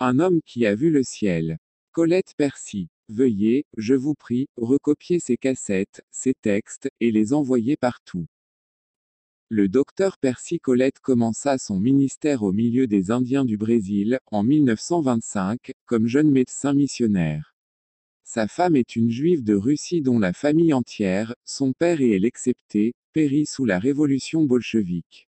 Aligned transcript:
Un 0.00 0.20
homme 0.20 0.40
qui 0.46 0.64
a 0.64 0.76
vu 0.76 0.90
le 0.90 1.02
ciel. 1.02 1.58
Colette 1.90 2.34
Percy. 2.36 2.88
Veuillez, 3.08 3.64
je 3.76 3.94
vous 3.94 4.14
prie, 4.14 4.46
recopier 4.56 5.18
ces 5.18 5.36
cassettes, 5.36 6.02
ces 6.12 6.34
textes, 6.34 6.88
et 7.00 7.10
les 7.10 7.32
envoyer 7.32 7.76
partout. 7.76 8.26
Le 9.48 9.68
docteur 9.68 10.16
Percy 10.18 10.60
Colette 10.60 11.00
commença 11.00 11.58
son 11.58 11.80
ministère 11.80 12.44
au 12.44 12.52
milieu 12.52 12.86
des 12.86 13.10
Indiens 13.10 13.44
du 13.44 13.56
Brésil, 13.56 14.20
en 14.30 14.44
1925, 14.44 15.72
comme 15.84 16.06
jeune 16.06 16.30
médecin 16.30 16.74
missionnaire. 16.74 17.56
Sa 18.22 18.46
femme 18.46 18.76
est 18.76 18.94
une 18.94 19.10
juive 19.10 19.42
de 19.42 19.54
Russie 19.54 20.00
dont 20.00 20.20
la 20.20 20.32
famille 20.32 20.74
entière, 20.74 21.34
son 21.44 21.72
père 21.72 22.00
et 22.00 22.14
elle 22.14 22.24
excepté, 22.24 22.94
périt 23.12 23.46
sous 23.46 23.64
la 23.64 23.80
révolution 23.80 24.44
bolchevique. 24.44 25.27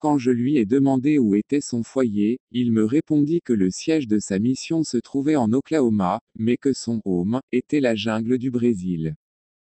Quand 0.00 0.16
je 0.16 0.30
lui 0.30 0.56
ai 0.56 0.64
demandé 0.64 1.18
où 1.18 1.34
était 1.34 1.60
son 1.60 1.82
foyer, 1.82 2.40
il 2.52 2.72
me 2.72 2.86
répondit 2.86 3.42
que 3.44 3.52
le 3.52 3.70
siège 3.70 4.08
de 4.08 4.18
sa 4.18 4.38
mission 4.38 4.82
se 4.82 4.96
trouvait 4.96 5.36
en 5.36 5.52
Oklahoma, 5.52 6.22
mais 6.38 6.56
que 6.56 6.72
son 6.72 7.02
home 7.04 7.42
était 7.52 7.80
la 7.80 7.94
jungle 7.94 8.38
du 8.38 8.50
Brésil. 8.50 9.14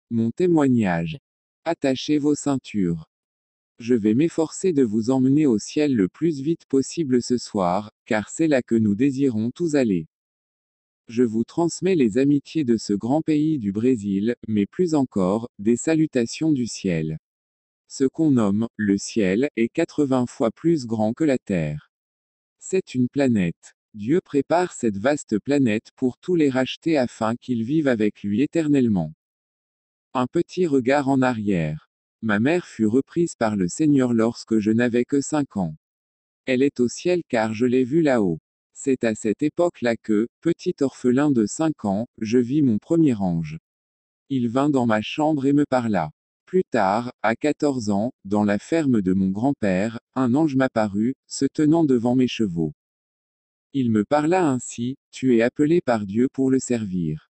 Mon 0.10 0.32
témoignage. 0.32 1.20
Attachez 1.64 2.18
vos 2.18 2.34
ceintures. 2.34 3.06
Je 3.78 3.94
vais 3.94 4.16
m'efforcer 4.16 4.74
de 4.74 4.82
vous 4.82 5.12
emmener 5.12 5.46
au 5.46 5.60
ciel 5.60 5.94
le 5.96 6.08
plus 6.08 6.42
vite 6.42 6.66
possible 6.66 7.22
ce 7.22 7.38
soir, 7.38 7.92
car 8.08 8.30
c'est 8.32 8.48
là 8.48 8.64
que 8.64 8.74
nous 8.74 8.96
désirons 8.96 9.52
tous 9.52 9.76
aller. 9.76 10.08
Je 11.08 11.22
vous 11.22 11.44
transmets 11.44 11.94
les 11.94 12.18
amitiés 12.18 12.64
de 12.64 12.78
ce 12.78 12.94
grand 12.94 13.22
pays 13.22 13.60
du 13.60 13.72
Brésil, 13.72 14.36
mais 14.48 14.66
plus 14.66 14.96
encore, 14.96 15.52
des 15.60 15.76
salutations 15.76 16.52
du 16.52 16.66
ciel. 16.66 17.20
Ce 17.98 18.04
qu'on 18.04 18.32
nomme, 18.32 18.68
le 18.76 18.98
ciel, 18.98 19.48
est 19.56 19.70
80 19.70 20.26
fois 20.26 20.52
plus 20.52 20.86
grand 20.86 21.14
que 21.14 21.24
la 21.24 21.38
Terre. 21.38 21.94
C'est 22.60 22.94
une 22.94 23.08
planète. 23.08 23.74
Dieu 23.94 24.20
prépare 24.20 24.74
cette 24.74 24.98
vaste 24.98 25.40
planète 25.40 25.92
pour 25.96 26.18
tous 26.18 26.36
les 26.36 26.50
racheter 26.50 26.98
afin 26.98 27.38
qu'ils 27.38 27.64
vivent 27.64 27.88
avec 27.88 28.22
lui 28.22 28.42
éternellement. 28.42 29.14
Un 30.14 30.28
petit 30.28 30.68
regard 30.68 31.08
en 31.08 31.22
arrière. 31.22 31.90
Ma 32.22 32.42
mère 32.42 32.68
fut 32.68 32.86
reprise 32.86 33.36
par 33.38 33.56
le 33.56 33.70
Seigneur 33.70 34.12
lorsque 34.12 34.60
je 34.60 34.72
n'avais 34.72 35.06
que 35.06 35.22
cinq 35.22 35.56
ans. 35.56 35.78
Elle 36.46 36.64
est 36.64 36.82
au 36.82 36.90
ciel 36.90 37.22
car 37.30 37.54
je 37.54 37.66
l'ai 37.66 37.86
vue 37.86 38.02
là-haut. 38.02 38.40
C'est 38.74 39.06
à 39.06 39.16
cette 39.16 39.42
époque-là 39.42 39.96
que, 39.96 40.28
petit 40.42 40.76
orphelin 40.82 41.32
de 41.32 41.46
cinq 41.46 41.86
ans, 41.86 42.08
je 42.18 42.40
vis 42.40 42.62
mon 42.62 42.78
premier 42.78 43.16
ange. 43.16 43.58
Il 44.28 44.50
vint 44.50 44.70
dans 44.70 44.86
ma 44.86 45.02
chambre 45.02 45.46
et 45.46 45.54
me 45.54 45.64
parla. 45.66 46.12
Plus 46.46 46.64
tard, 46.64 47.12
à 47.24 47.36
14 47.36 47.90
ans, 47.90 48.12
dans 48.24 48.44
la 48.44 48.60
ferme 48.60 49.02
de 49.02 49.14
mon 49.14 49.30
grand-père, 49.30 50.00
un 50.14 50.36
ange 50.36 50.56
m'apparut, 50.56 51.16
se 51.28 51.46
tenant 51.52 51.84
devant 51.84 52.16
mes 52.16 52.28
chevaux. 52.28 52.74
Il 53.74 53.90
me 53.90 54.06
parla 54.06 54.48
ainsi, 54.48 54.96
Tu 55.12 55.36
es 55.36 55.42
appelé 55.42 55.82
par 55.82 56.06
Dieu 56.06 56.28
pour 56.32 56.52
le 56.52 56.60
servir. 56.60 57.32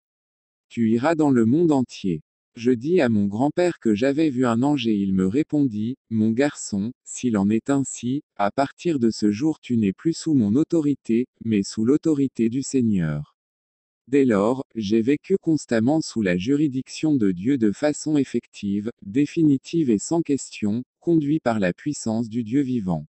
Tu 0.67 0.89
iras 0.89 1.13
dans 1.13 1.29
le 1.29 1.45
monde 1.45 1.71
entier. 1.71 2.21
Je 2.55 2.71
dis 2.71 3.01
à 3.01 3.09
mon 3.09 3.27
grand-père 3.27 3.79
que 3.79 3.93
j'avais 3.93 4.31
vu 4.31 4.47
un 4.47 4.63
ange 4.63 4.87
et 4.87 4.95
il 4.95 5.13
me 5.13 5.27
répondit, 5.27 5.95
Mon 6.09 6.31
garçon, 6.31 6.91
s'il 7.03 7.37
en 7.37 7.49
est 7.49 7.69
ainsi, 7.69 8.23
à 8.35 8.49
partir 8.49 8.97
de 8.97 9.11
ce 9.11 9.31
jour 9.31 9.59
tu 9.59 9.77
n'es 9.77 9.93
plus 9.93 10.13
sous 10.13 10.33
mon 10.33 10.55
autorité, 10.55 11.27
mais 11.45 11.61
sous 11.61 11.85
l'autorité 11.85 12.49
du 12.49 12.63
Seigneur. 12.63 13.32
Dès 14.07 14.25
lors, 14.25 14.65
j'ai 14.75 15.01
vécu 15.01 15.37
constamment 15.41 16.01
sous 16.01 16.21
la 16.21 16.37
juridiction 16.37 17.15
de 17.15 17.31
Dieu 17.31 17.57
de 17.57 17.71
façon 17.71 18.17
effective, 18.17 18.91
définitive 19.05 19.89
et 19.89 19.97
sans 19.97 20.21
question, 20.21 20.83
conduit 20.99 21.39
par 21.39 21.59
la 21.59 21.71
puissance 21.71 22.27
du 22.27 22.43
Dieu 22.43 22.61
vivant. 22.61 23.05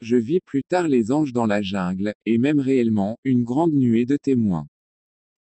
Je 0.00 0.16
vis 0.16 0.40
plus 0.40 0.62
tard 0.64 0.88
les 0.88 1.12
anges 1.12 1.32
dans 1.32 1.46
la 1.46 1.62
jungle, 1.62 2.12
et 2.26 2.38
même 2.38 2.58
réellement, 2.58 3.18
une 3.24 3.44
grande 3.44 3.72
nuée 3.72 4.04
de 4.04 4.16
témoins. 4.16 4.66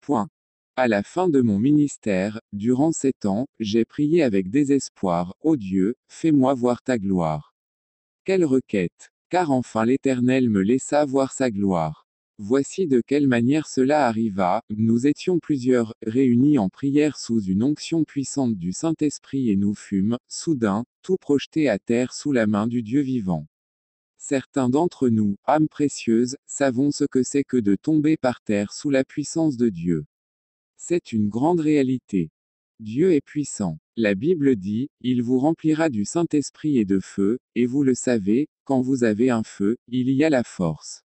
Point. 0.02 0.30
À 0.78 0.88
la 0.88 1.04
fin 1.04 1.30
de 1.30 1.42
mon 1.42 1.58
ministère, 1.58 2.40
durant 2.54 2.92
sept 2.92 3.26
ans, 3.26 3.48
j'ai 3.60 3.86
prié 3.86 4.22
avec 4.22 4.50
désespoir, 4.50 5.34
Ô 5.42 5.56
Dieu, 5.56 5.96
fais-moi 6.10 6.54
voir 6.54 6.82
ta 6.84 7.00
gloire. 7.00 7.56
Quelle 8.24 8.46
requête 8.46 9.12
Car 9.30 9.52
enfin 9.52 9.86
l'Éternel 9.86 10.50
me 10.50 10.62
laissa 10.62 11.06
voir 11.06 11.32
sa 11.32 11.50
gloire. 11.50 12.05
Voici 12.38 12.86
de 12.86 13.00
quelle 13.00 13.28
manière 13.28 13.66
cela 13.66 14.08
arriva, 14.08 14.62
nous 14.70 15.08
étions 15.08 15.40
plusieurs, 15.40 15.94
réunis 16.06 16.58
en 16.58 16.68
prière 16.68 17.18
sous 17.18 17.40
une 17.40 17.64
onction 17.64 18.04
puissante 18.04 18.56
du 18.56 18.74
Saint-Esprit 18.74 19.50
et 19.50 19.56
nous 19.56 19.74
fûmes, 19.74 20.18
soudain, 20.28 20.84
tout 21.02 21.16
projetés 21.16 21.70
à 21.70 21.80
terre 21.80 22.14
sous 22.14 22.34
la 22.34 22.46
main 22.46 22.68
du 22.68 22.84
Dieu 22.84 23.00
vivant. 23.00 23.48
Certains 24.18 24.68
d'entre 24.68 25.08
nous, 25.08 25.38
âmes 25.48 25.70
précieuses, 25.70 26.36
savons 26.46 26.92
ce 26.92 27.06
que 27.06 27.24
c'est 27.24 27.46
que 27.46 27.56
de 27.56 27.76
tomber 27.76 28.18
par 28.18 28.42
terre 28.42 28.74
sous 28.74 28.90
la 28.90 29.06
puissance 29.06 29.56
de 29.56 29.70
Dieu. 29.70 30.06
C'est 30.76 31.14
une 31.14 31.30
grande 31.30 31.62
réalité. 31.62 32.32
Dieu 32.82 33.14
est 33.14 33.24
puissant. 33.24 33.78
La 33.96 34.14
Bible 34.14 34.58
dit, 34.58 34.90
Il 35.00 35.24
vous 35.24 35.40
remplira 35.40 35.88
du 35.88 36.04
Saint-Esprit 36.04 36.80
et 36.80 36.86
de 36.86 37.00
feu, 37.00 37.40
et 37.56 37.66
vous 37.66 37.84
le 37.84 37.94
savez, 37.94 38.50
quand 38.66 38.82
vous 38.82 39.06
avez 39.06 39.30
un 39.30 39.44
feu, 39.44 39.78
il 39.88 40.10
y 40.10 40.26
a 40.26 40.30
la 40.30 40.44
force. 40.44 41.05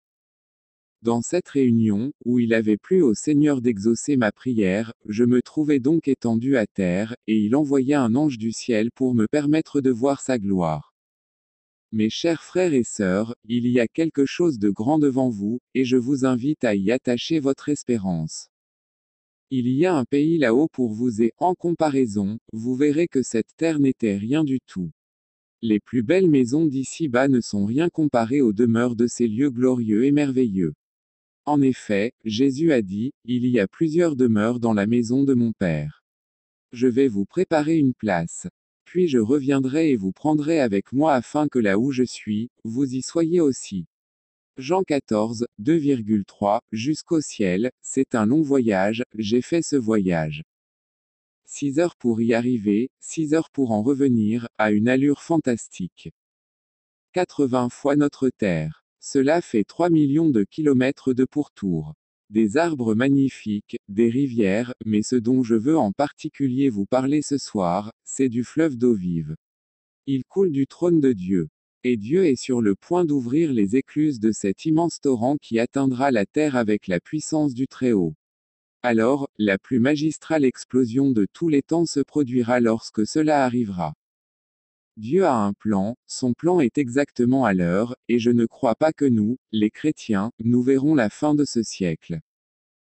Dans 1.02 1.22
cette 1.22 1.48
réunion, 1.48 2.12
où 2.26 2.40
il 2.40 2.54
avait 2.54 2.76
plu 2.76 3.02
au 3.02 3.14
Seigneur 3.14 3.62
d'exaucer 3.62 4.18
ma 4.18 4.34
prière, 4.34 4.92
je 5.08 5.24
me 5.24 5.42
trouvais 5.42 5.80
donc 5.80 6.10
étendu 6.10 6.58
à 6.58 6.68
terre, 6.68 7.16
et 7.26 7.38
il 7.38 7.56
envoya 7.56 8.02
un 8.02 8.16
ange 8.16 8.38
du 8.38 8.52
ciel 8.52 8.92
pour 8.92 9.16
me 9.16 9.26
permettre 9.26 9.80
de 9.80 9.92
voir 9.92 10.20
sa 10.20 10.38
gloire. 10.38 10.94
Mes 11.94 12.10
chers 12.10 12.44
frères 12.44 12.74
et 12.74 12.84
sœurs, 12.84 13.34
il 13.46 13.66
y 13.68 13.80
a 13.80 13.88
quelque 13.88 14.26
chose 14.26 14.60
de 14.60 14.70
grand 14.70 15.00
devant 15.00 15.30
vous, 15.30 15.60
et 15.74 15.86
je 15.86 15.96
vous 15.96 16.26
invite 16.26 16.66
à 16.66 16.76
y 16.76 16.92
attacher 16.92 17.40
votre 17.40 17.70
espérance. 17.70 18.50
Il 19.52 19.70
y 19.70 19.86
a 19.86 19.96
un 19.96 20.04
pays 20.04 20.38
là-haut 20.38 20.68
pour 20.68 20.92
vous 20.92 21.22
et, 21.22 21.31
en 21.38 21.56
comparaison, 21.56 22.40
vous 22.52 22.76
verrez 22.76 23.08
que 23.08 23.24
cette 23.24 23.56
terre 23.56 23.80
n'était 23.80 24.18
rien 24.18 24.44
du 24.44 24.60
tout. 24.68 24.92
Les 25.62 25.80
plus 25.80 26.04
belles 26.04 26.30
maisons 26.30 26.66
d'ici-bas 26.66 27.30
ne 27.30 27.40
sont 27.40 27.66
rien 27.66 27.88
comparées 27.90 28.42
aux 28.42 28.54
demeures 28.54 28.98
de 28.98 29.08
ces 29.08 29.28
lieux 29.28 29.50
glorieux 29.50 30.04
et 30.04 30.12
merveilleux. 30.12 30.74
En 31.50 31.64
effet, 31.64 32.14
Jésus 32.26 32.74
a 32.74 32.84
dit, 32.84 33.12
Il 33.26 33.48
y 33.48 33.60
a 33.60 33.68
plusieurs 33.68 34.16
demeures 34.16 34.60
dans 34.60 34.76
la 34.76 34.86
maison 34.86 35.24
de 35.24 35.34
mon 35.34 35.52
Père. 35.52 36.04
Je 36.74 36.86
vais 36.86 37.08
vous 37.08 37.26
préparer 37.26 37.76
une 37.76 37.96
place. 37.96 38.46
Puis 38.86 39.08
je 39.08 39.18
reviendrai 39.18 39.90
et 39.90 39.96
vous 39.96 40.12
prendrai 40.12 40.60
avec 40.60 40.94
moi 40.94 41.16
afin 41.16 41.48
que 41.48 41.58
là 41.58 41.80
où 41.80 41.92
je 41.92 42.04
suis, 42.04 42.52
vous 42.64 42.94
y 42.94 43.02
soyez 43.02 43.42
aussi. 43.42 43.88
Jean 44.58 44.84
14, 44.84 45.48
2,3, 45.60 46.60
jusqu'au 46.72 47.20
ciel, 47.20 47.72
c'est 47.81 48.14
un 48.14 48.28
long 48.28 48.44
voyage, 48.44 49.04
j'ai 49.18 49.42
fait 49.42 49.64
ce 49.64 49.76
voyage. 49.76 50.44
6 51.46 51.80
heures 51.80 51.96
pour 51.96 52.22
y 52.22 52.36
arriver, 52.36 52.92
6 53.00 53.34
heures 53.34 53.50
pour 53.50 53.72
en 53.72 53.81
revenir, 53.81 54.48
à 54.60 54.70
une 54.70 54.88
allure 54.88 55.24
fantastique. 55.24 56.12
80 57.14 57.70
fois 57.70 57.96
notre 57.96 58.30
Terre. 58.30 58.78
Cela 59.02 59.42
fait 59.42 59.64
3 59.64 59.90
millions 59.90 60.30
de 60.30 60.44
kilomètres 60.44 61.14
de 61.14 61.24
pourtour. 61.24 61.94
Des 62.30 62.58
arbres 62.58 62.96
magnifiques, 62.96 63.78
des 63.88 64.10
rivières, 64.10 64.74
mais 64.86 65.02
ce 65.04 65.16
dont 65.16 65.42
je 65.42 65.56
veux 65.56 65.78
en 65.78 65.94
particulier 65.94 66.70
vous 66.70 66.86
parler 66.86 67.22
ce 67.22 67.38
soir, 67.38 67.92
c'est 68.04 68.30
du 68.30 68.44
fleuve 68.44 68.78
d'eau 68.78 68.94
vive. 68.94 69.36
Il 70.06 70.26
coule 70.26 70.52
du 70.52 70.68
trône 70.68 71.00
de 71.00 71.14
Dieu. 71.14 71.48
Et 71.86 71.96
Dieu 71.96 72.26
est 72.26 72.36
sur 72.36 72.62
le 72.62 72.76
point 72.76 73.06
d'ouvrir 73.06 73.54
les 73.54 73.78
écluses 73.78 74.20
de 74.20 74.34
cet 74.34 74.66
immense 74.66 75.00
torrent 75.00 75.38
qui 75.38 75.60
atteindra 75.60 76.12
la 76.12 76.26
terre 76.26 76.58
avec 76.58 76.88
la 76.88 77.00
puissance 77.00 77.54
du 77.54 77.68
Très-Haut. 77.68 78.16
Alors, 78.84 79.30
la 79.38 79.58
plus 79.58 79.80
magistrale 79.80 80.44
explosion 80.44 81.12
de 81.12 81.26
tous 81.31 81.48
les 81.48 81.62
temps 81.62 81.86
se 81.86 82.02
produira 82.02 82.60
lorsque 82.60 83.08
cela 83.08 83.46
arrivera. 83.46 83.94
Dieu 85.00 85.24
a 85.24 85.34
un 85.34 85.54
plan, 85.54 85.96
son 86.08 86.34
plan 86.34 86.60
est 86.60 86.78
exactement 86.78 87.46
à 87.46 87.54
l'heure, 87.54 87.96
et 88.10 88.20
je 88.20 88.32
ne 88.32 88.46
crois 88.46 88.76
pas 88.76 88.92
que 88.92 89.06
nous, 89.06 89.38
les 89.54 89.70
chrétiens, 89.70 90.34
nous 90.44 90.62
verrons 90.62 90.94
la 90.94 91.10
fin 91.10 91.36
de 91.36 91.46
ce 91.46 91.64
siècle. 91.64 92.20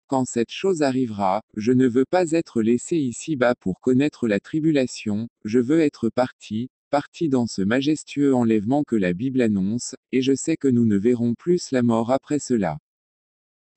Quand 0.07 0.23
cette 0.23 0.49
chose 0.49 0.81
arrivera, 0.81 1.41
je 1.57 1.73
ne 1.73 1.85
veux 1.85 2.05
pas 2.09 2.31
être 2.31 2.61
laissé 2.61 2.95
ici-bas 2.95 3.53
pour 3.55 3.81
connaître 3.81 4.29
la 4.29 4.39
tribulation, 4.39 5.27
je 5.43 5.59
veux 5.59 5.81
être 5.81 6.07
parti, 6.07 6.69
parti 6.89 7.27
dans 7.27 7.47
ce 7.47 7.61
majestueux 7.61 8.33
enlèvement 8.33 8.85
que 8.85 8.95
la 8.95 9.11
Bible 9.11 9.41
annonce, 9.41 9.93
et 10.13 10.21
je 10.21 10.33
sais 10.35 10.55
que 10.55 10.69
nous 10.69 10.85
ne 10.85 10.95
verrons 10.95 11.33
plus 11.33 11.71
la 11.71 11.83
mort 11.83 12.11
après 12.11 12.39
cela. 12.39 12.77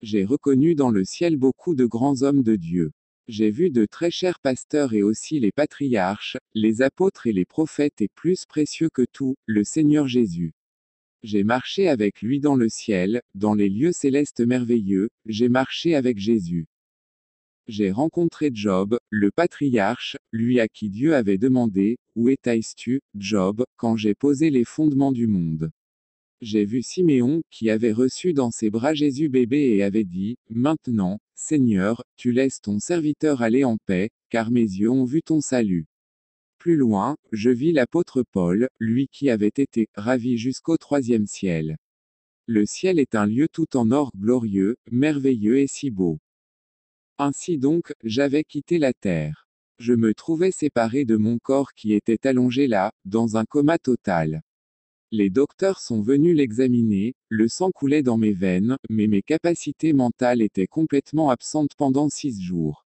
J'ai 0.01 0.25
reconnu 0.25 0.77
dans 0.77 0.91
le 0.91 1.05
ciel 1.05 1.37
beaucoup 1.37 1.75
de 1.75 1.87
grands 1.87 2.23
hommes 2.23 2.45
de 2.45 2.55
Dieu. 2.55 2.93
J'ai 3.29 3.51
vu 3.51 3.69
de 3.69 3.85
très 3.85 4.11
chers 4.11 4.39
pasteurs 4.39 4.95
et 4.95 5.03
aussi 5.03 5.39
les 5.39 5.53
patriarches, 5.53 6.39
les 6.55 6.81
apôtres 6.81 7.27
et 7.27 7.35
les 7.35 7.45
prophètes 7.45 8.01
et 8.01 8.09
plus 8.09 8.47
précieux 8.47 8.89
que 8.89 9.05
tout, 9.05 9.37
le 9.45 9.65
Seigneur 9.65 10.09
Jésus. 10.09 10.55
J'ai 11.23 11.45
marché 11.45 11.89
avec 11.89 12.23
lui 12.23 12.41
dans 12.41 12.57
le 12.57 12.71
ciel, 12.71 13.21
dans 13.35 13.55
les 13.55 13.69
lieux 13.69 13.93
célestes 13.93 14.41
merveilleux, 14.41 15.11
j'ai 15.27 15.51
marché 15.51 15.95
avec 15.95 16.19
Jésus. 16.19 16.69
J'ai 17.67 17.91
rencontré 17.91 18.51
Job, 18.55 18.99
le 19.11 19.31
patriarche, 19.31 20.17
lui 20.33 20.59
à 20.59 20.67
qui 20.67 20.89
Dieu 20.89 21.15
avait 21.15 21.37
demandé, 21.37 21.99
Où 22.17 22.31
étais-tu, 22.31 23.03
Job, 23.15 23.67
quand 23.77 23.99
j'ai 23.99 24.15
posé 24.15 24.49
les 24.49 24.65
fondements 24.65 25.13
du 25.13 25.27
monde? 25.27 25.71
J'ai 26.41 26.65
vu 26.65 26.83
Siméon, 26.83 27.43
qui 27.51 27.69
avait 27.69 27.93
reçu 27.93 28.33
dans 28.33 28.53
ses 28.53 28.71
bras 28.71 28.95
Jésus 28.95 29.29
bébé 29.29 29.75
et 29.75 29.83
avait 29.83 30.05
dit, 30.05 30.37
Maintenant, 30.49 31.19
Seigneur, 31.35 32.05
tu 32.17 32.31
laisses 32.31 32.61
ton 32.61 32.79
serviteur 32.79 33.43
aller 33.43 33.65
en 33.65 33.77
paix, 33.77 34.11
car 34.31 34.53
mes 34.53 34.61
yeux 34.61 34.91
ont 34.91 35.05
vu 35.05 35.21
ton 35.23 35.41
salut. 35.41 35.87
Plus 36.59 36.77
loin, 36.77 37.17
je 37.33 37.51
vis 37.51 37.73
l'apôtre 37.73 38.23
Paul, 38.23 38.69
lui 38.79 39.09
qui 39.11 39.31
avait 39.31 39.49
été 39.49 39.89
ravi 39.95 40.39
jusqu'au 40.39 40.77
troisième 40.77 41.27
ciel. 41.27 41.77
Le 42.47 42.67
ciel 42.67 43.01
est 43.01 43.17
un 43.17 43.27
lieu 43.27 43.49
tout 43.53 43.77
en 43.77 43.91
or 43.91 44.13
glorieux, 44.17 44.77
merveilleux 44.91 45.59
et 45.59 45.67
si 45.67 45.91
beau. 45.91 46.19
Ainsi 47.19 47.59
donc, 47.59 47.93
j'avais 48.05 48.45
quitté 48.45 48.79
la 48.79 48.93
terre. 48.93 49.49
Je 49.79 49.93
me 49.93 50.15
trouvais 50.15 50.53
séparé 50.53 51.05
de 51.05 51.17
mon 51.17 51.39
corps 51.39 51.73
qui 51.73 51.93
était 51.93 52.29
allongé 52.29 52.69
là, 52.69 52.93
dans 53.05 53.37
un 53.37 53.45
coma 53.45 53.79
total. 53.79 54.43
Les 55.11 55.31
docteurs 55.31 55.81
sont 55.81 56.03
venus 56.03 56.37
l'examiner, 56.37 57.15
le 57.31 57.49
sang 57.49 57.71
coulait 57.71 58.03
dans 58.03 58.19
mes 58.19 58.35
veines, 58.35 58.77
mais 58.91 59.07
mes 59.07 59.23
capacités 59.23 59.95
mentales 59.95 60.43
étaient 60.43 60.67
complètement 60.67 61.31
absentes 61.31 61.75
pendant 61.79 62.11
six 62.11 62.43
jours. 62.43 62.85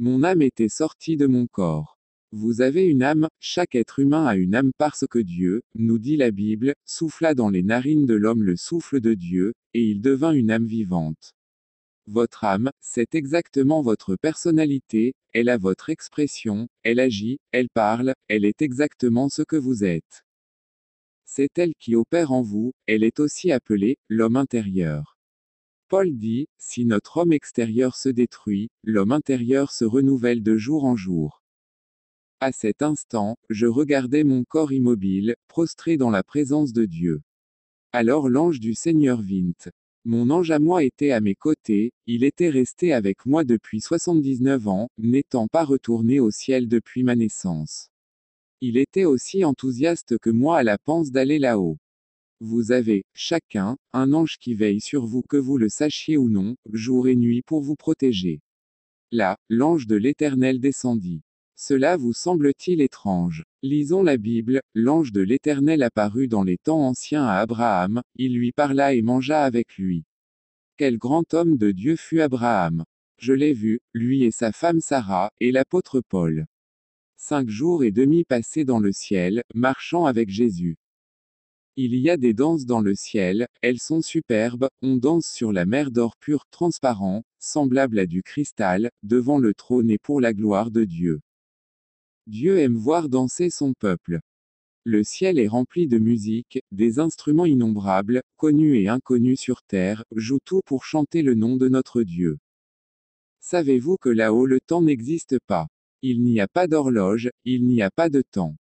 Mon 0.00 0.24
âme 0.24 0.42
était 0.42 0.68
sortie 0.68 1.16
de 1.16 1.26
mon 1.26 1.46
corps. 1.46 1.96
Vous 2.32 2.60
avez 2.60 2.86
une 2.86 3.04
âme, 3.04 3.28
chaque 3.38 3.76
être 3.76 4.00
humain 4.00 4.26
a 4.26 4.34
une 4.34 4.56
âme 4.56 4.72
parce 4.78 5.04
que 5.08 5.20
Dieu, 5.20 5.62
nous 5.76 6.00
dit 6.00 6.16
la 6.16 6.32
Bible, 6.32 6.74
souffla 6.84 7.34
dans 7.34 7.50
les 7.50 7.62
narines 7.62 8.06
de 8.06 8.14
l'homme 8.14 8.42
le 8.42 8.56
souffle 8.56 9.00
de 9.00 9.14
Dieu, 9.14 9.54
et 9.74 9.84
il 9.84 10.00
devint 10.00 10.32
une 10.32 10.50
âme 10.50 10.66
vivante. 10.66 11.34
Votre 12.06 12.42
âme, 12.42 12.72
c'est 12.80 13.14
exactement 13.14 13.80
votre 13.80 14.16
personnalité, 14.16 15.14
elle 15.32 15.50
a 15.50 15.56
votre 15.56 15.88
expression, 15.88 16.66
elle 16.82 16.98
agit, 16.98 17.38
elle 17.52 17.68
parle, 17.68 18.14
elle 18.26 18.44
est 18.44 18.60
exactement 18.60 19.28
ce 19.28 19.42
que 19.42 19.54
vous 19.54 19.84
êtes. 19.84 20.24
C'est 21.24 21.58
elle 21.58 21.74
qui 21.78 21.96
opère 21.96 22.32
en 22.32 22.42
vous, 22.42 22.72
elle 22.86 23.04
est 23.04 23.20
aussi 23.20 23.52
appelée 23.52 23.96
l'homme 24.08 24.36
intérieur. 24.36 25.16
Paul 25.88 26.16
dit, 26.16 26.48
si 26.58 26.84
notre 26.84 27.18
homme 27.18 27.32
extérieur 27.32 27.96
se 27.96 28.08
détruit, 28.08 28.70
l'homme 28.82 29.12
intérieur 29.12 29.72
se 29.72 29.84
renouvelle 29.84 30.42
de 30.42 30.56
jour 30.56 30.84
en 30.84 30.96
jour. 30.96 31.42
À 32.40 32.50
cet 32.50 32.82
instant, 32.82 33.36
je 33.50 33.66
regardais 33.66 34.24
mon 34.24 34.42
corps 34.42 34.72
immobile, 34.72 35.36
prostré 35.48 35.96
dans 35.96 36.10
la 36.10 36.24
présence 36.24 36.72
de 36.72 36.86
Dieu. 36.86 37.22
Alors 37.92 38.28
l'ange 38.28 38.58
du 38.58 38.74
Seigneur 38.74 39.22
vint. 39.22 39.52
Mon 40.04 40.30
ange 40.30 40.50
à 40.50 40.58
moi 40.58 40.82
était 40.82 41.12
à 41.12 41.20
mes 41.20 41.36
côtés, 41.36 41.92
il 42.06 42.24
était 42.24 42.50
resté 42.50 42.92
avec 42.92 43.24
moi 43.26 43.44
depuis 43.44 43.80
79 43.80 44.66
ans, 44.66 44.88
n'étant 44.98 45.46
pas 45.46 45.62
retourné 45.62 46.18
au 46.18 46.32
ciel 46.32 46.66
depuis 46.66 47.04
ma 47.04 47.14
naissance. 47.14 47.91
Il 48.64 48.76
était 48.76 49.06
aussi 49.06 49.44
enthousiaste 49.44 50.18
que 50.20 50.30
moi 50.30 50.58
à 50.58 50.62
la 50.62 50.78
pense 50.78 51.10
d'aller 51.10 51.40
là-haut. 51.40 51.78
Vous 52.38 52.70
avez, 52.70 53.02
chacun, 53.12 53.76
un 53.92 54.12
ange 54.12 54.38
qui 54.38 54.54
veille 54.54 54.80
sur 54.80 55.04
vous 55.04 55.22
que 55.22 55.36
vous 55.36 55.58
le 55.58 55.68
sachiez 55.68 56.16
ou 56.16 56.28
non, 56.28 56.54
jour 56.72 57.08
et 57.08 57.16
nuit 57.16 57.42
pour 57.42 57.60
vous 57.60 57.74
protéger. 57.74 58.40
Là, 59.10 59.36
l'ange 59.48 59.88
de 59.88 59.96
l'Éternel 59.96 60.60
descendit. 60.60 61.22
Cela 61.56 61.96
vous 61.96 62.12
semble-t-il 62.12 62.80
étrange? 62.80 63.42
Lisons 63.64 64.04
la 64.04 64.16
Bible, 64.16 64.60
l'ange 64.74 65.10
de 65.10 65.22
l'Éternel 65.22 65.82
apparut 65.82 66.28
dans 66.28 66.44
les 66.44 66.58
temps 66.58 66.86
anciens 66.86 67.24
à 67.24 67.38
Abraham, 67.38 68.00
il 68.14 68.32
lui 68.32 68.52
parla 68.52 68.94
et 68.94 69.02
mangea 69.02 69.42
avec 69.42 69.76
lui. 69.76 70.04
Quel 70.76 70.98
grand 70.98 71.34
homme 71.34 71.56
de 71.56 71.72
Dieu 71.72 71.96
fut 71.96 72.20
Abraham? 72.20 72.84
Je 73.18 73.32
l'ai 73.32 73.54
vu, 73.54 73.80
lui 73.92 74.22
et 74.22 74.30
sa 74.30 74.52
femme 74.52 74.80
Sarah, 74.80 75.32
et 75.40 75.50
l'apôtre 75.50 76.00
Paul 76.00 76.46
cinq 77.24 77.48
jours 77.48 77.84
et 77.84 77.92
demi 77.92 78.24
passés 78.24 78.64
dans 78.64 78.80
le 78.80 78.90
ciel, 78.90 79.44
marchant 79.54 80.06
avec 80.06 80.28
Jésus. 80.28 80.76
Il 81.76 81.94
y 81.94 82.10
a 82.10 82.16
des 82.16 82.34
danses 82.34 82.66
dans 82.66 82.80
le 82.80 82.96
ciel, 82.96 83.46
elles 83.60 83.78
sont 83.78 84.02
superbes, 84.02 84.68
on 84.82 84.96
danse 84.96 85.28
sur 85.28 85.52
la 85.52 85.64
mer 85.64 85.92
d'or 85.92 86.16
pur, 86.16 86.46
transparent, 86.50 87.22
semblable 87.38 88.00
à 88.00 88.06
du 88.06 88.24
cristal, 88.24 88.90
devant 89.04 89.38
le 89.38 89.54
trône 89.54 89.88
et 89.88 89.98
pour 89.98 90.20
la 90.20 90.32
gloire 90.32 90.72
de 90.72 90.82
Dieu. 90.82 91.20
Dieu 92.26 92.58
aime 92.58 92.76
voir 92.76 93.08
danser 93.08 93.50
son 93.50 93.72
peuple. 93.72 94.18
Le 94.82 95.04
ciel 95.04 95.38
est 95.38 95.46
rempli 95.46 95.86
de 95.86 95.98
musique, 95.98 96.60
des 96.72 96.98
instruments 96.98 97.46
innombrables, 97.46 98.22
connus 98.36 98.80
et 98.80 98.88
inconnus 98.88 99.38
sur 99.38 99.62
terre, 99.62 100.02
jouent 100.10 100.42
tout 100.44 100.60
pour 100.66 100.84
chanter 100.84 101.22
le 101.22 101.36
nom 101.36 101.56
de 101.56 101.68
notre 101.68 102.02
Dieu. 102.02 102.38
Savez-vous 103.38 103.96
que 103.96 104.08
là-haut 104.08 104.46
le 104.46 104.58
temps 104.58 104.82
n'existe 104.82 105.38
pas? 105.46 105.68
Il 106.02 106.22
n'y 106.22 106.40
a 106.40 106.48
pas 106.48 106.66
d'horloge, 106.66 107.30
il 107.44 107.64
n'y 107.64 107.80
a 107.80 107.90
pas 107.90 108.10
de 108.10 108.22
temps. 108.22 108.56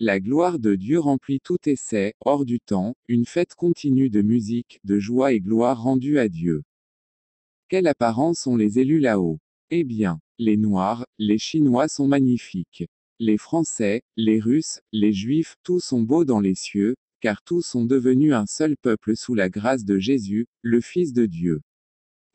La 0.00 0.18
gloire 0.18 0.58
de 0.58 0.74
Dieu 0.74 0.98
remplit 0.98 1.38
tout 1.40 1.58
essai, 1.66 2.14
hors 2.20 2.44
du 2.44 2.58
temps, 2.58 2.96
une 3.06 3.26
fête 3.26 3.54
continue 3.54 4.10
de 4.10 4.22
musique, 4.22 4.80
de 4.82 4.98
joie 4.98 5.32
et 5.32 5.40
gloire 5.40 5.80
rendue 5.80 6.18
à 6.18 6.28
Dieu. 6.28 6.64
Quelle 7.68 7.86
apparence 7.86 8.48
ont 8.48 8.56
les 8.56 8.80
élus 8.80 8.98
là-haut? 8.98 9.38
Eh 9.70 9.84
bien, 9.84 10.18
les 10.38 10.56
Noirs, 10.56 11.06
les 11.18 11.38
Chinois 11.38 11.86
sont 11.86 12.08
magnifiques. 12.08 12.86
Les 13.20 13.38
Français, 13.38 14.02
les 14.16 14.40
Russes, 14.40 14.80
les 14.92 15.12
Juifs, 15.12 15.54
tous 15.62 15.78
sont 15.78 16.02
beaux 16.02 16.24
dans 16.24 16.40
les 16.40 16.56
cieux, 16.56 16.96
car 17.20 17.40
tous 17.42 17.62
sont 17.62 17.84
devenus 17.84 18.34
un 18.34 18.46
seul 18.46 18.76
peuple 18.76 19.16
sous 19.16 19.34
la 19.34 19.48
grâce 19.48 19.84
de 19.84 19.98
Jésus, 19.98 20.46
le 20.62 20.80
Fils 20.80 21.12
de 21.12 21.26
Dieu. 21.26 21.62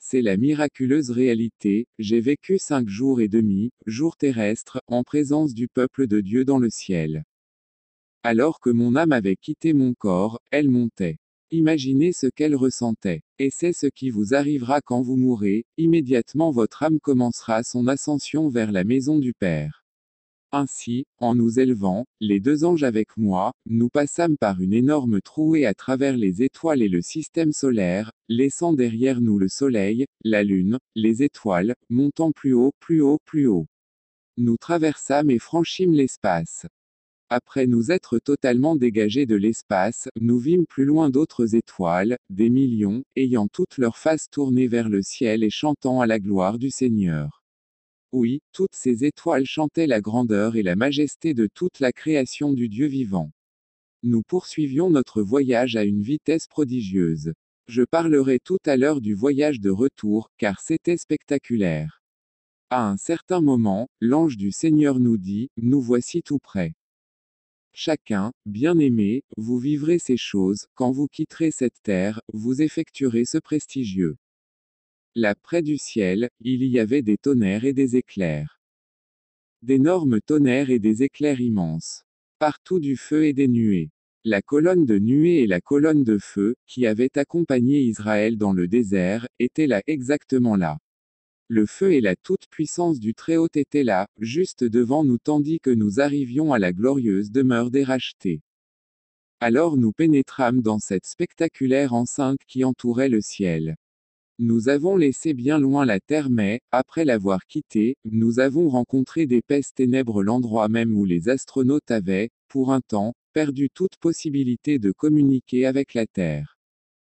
C'est 0.02 0.22
la 0.22 0.38
miraculeuse 0.38 1.12
réalité, 1.12 1.86
j'ai 2.00 2.22
vécu 2.22 2.58
cinq 2.58 2.88
jours 2.88 3.20
et 3.20 3.28
demi, 3.28 3.72
jours 3.86 4.16
terrestres, 4.16 4.82
en 4.88 5.04
présence 5.04 5.54
du 5.54 5.68
peuple 5.68 6.08
de 6.08 6.22
Dieu 6.22 6.46
dans 6.46 6.58
le 6.58 6.70
ciel. 6.70 7.26
Alors 8.24 8.62
que 8.62 8.70
mon 8.70 8.96
âme 8.96 9.12
avait 9.12 9.36
quitté 9.36 9.74
mon 9.74 9.94
corps, 9.94 10.40
elle 10.52 10.70
montait. 10.70 11.18
Imaginez 11.52 12.14
ce 12.14 12.28
qu'elle 12.28 12.56
ressentait. 12.56 13.24
Et 13.40 13.50
c'est 13.52 13.74
ce 13.74 13.88
qui 13.88 14.10
vous 14.10 14.34
arrivera 14.34 14.80
quand 14.80 15.02
vous 15.02 15.18
mourrez, 15.18 15.66
immédiatement 15.78 16.52
votre 16.52 16.84
âme 16.84 17.02
commencera 17.02 17.64
son 17.64 17.88
ascension 17.88 18.48
vers 18.48 18.72
la 18.72 18.86
maison 18.86 19.20
du 19.20 19.34
Père. 19.34 19.79
Ainsi, 20.52 21.06
en 21.20 21.36
nous 21.36 21.60
élevant, 21.60 22.06
les 22.20 22.40
deux 22.40 22.66
anges 22.66 22.84
avec 22.84 23.18
moi, 23.18 23.54
nous 23.68 23.90
passâmes 23.90 24.36
par 24.36 24.60
une 24.62 24.74
énorme 24.74 25.22
trouée 25.22 25.68
à 25.68 25.76
travers 25.76 26.18
les 26.18 26.42
étoiles 26.42 26.82
et 26.82 26.90
le 26.90 27.04
système 27.04 27.52
solaire, 27.52 28.12
laissant 28.30 28.74
derrière 28.74 29.22
nous 29.22 29.38
le 29.38 29.48
Soleil, 29.48 30.08
la 30.24 30.44
Lune, 30.44 30.80
les 30.96 31.22
étoiles, 31.22 31.76
montant 31.92 32.32
plus 32.32 32.54
haut, 32.54 32.72
plus 32.80 33.02
haut, 33.02 33.20
plus 33.26 33.46
haut. 33.46 33.68
Nous 34.38 34.58
traversâmes 34.58 35.30
et 35.30 35.38
franchîmes 35.38 35.94
l'espace. 35.94 36.66
Après 37.30 37.68
nous 37.68 37.92
être 37.92 38.18
totalement 38.18 38.76
dégagés 38.76 39.28
de 39.28 39.36
l'espace, 39.36 40.10
nous 40.20 40.40
vîmes 40.40 40.66
plus 40.66 40.86
loin 40.86 41.12
d'autres 41.12 41.54
étoiles, 41.54 42.18
des 42.32 42.50
millions, 42.50 43.04
ayant 43.16 43.48
toutes 43.48 43.78
leurs 43.78 44.00
faces 44.00 44.32
tournées 44.32 44.68
vers 44.68 44.90
le 44.90 45.04
ciel 45.04 45.44
et 45.44 45.52
chantant 45.52 46.02
à 46.02 46.08
la 46.08 46.20
gloire 46.20 46.58
du 46.58 46.72
Seigneur. 46.72 47.39
Oui, 48.12 48.42
toutes 48.54 48.74
ces 48.74 49.06
étoiles 49.06 49.46
chantaient 49.46 49.86
la 49.86 50.02
grandeur 50.02 50.56
et 50.56 50.64
la 50.64 50.76
majesté 50.76 51.36
de 51.36 51.48
toute 51.54 51.80
la 51.80 51.92
création 51.92 52.54
du 52.54 52.68
Dieu 52.68 52.88
vivant. 52.88 53.32
Nous 54.02 54.24
poursuivions 54.24 54.90
notre 54.90 55.22
voyage 55.22 55.76
à 55.76 55.84
une 55.84 56.02
vitesse 56.02 56.48
prodigieuse. 56.48 57.34
Je 57.68 57.84
parlerai 57.84 58.40
tout 58.40 58.58
à 58.66 58.78
l'heure 58.78 59.00
du 59.00 59.14
voyage 59.14 59.60
de 59.60 59.70
retour, 59.70 60.32
car 60.38 60.60
c'était 60.60 60.98
spectaculaire. 60.98 62.02
À 62.72 62.90
un 62.90 62.98
certain 62.98 63.42
moment, 63.42 63.90
l'ange 64.00 64.38
du 64.38 64.52
Seigneur 64.52 65.00
nous 65.00 65.18
dit, 65.18 65.50
Nous 65.58 65.82
voici 65.82 66.24
tout 66.24 66.40
près. 66.40 66.74
Chacun, 67.74 68.32
bien-aimé, 68.48 69.24
vous 69.38 69.60
vivrez 69.60 70.00
ces 70.00 70.18
choses, 70.18 70.66
quand 70.74 70.92
vous 70.92 71.08
quitterez 71.08 71.52
cette 71.52 71.82
terre, 71.84 72.22
vous 72.34 72.62
effectuerez 72.64 73.26
ce 73.26 73.38
prestigieux. 73.38 74.18
Là 75.16 75.34
près 75.36 75.64
du 75.64 75.78
ciel, 75.78 76.30
il 76.40 76.64
y 76.64 76.80
avait 76.80 77.02
des 77.02 77.18
tonnerres 77.18 77.66
et 77.66 77.74
des 77.74 77.96
éclairs. 77.96 78.62
D'énormes 79.64 80.22
tonnerres 80.22 80.70
et 80.70 80.80
des 80.80 81.02
éclairs 81.04 81.42
immenses. 81.42 82.04
Partout 82.38 82.80
du 82.80 82.96
feu 82.96 83.26
et 83.26 83.34
des 83.34 83.48
nuées. 83.48 83.90
La 84.24 84.42
colonne 84.42 84.86
de 84.86 85.00
nuée 85.00 85.40
et 85.40 85.48
la 85.48 85.62
colonne 85.62 86.04
de 86.04 86.18
feu, 86.18 86.56
qui 86.68 86.86
avaient 86.86 87.18
accompagné 87.18 87.82
Israël 87.82 88.38
dans 88.38 88.54
le 88.54 88.68
désert, 88.68 89.28
étaient 89.40 89.66
là 89.66 89.82
exactement 89.88 90.56
là. 90.56 90.78
Le 91.48 91.66
feu 91.66 91.94
et 91.94 92.02
la 92.02 92.16
toute-puissance 92.16 93.00
du 93.00 93.16
Très-Haut 93.16 93.50
étaient 93.56 93.84
là, 93.84 94.08
juste 94.20 94.64
devant 94.64 95.04
nous 95.04 95.18
tandis 95.18 95.60
que 95.60 95.72
nous 95.72 96.00
arrivions 96.00 96.54
à 96.54 96.60
la 96.60 96.72
glorieuse 96.72 97.32
demeure 97.32 97.72
des 97.72 97.84
rachetés. 97.84 98.42
Alors 99.40 99.76
nous 99.76 99.92
pénétrâmes 99.92 100.62
dans 100.62 100.80
cette 100.80 101.08
spectaculaire 101.08 101.94
enceinte 101.94 102.42
qui 102.46 102.64
entourait 102.64 103.10
le 103.10 103.22
ciel. 103.22 103.76
Nous 104.42 104.70
avons 104.70 104.96
laissé 104.96 105.34
bien 105.34 105.60
loin 105.60 105.84
la 105.84 106.00
terre 106.00 106.30
mais, 106.30 106.62
après 106.72 107.04
l'avoir 107.04 107.46
quittée, 107.46 107.98
nous 108.06 108.40
avons 108.40 108.70
rencontré 108.70 109.28
d'épaisses 109.28 109.74
ténèbres 109.74 110.24
l'endroit 110.24 110.70
même 110.70 110.96
où 110.96 111.04
les 111.04 111.28
astronautes 111.28 111.92
avaient, 111.92 112.30
pour 112.48 112.72
un 112.72 112.80
temps, 112.80 113.16
perdu 113.34 113.70
toute 113.70 113.98
possibilité 113.98 114.80
de 114.80 114.94
communiquer 114.94 115.66
avec 115.66 115.94
la 115.94 116.08
terre. 116.08 116.58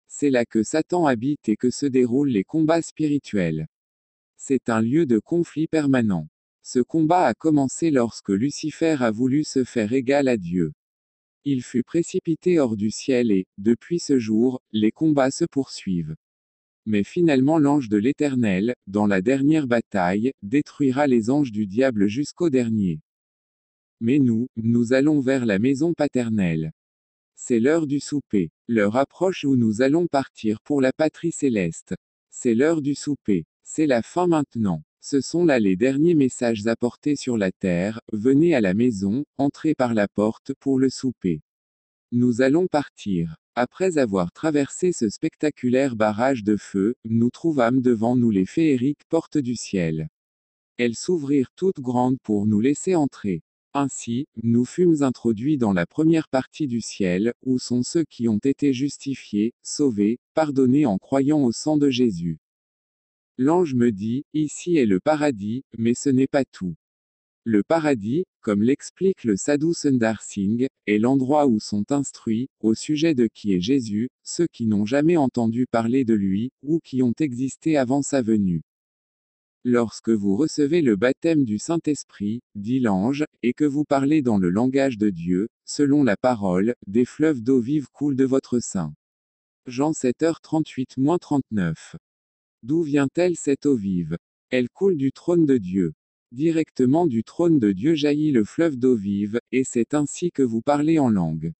C'est 0.08 0.30
là 0.30 0.46
que 0.46 0.62
Satan 0.62 1.04
habite 1.04 1.50
et 1.50 1.56
que 1.56 1.68
se 1.68 1.84
déroulent 1.84 2.30
les 2.30 2.42
combats 2.42 2.80
spirituels. 2.80 3.66
C'est 4.38 4.70
un 4.70 4.80
lieu 4.80 5.04
de 5.04 5.18
conflit 5.18 5.66
permanent. 5.66 6.26
Ce 6.62 6.78
combat 6.78 7.26
a 7.26 7.34
commencé 7.34 7.90
lorsque 7.90 8.30
Lucifer 8.30 8.96
a 9.00 9.10
voulu 9.10 9.44
se 9.44 9.64
faire 9.64 9.92
égal 9.92 10.26
à 10.26 10.38
Dieu. 10.38 10.72
Il 11.44 11.62
fut 11.62 11.82
précipité 11.82 12.58
hors 12.58 12.78
du 12.78 12.90
ciel 12.90 13.30
et, 13.30 13.46
depuis 13.58 13.98
ce 13.98 14.18
jour, 14.18 14.62
les 14.72 14.90
combats 14.90 15.30
se 15.30 15.44
poursuivent. 15.44 16.16
Mais 16.90 17.04
finalement 17.04 17.60
l'ange 17.60 17.88
de 17.88 17.98
l'Éternel, 17.98 18.74
dans 18.88 19.06
la 19.06 19.22
dernière 19.22 19.68
bataille, 19.68 20.32
détruira 20.42 21.06
les 21.06 21.30
anges 21.30 21.52
du 21.52 21.68
diable 21.68 22.08
jusqu'au 22.08 22.50
dernier. 22.50 22.98
Mais 24.00 24.18
nous, 24.18 24.48
nous 24.56 24.92
allons 24.92 25.20
vers 25.20 25.46
la 25.46 25.60
maison 25.60 25.94
paternelle. 25.94 26.72
C'est 27.36 27.60
l'heure 27.60 27.86
du 27.86 28.00
souper. 28.00 28.50
L'heure 28.66 28.96
approche 28.96 29.44
où 29.44 29.54
nous 29.54 29.82
allons 29.82 30.08
partir 30.08 30.60
pour 30.62 30.80
la 30.80 30.92
patrie 30.92 31.30
céleste. 31.30 31.94
C'est 32.28 32.56
l'heure 32.56 32.82
du 32.82 32.96
souper. 32.96 33.44
C'est 33.62 33.86
la 33.86 34.02
fin 34.02 34.26
maintenant. 34.26 34.82
Ce 35.00 35.20
sont 35.20 35.44
là 35.44 35.60
les 35.60 35.76
derniers 35.76 36.16
messages 36.16 36.66
apportés 36.66 37.14
sur 37.14 37.38
la 37.38 37.52
terre, 37.52 38.00
venez 38.12 38.52
à 38.52 38.60
la 38.60 38.74
maison, 38.74 39.24
entrez 39.38 39.76
par 39.76 39.94
la 39.94 40.08
porte 40.08 40.54
pour 40.54 40.80
le 40.80 40.90
souper. 40.90 41.40
Nous 42.10 42.42
allons 42.42 42.66
partir. 42.66 43.36
Après 43.56 43.98
avoir 43.98 44.32
traversé 44.32 44.92
ce 44.92 45.08
spectaculaire 45.08 45.96
barrage 45.96 46.44
de 46.44 46.56
feu, 46.56 46.94
nous 47.04 47.30
trouvâmes 47.30 47.80
devant 47.80 48.16
nous 48.16 48.30
les 48.30 48.46
féeriques 48.46 49.04
portes 49.08 49.38
du 49.38 49.56
ciel. 49.56 50.08
Elles 50.76 50.94
s'ouvrirent 50.94 51.50
toutes 51.56 51.80
grandes 51.80 52.18
pour 52.22 52.46
nous 52.46 52.60
laisser 52.60 52.94
entrer. 52.94 53.42
Ainsi, 53.74 54.26
nous 54.42 54.64
fûmes 54.64 55.02
introduits 55.02 55.58
dans 55.58 55.72
la 55.72 55.86
première 55.86 56.28
partie 56.28 56.66
du 56.66 56.80
ciel, 56.80 57.34
où 57.42 57.58
sont 57.58 57.82
ceux 57.82 58.04
qui 58.04 58.28
ont 58.28 58.38
été 58.38 58.72
justifiés, 58.72 59.52
sauvés, 59.62 60.18
pardonnés 60.34 60.86
en 60.86 60.98
croyant 60.98 61.42
au 61.42 61.52
sang 61.52 61.76
de 61.76 61.90
Jésus. 61.90 62.38
L'ange 63.36 63.74
me 63.74 63.92
dit, 63.92 64.24
ici 64.32 64.76
est 64.76 64.86
le 64.86 65.00
paradis, 65.00 65.64
mais 65.78 65.94
ce 65.94 66.08
n'est 66.08 66.26
pas 66.26 66.44
tout. 66.44 66.74
Le 67.44 67.62
paradis, 67.62 68.24
comme 68.42 68.62
l'explique 68.62 69.24
le 69.24 69.34
Sadhu 69.34 69.72
Sundar 69.72 70.20
Singh, 70.20 70.66
est 70.86 70.98
l'endroit 70.98 71.46
où 71.46 71.58
sont 71.58 71.90
instruits, 71.90 72.50
au 72.60 72.74
sujet 72.74 73.14
de 73.14 73.28
qui 73.32 73.54
est 73.54 73.62
Jésus, 73.62 74.10
ceux 74.22 74.46
qui 74.52 74.66
n'ont 74.66 74.84
jamais 74.84 75.16
entendu 75.16 75.66
parler 75.66 76.04
de 76.04 76.12
lui, 76.12 76.50
ou 76.62 76.80
qui 76.80 77.02
ont 77.02 77.14
existé 77.18 77.78
avant 77.78 78.02
sa 78.02 78.20
venue. 78.20 78.60
Lorsque 79.64 80.10
vous 80.10 80.36
recevez 80.36 80.82
le 80.82 80.96
baptême 80.96 81.44
du 81.44 81.58
Saint-Esprit, 81.58 82.42
dit 82.56 82.78
l'ange, 82.78 83.24
et 83.42 83.54
que 83.54 83.64
vous 83.64 83.84
parlez 83.84 84.20
dans 84.20 84.36
le 84.36 84.50
langage 84.50 84.98
de 84.98 85.08
Dieu, 85.08 85.48
selon 85.64 86.04
la 86.04 86.18
parole, 86.18 86.74
des 86.86 87.06
fleuves 87.06 87.42
d'eau 87.42 87.60
vive 87.60 87.88
coulent 87.90 88.16
de 88.16 88.24
votre 88.24 88.60
sein. 88.60 88.92
Jean 89.66 89.92
7h38-39. 89.92 91.96
D'où 92.62 92.82
vient-elle 92.82 93.36
cette 93.36 93.64
eau 93.64 93.76
vive? 93.76 94.18
Elle 94.50 94.68
coule 94.68 94.96
du 94.96 95.12
trône 95.12 95.46
de 95.46 95.56
Dieu. 95.56 95.94
Directement 96.32 97.08
du 97.08 97.24
trône 97.24 97.58
de 97.58 97.72
Dieu 97.72 97.96
jaillit 97.96 98.30
le 98.30 98.44
fleuve 98.44 98.76
d'eau 98.76 98.94
vive, 98.94 99.40
et 99.50 99.64
c'est 99.64 99.94
ainsi 99.94 100.30
que 100.30 100.44
vous 100.44 100.62
parlez 100.62 101.00
en 101.00 101.10
langue. 101.10 101.52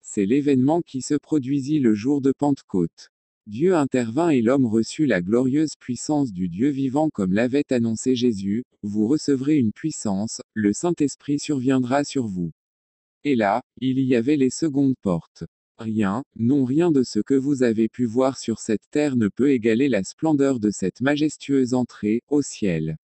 C'est 0.00 0.24
l'événement 0.24 0.80
qui 0.80 1.02
se 1.02 1.14
produisit 1.14 1.78
le 1.78 1.92
jour 1.92 2.22
de 2.22 2.32
Pentecôte. 2.32 3.10
Dieu 3.46 3.74
intervint 3.76 4.30
et 4.30 4.40
l'homme 4.40 4.64
reçut 4.64 5.04
la 5.04 5.20
glorieuse 5.20 5.76
puissance 5.78 6.32
du 6.32 6.48
Dieu 6.48 6.70
vivant 6.70 7.10
comme 7.10 7.34
l'avait 7.34 7.70
annoncé 7.70 8.14
Jésus, 8.14 8.64
vous 8.82 9.06
recevrez 9.06 9.58
une 9.58 9.72
puissance, 9.72 10.40
le 10.54 10.72
Saint-Esprit 10.72 11.38
surviendra 11.38 12.02
sur 12.02 12.26
vous. 12.26 12.52
Et 13.24 13.36
là, 13.36 13.60
il 13.80 14.00
y 14.00 14.16
avait 14.16 14.36
les 14.36 14.50
secondes 14.50 14.96
portes. 15.02 15.44
Rien, 15.76 16.24
non 16.36 16.64
rien 16.64 16.90
de 16.90 17.02
ce 17.02 17.20
que 17.20 17.34
vous 17.34 17.62
avez 17.62 17.90
pu 17.90 18.06
voir 18.06 18.38
sur 18.38 18.58
cette 18.58 18.88
terre 18.90 19.16
ne 19.16 19.28
peut 19.28 19.50
égaler 19.50 19.90
la 19.90 20.02
splendeur 20.02 20.60
de 20.60 20.70
cette 20.70 21.02
majestueuse 21.02 21.74
entrée, 21.74 22.22
au 22.28 22.40
ciel. 22.40 22.96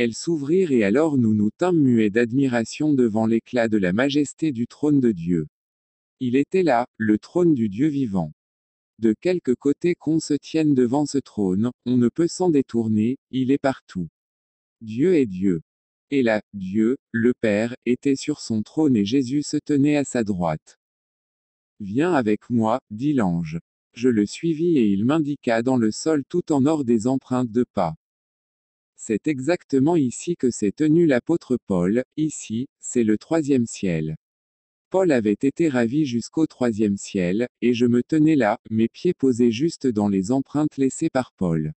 Elles 0.00 0.14
s'ouvrirent 0.14 0.70
et 0.70 0.84
alors 0.84 1.18
nous 1.18 1.34
nous 1.34 1.50
tîmes 1.50 1.80
muets 1.80 2.08
d'admiration 2.08 2.94
devant 2.94 3.26
l'éclat 3.26 3.66
de 3.66 3.78
la 3.78 3.92
majesté 3.92 4.52
du 4.52 4.68
trône 4.68 5.00
de 5.00 5.10
Dieu. 5.10 5.48
Il 6.20 6.36
était 6.36 6.62
là, 6.62 6.86
le 6.98 7.18
trône 7.18 7.52
du 7.52 7.68
Dieu 7.68 7.88
vivant. 7.88 8.32
De 9.00 9.12
quelque 9.12 9.50
côté 9.50 9.96
qu'on 9.96 10.20
se 10.20 10.34
tienne 10.34 10.72
devant 10.72 11.04
ce 11.04 11.18
trône, 11.18 11.72
on 11.84 11.96
ne 11.96 12.08
peut 12.08 12.28
s'en 12.28 12.48
détourner, 12.48 13.18
il 13.32 13.50
est 13.50 13.58
partout. 13.58 14.06
Dieu 14.82 15.16
est 15.16 15.26
Dieu. 15.26 15.62
Et 16.12 16.22
là, 16.22 16.42
Dieu, 16.54 16.98
le 17.10 17.32
Père, 17.34 17.74
était 17.84 18.14
sur 18.14 18.38
son 18.38 18.62
trône 18.62 18.94
et 18.94 19.04
Jésus 19.04 19.42
se 19.42 19.56
tenait 19.56 19.96
à 19.96 20.04
sa 20.04 20.22
droite. 20.22 20.78
Viens 21.80 22.14
avec 22.14 22.50
moi, 22.50 22.78
dit 22.92 23.14
l'ange. 23.14 23.58
Je 23.94 24.08
le 24.08 24.26
suivis 24.26 24.78
et 24.78 24.86
il 24.86 25.04
m'indiqua 25.04 25.62
dans 25.62 25.76
le 25.76 25.90
sol 25.90 26.22
tout 26.28 26.52
en 26.52 26.66
or 26.66 26.84
des 26.84 27.08
empreintes 27.08 27.50
de 27.50 27.64
pas. 27.74 27.96
C'est 29.10 29.26
exactement 29.26 29.96
ici 29.96 30.36
que 30.36 30.50
s'est 30.50 30.70
tenu 30.70 31.06
l'apôtre 31.06 31.56
Paul, 31.66 32.04
ici, 32.18 32.68
c'est 32.78 33.04
le 33.04 33.16
troisième 33.16 33.64
ciel. 33.64 34.18
Paul 34.90 35.12
avait 35.12 35.32
été 35.32 35.70
ravi 35.70 36.04
jusqu'au 36.04 36.46
troisième 36.46 36.98
ciel, 36.98 37.48
et 37.62 37.72
je 37.72 37.86
me 37.86 38.02
tenais 38.02 38.36
là, 38.36 38.58
mes 38.68 38.86
pieds 38.86 39.14
posés 39.14 39.50
juste 39.50 39.86
dans 39.86 40.10
les 40.10 40.30
empreintes 40.30 40.76
laissées 40.76 41.08
par 41.08 41.32
Paul. 41.32 41.72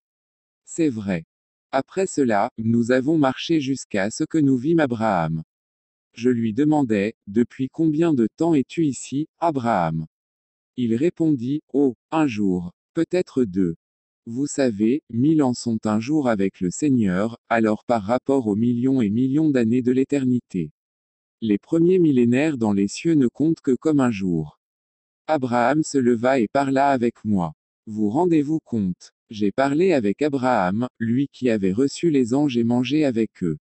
C'est 0.64 0.88
vrai. 0.88 1.24
Après 1.70 2.08
cela, 2.08 2.50
nous 2.58 2.90
avons 2.90 3.16
marché 3.16 3.60
jusqu'à 3.60 4.10
ce 4.10 4.24
que 4.24 4.38
nous 4.38 4.56
vîmes 4.56 4.80
Abraham. 4.80 5.44
Je 6.14 6.30
lui 6.30 6.52
demandai, 6.52 7.14
Depuis 7.28 7.68
combien 7.68 8.12
de 8.12 8.26
temps 8.36 8.54
es-tu 8.54 8.86
ici, 8.86 9.28
Abraham? 9.38 10.04
Il 10.76 10.96
répondit, 10.96 11.60
Oh, 11.72 11.94
un 12.10 12.26
jour, 12.26 12.72
peut-être 12.92 13.44
deux. 13.44 13.76
Vous 14.26 14.46
savez, 14.46 15.02
mille 15.08 15.42
ans 15.42 15.54
sont 15.54 15.78
un 15.86 15.98
jour 15.98 16.28
avec 16.28 16.60
le 16.60 16.70
Seigneur, 16.70 17.38
alors 17.48 17.84
par 17.84 18.02
rapport 18.02 18.46
aux 18.46 18.54
millions 18.54 19.00
et 19.00 19.08
millions 19.08 19.50
d'années 19.50 19.82
de 19.82 19.92
l'éternité. 19.92 20.72
Les 21.40 21.58
premiers 21.58 21.98
millénaires 21.98 22.58
dans 22.58 22.74
les 22.74 22.86
cieux 22.86 23.14
ne 23.14 23.28
comptent 23.28 23.62
que 23.62 23.74
comme 23.74 23.98
un 23.98 24.10
jour. 24.10 24.58
Abraham 25.26 25.82
se 25.82 25.96
leva 25.96 26.38
et 26.38 26.48
parla 26.48 26.90
avec 26.90 27.24
moi. 27.24 27.54
Vous 27.86 28.10
rendez-vous 28.10 28.60
compte 28.60 29.12
J'ai 29.30 29.52
parlé 29.52 29.94
avec 29.94 30.20
Abraham, 30.20 30.86
lui 30.98 31.28
qui 31.32 31.48
avait 31.48 31.72
reçu 31.72 32.10
les 32.10 32.34
anges 32.34 32.58
et 32.58 32.64
mangé 32.64 33.06
avec 33.06 33.42
eux. 33.42 33.56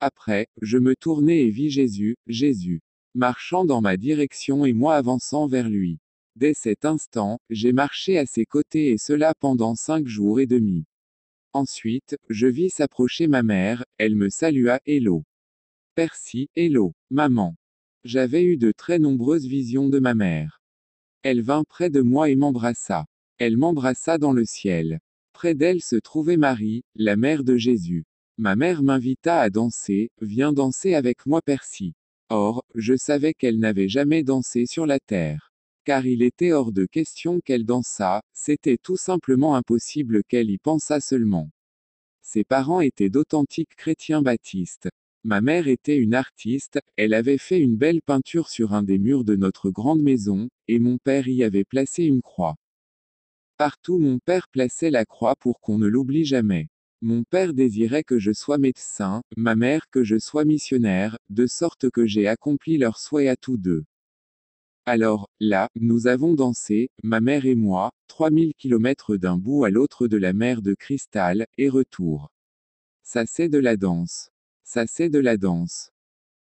Après, 0.00 0.48
je 0.60 0.78
me 0.78 0.96
tournai 0.96 1.42
et 1.42 1.50
vis 1.50 1.70
Jésus, 1.70 2.16
Jésus, 2.26 2.80
marchant 3.14 3.64
dans 3.64 3.80
ma 3.80 3.96
direction 3.96 4.64
et 4.64 4.72
moi 4.72 4.96
avançant 4.96 5.46
vers 5.46 5.68
lui. 5.68 6.00
Dès 6.34 6.54
cet 6.54 6.86
instant, 6.86 7.40
j'ai 7.50 7.72
marché 7.72 8.16
à 8.16 8.24
ses 8.24 8.46
côtés 8.46 8.92
et 8.92 8.98
cela 8.98 9.34
pendant 9.34 9.74
cinq 9.74 10.06
jours 10.06 10.40
et 10.40 10.46
demi. 10.46 10.84
Ensuite, 11.52 12.16
je 12.30 12.46
vis 12.46 12.70
s'approcher 12.70 13.26
ma 13.26 13.42
mère, 13.42 13.84
elle 13.98 14.14
me 14.14 14.30
salua, 14.30 14.80
Hello. 14.86 15.24
Percy, 15.94 16.48
Hello, 16.56 16.94
maman. 17.10 17.54
J'avais 18.04 18.44
eu 18.44 18.56
de 18.56 18.72
très 18.72 18.98
nombreuses 18.98 19.46
visions 19.46 19.90
de 19.90 19.98
ma 19.98 20.14
mère. 20.14 20.62
Elle 21.22 21.42
vint 21.42 21.64
près 21.64 21.90
de 21.90 22.00
moi 22.00 22.30
et 22.30 22.36
m'embrassa. 22.36 23.04
Elle 23.36 23.58
m'embrassa 23.58 24.16
dans 24.16 24.32
le 24.32 24.46
ciel. 24.46 25.00
Près 25.34 25.54
d'elle 25.54 25.82
se 25.82 25.96
trouvait 25.96 26.38
Marie, 26.38 26.82
la 26.94 27.16
mère 27.16 27.44
de 27.44 27.58
Jésus. 27.58 28.04
Ma 28.38 28.56
mère 28.56 28.82
m'invita 28.82 29.40
à 29.40 29.50
danser, 29.50 30.10
viens 30.22 30.54
danser 30.54 30.94
avec 30.94 31.26
moi 31.26 31.42
Percy. 31.42 31.92
Or, 32.30 32.64
je 32.74 32.96
savais 32.96 33.34
qu'elle 33.34 33.58
n'avait 33.58 33.88
jamais 33.88 34.24
dansé 34.24 34.64
sur 34.64 34.86
la 34.86 34.98
terre. 34.98 35.51
Car 35.84 36.06
il 36.06 36.22
était 36.22 36.52
hors 36.52 36.70
de 36.70 36.86
question 36.86 37.40
qu'elle 37.40 37.64
dansât, 37.64 38.22
c'était 38.32 38.78
tout 38.80 38.96
simplement 38.96 39.56
impossible 39.56 40.22
qu'elle 40.24 40.50
y 40.50 40.58
pensât 40.58 41.00
seulement. 41.00 41.50
Ses 42.20 42.44
parents 42.44 42.80
étaient 42.80 43.10
d'authentiques 43.10 43.74
chrétiens 43.76 44.22
baptistes. 44.22 44.88
Ma 45.24 45.40
mère 45.40 45.66
était 45.66 45.96
une 45.96 46.14
artiste, 46.14 46.78
elle 46.96 47.14
avait 47.14 47.38
fait 47.38 47.60
une 47.60 47.76
belle 47.76 48.00
peinture 48.00 48.48
sur 48.48 48.74
un 48.74 48.84
des 48.84 48.98
murs 48.98 49.24
de 49.24 49.34
notre 49.34 49.70
grande 49.70 50.02
maison, 50.02 50.48
et 50.68 50.78
mon 50.78 50.98
père 50.98 51.26
y 51.26 51.42
avait 51.42 51.64
placé 51.64 52.04
une 52.04 52.22
croix. 52.22 52.54
Partout 53.56 53.98
mon 53.98 54.18
père 54.20 54.48
plaçait 54.48 54.90
la 54.90 55.04
croix 55.04 55.34
pour 55.36 55.60
qu'on 55.60 55.78
ne 55.78 55.86
l'oublie 55.86 56.24
jamais. 56.24 56.68
Mon 57.00 57.24
père 57.24 57.54
désirait 57.54 58.04
que 58.04 58.20
je 58.20 58.32
sois 58.32 58.58
médecin, 58.58 59.22
ma 59.36 59.56
mère 59.56 59.90
que 59.90 60.04
je 60.04 60.18
sois 60.18 60.44
missionnaire, 60.44 61.18
de 61.30 61.48
sorte 61.48 61.90
que 61.90 62.06
j'ai 62.06 62.28
accompli 62.28 62.78
leur 62.78 62.98
souhait 62.98 63.28
à 63.28 63.36
tous 63.36 63.56
deux. 63.56 63.84
Alors, 64.84 65.30
là, 65.38 65.68
nous 65.76 66.08
avons 66.08 66.34
dansé, 66.34 66.90
ma 67.04 67.20
mère 67.20 67.46
et 67.46 67.54
moi, 67.54 67.92
3000 68.08 68.52
kilomètres 68.54 69.16
d'un 69.16 69.36
bout 69.36 69.64
à 69.64 69.70
l'autre 69.70 70.08
de 70.08 70.16
la 70.16 70.32
mer 70.32 70.60
de 70.60 70.74
cristal, 70.74 71.46
et 71.56 71.68
retour. 71.68 72.32
Ça 73.04 73.24
c'est 73.26 73.48
de 73.48 73.58
la 73.58 73.76
danse. 73.76 74.30
Ça 74.64 74.86
c'est 74.88 75.08
de 75.08 75.20
la 75.20 75.36
danse. 75.36 75.90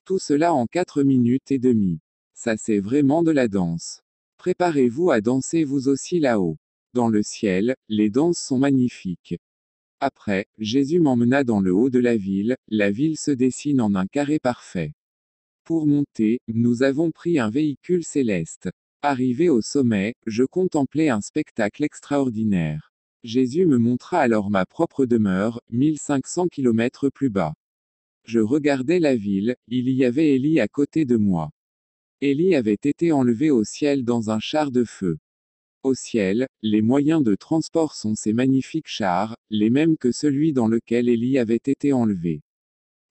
Tout 0.06 0.20
cela 0.20 0.54
en 0.54 0.66
4 0.66 1.04
minutes 1.04 1.52
et 1.52 1.60
demie. 1.60 2.00
Ça 2.34 2.56
c'est 2.56 2.80
vraiment 2.80 3.22
de 3.22 3.32
la 3.32 3.50
danse. 3.50 4.02
Préparez-vous 4.38 5.12
à 5.12 5.20
danser 5.20 5.66
vous 5.66 5.90
aussi 5.90 6.20
là-haut. 6.20 6.58
Dans 6.94 7.10
le 7.10 7.24
ciel, 7.24 7.76
les 7.90 8.10
danses 8.10 8.40
sont 8.40 8.60
magnifiques. 8.60 9.36
Après, 10.00 10.48
Jésus 10.58 11.00
m'emmena 11.00 11.44
dans 11.44 11.60
le 11.60 11.74
haut 11.74 11.90
de 11.90 12.00
la 12.00 12.16
ville, 12.16 12.56
la 12.70 12.92
ville 12.92 13.18
se 13.18 13.32
dessine 13.32 13.82
en 13.82 13.94
un 13.94 14.08
carré 14.08 14.40
parfait. 14.40 14.94
Pour 15.72 15.88
monter, 15.88 16.42
nous 16.50 16.84
avons 16.84 17.12
pris 17.12 17.40
un 17.40 17.50
véhicule 17.50 18.04
céleste. 18.04 18.70
Arrivé 19.01 19.48
au 19.48 19.62
sommet, 19.62 20.16
je 20.25 20.44
contemplais 20.44 21.08
un 21.08 21.22
spectacle 21.22 21.86
extraordinaire. 21.86 22.92
Jésus 23.24 23.66
me 23.66 23.78
montra 23.78 24.20
alors 24.20 24.50
ma 24.50 24.66
propre 24.66 25.06
demeure, 25.06 25.62
1500 25.70 26.50
km 26.50 27.08
plus 27.08 27.30
bas. 27.30 27.54
Je 28.25 28.40
regardais 28.40 29.00
la 29.00 29.16
ville, 29.16 29.56
il 29.70 29.88
y 29.88 30.04
avait 30.04 30.36
Élie 30.36 30.60
à 30.60 30.68
côté 30.68 31.06
de 31.06 31.16
moi. 31.16 31.51
Élie 32.20 32.54
avait 32.54 32.74
été 32.74 33.13
enlevé 33.13 33.50
au 33.50 33.63
ciel 33.63 34.04
dans 34.04 34.30
un 34.30 34.42
char 34.42 34.72
de 34.72 34.84
feu. 34.84 35.20
Au 35.84 35.94
ciel, 35.94 36.50
les 36.62 36.82
moyens 36.82 37.24
de 37.24 37.36
transport 37.36 37.96
sont 37.96 38.16
ces 38.16 38.34
magnifiques 38.34 38.90
chars, 38.90 39.38
les 39.50 39.70
mêmes 39.70 39.96
que 39.96 40.12
celui 40.12 40.51
dans 40.51 40.68
lequel 40.68 41.08
Élie 41.08 41.38
avait 41.38 41.56
été 41.56 41.94
enlevé. 41.94 42.42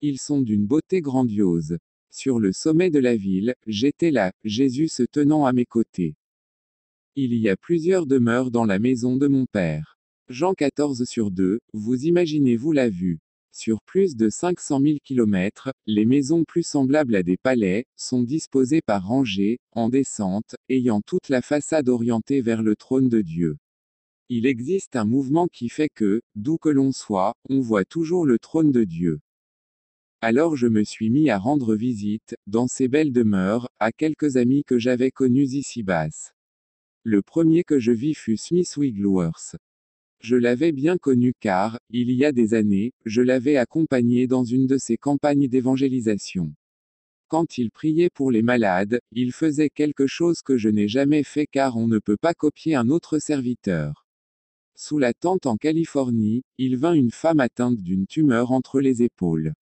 Ils 0.02 0.18
sont 0.18 0.42
d'une 0.42 0.66
beauté 0.66 1.00
grandiose. 1.00 1.78
Sur 2.10 2.38
le 2.38 2.52
sommet 2.52 2.90
de 2.90 2.98
la 2.98 3.16
ville, 3.16 3.54
j'étais 3.66 4.10
là, 4.10 4.32
Jésus 4.44 4.88
se 4.88 5.02
tenant 5.02 5.46
à 5.46 5.52
mes 5.52 5.66
côtés. 5.66 6.16
Il 7.16 7.34
y 7.34 7.48
a 7.48 7.56
plusieurs 7.56 8.06
demeures 8.06 8.50
dans 8.50 8.64
la 8.64 8.78
maison 8.78 9.16
de 9.16 9.26
mon 9.26 9.46
Père. 9.46 9.98
Jean 10.28 10.54
14 10.54 11.04
sur 11.04 11.30
2, 11.30 11.60
vous 11.72 12.04
imaginez-vous 12.04 12.72
la 12.72 12.88
vue 12.88 13.20
sur 13.52 13.80
plus 13.82 14.16
de 14.16 14.28
500 14.28 14.80
000 14.80 14.98
km, 15.02 15.72
les 15.86 16.04
maisons 16.04 16.44
plus 16.44 16.62
semblables 16.62 17.16
à 17.16 17.22
des 17.22 17.36
palais, 17.36 17.86
sont 17.96 18.22
disposées 18.22 18.80
par 18.80 19.06
rangées, 19.06 19.58
en 19.72 19.88
descente, 19.88 20.56
ayant 20.68 21.00
toute 21.00 21.28
la 21.28 21.42
façade 21.42 21.88
orientée 21.88 22.40
vers 22.40 22.62
le 22.62 22.76
trône 22.76 23.08
de 23.08 23.20
Dieu. 23.20 23.58
Il 24.28 24.46
existe 24.46 24.94
un 24.94 25.04
mouvement 25.04 25.48
qui 25.48 25.68
fait 25.68 25.90
que, 25.92 26.22
d'où 26.36 26.58
que 26.58 26.68
l'on 26.68 26.92
soit, 26.92 27.34
on 27.48 27.60
voit 27.60 27.84
toujours 27.84 28.24
le 28.24 28.38
trône 28.38 28.70
de 28.70 28.84
Dieu. 28.84 29.20
Alors 30.22 30.54
je 30.54 30.66
me 30.66 30.84
suis 30.84 31.08
mis 31.08 31.30
à 31.30 31.38
rendre 31.38 31.74
visite, 31.74 32.36
dans 32.46 32.68
ces 32.68 32.88
belles 32.88 33.12
demeures, 33.12 33.70
à 33.78 33.90
quelques 33.90 34.36
amis 34.36 34.64
que 34.64 34.78
j'avais 34.78 35.10
connus 35.10 35.54
ici-bas. 35.54 36.10
Le 37.04 37.22
premier 37.22 37.64
que 37.64 37.80
je 37.80 37.90
vis 37.90 38.12
fut 38.12 38.36
Smith 38.36 38.76
Wigglesworth. 38.76 39.56
Je 40.20 40.36
l'avais 40.36 40.72
bien 40.72 40.98
connu 40.98 41.32
car, 41.40 41.78
il 41.88 42.10
y 42.10 42.26
a 42.26 42.32
des 42.32 42.52
années, 42.52 42.92
je 43.06 43.22
l'avais 43.22 43.56
accompagné 43.56 44.26
dans 44.26 44.44
une 44.44 44.66
de 44.66 44.76
ses 44.76 44.98
campagnes 44.98 45.48
d'évangélisation. 45.48 46.52
Quand 47.28 47.56
il 47.56 47.70
priait 47.70 48.10
pour 48.10 48.30
les 48.30 48.42
malades, 48.42 49.00
il 49.12 49.32
faisait 49.32 49.70
quelque 49.70 50.06
chose 50.06 50.42
que 50.42 50.58
je 50.58 50.68
n'ai 50.68 50.88
jamais 50.88 51.22
fait 51.22 51.46
car 51.46 51.78
on 51.78 51.88
ne 51.88 51.98
peut 51.98 52.18
pas 52.18 52.34
copier 52.34 52.74
un 52.74 52.90
autre 52.90 53.20
serviteur. 53.20 54.06
Sous 54.76 54.98
la 54.98 55.14
tente 55.14 55.46
en 55.46 55.56
Californie, 55.56 56.42
il 56.58 56.76
vint 56.76 56.92
une 56.92 57.10
femme 57.10 57.40
atteinte 57.40 57.78
d'une 57.78 58.06
tumeur 58.06 58.52
entre 58.52 58.82
les 58.82 59.02
épaules. 59.02 59.54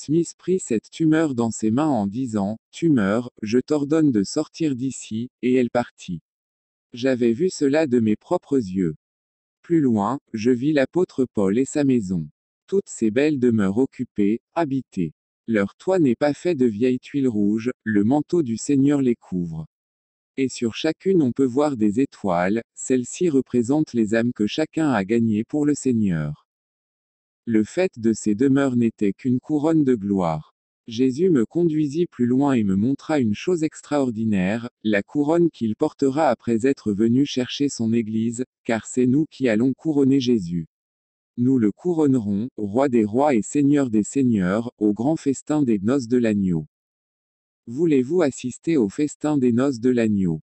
Smith 0.00 0.34
prit 0.38 0.60
cette 0.60 0.90
tumeur 0.92 1.34
dans 1.34 1.50
ses 1.50 1.72
mains 1.72 1.88
en 1.88 2.06
disant, 2.06 2.58
Tumeur, 2.70 3.32
je 3.42 3.58
t'ordonne 3.58 4.12
de 4.12 4.22
sortir 4.22 4.76
d'ici, 4.76 5.28
et 5.42 5.54
elle 5.54 5.70
partit. 5.70 6.20
J'avais 6.92 7.32
vu 7.32 7.50
cela 7.50 7.88
de 7.88 7.98
mes 7.98 8.14
propres 8.14 8.58
yeux. 8.58 8.94
Plus 9.60 9.80
loin, 9.80 10.20
je 10.32 10.52
vis 10.52 10.72
l'apôtre 10.72 11.26
Paul 11.34 11.58
et 11.58 11.64
sa 11.64 11.82
maison. 11.82 12.28
Toutes 12.68 12.88
ces 12.88 13.10
belles 13.10 13.40
demeures 13.40 13.78
occupées, 13.78 14.40
habitées. 14.54 15.14
Leur 15.48 15.74
toit 15.74 15.98
n'est 15.98 16.14
pas 16.14 16.32
fait 16.32 16.54
de 16.54 16.66
vieilles 16.66 17.00
tuiles 17.00 17.26
rouges, 17.26 17.72
le 17.82 18.04
manteau 18.04 18.44
du 18.44 18.56
Seigneur 18.56 19.02
les 19.02 19.16
couvre. 19.16 19.66
Et 20.36 20.48
sur 20.48 20.76
chacune 20.76 21.22
on 21.22 21.32
peut 21.32 21.44
voir 21.44 21.76
des 21.76 21.98
étoiles, 21.98 22.62
celles-ci 22.76 23.30
représentent 23.30 23.94
les 23.94 24.14
âmes 24.14 24.32
que 24.32 24.46
chacun 24.46 24.92
a 24.92 25.04
gagnées 25.04 25.42
pour 25.42 25.66
le 25.66 25.74
Seigneur. 25.74 26.47
Le 27.50 27.64
fait 27.64 27.98
de 27.98 28.12
ces 28.12 28.34
demeures 28.34 28.76
n'était 28.76 29.14
qu'une 29.14 29.40
couronne 29.40 29.82
de 29.82 29.94
gloire. 29.94 30.54
Jésus 30.86 31.30
me 31.30 31.46
conduisit 31.46 32.04
plus 32.04 32.26
loin 32.26 32.52
et 32.52 32.62
me 32.62 32.76
montra 32.76 33.20
une 33.20 33.34
chose 33.34 33.62
extraordinaire, 33.62 34.68
la 34.84 35.02
couronne 35.02 35.48
qu'il 35.48 35.74
portera 35.74 36.28
après 36.28 36.66
être 36.66 36.92
venu 36.92 37.24
chercher 37.24 37.70
son 37.70 37.94
Église, 37.94 38.44
car 38.64 38.84
c'est 38.84 39.06
nous 39.06 39.24
qui 39.30 39.48
allons 39.48 39.72
couronner 39.72 40.20
Jésus. 40.20 40.66
Nous 41.38 41.56
le 41.56 41.72
couronnerons, 41.72 42.50
roi 42.58 42.90
des 42.90 43.06
rois 43.06 43.34
et 43.34 43.40
seigneur 43.40 43.88
des 43.88 44.04
seigneurs, 44.04 44.70
au 44.76 44.92
grand 44.92 45.16
festin 45.16 45.62
des 45.62 45.78
noces 45.78 46.08
de 46.08 46.18
l'agneau. 46.18 46.66
Voulez-vous 47.66 48.20
assister 48.20 48.76
au 48.76 48.90
festin 48.90 49.38
des 49.38 49.52
noces 49.52 49.80
de 49.80 49.88
l'agneau? 49.88 50.42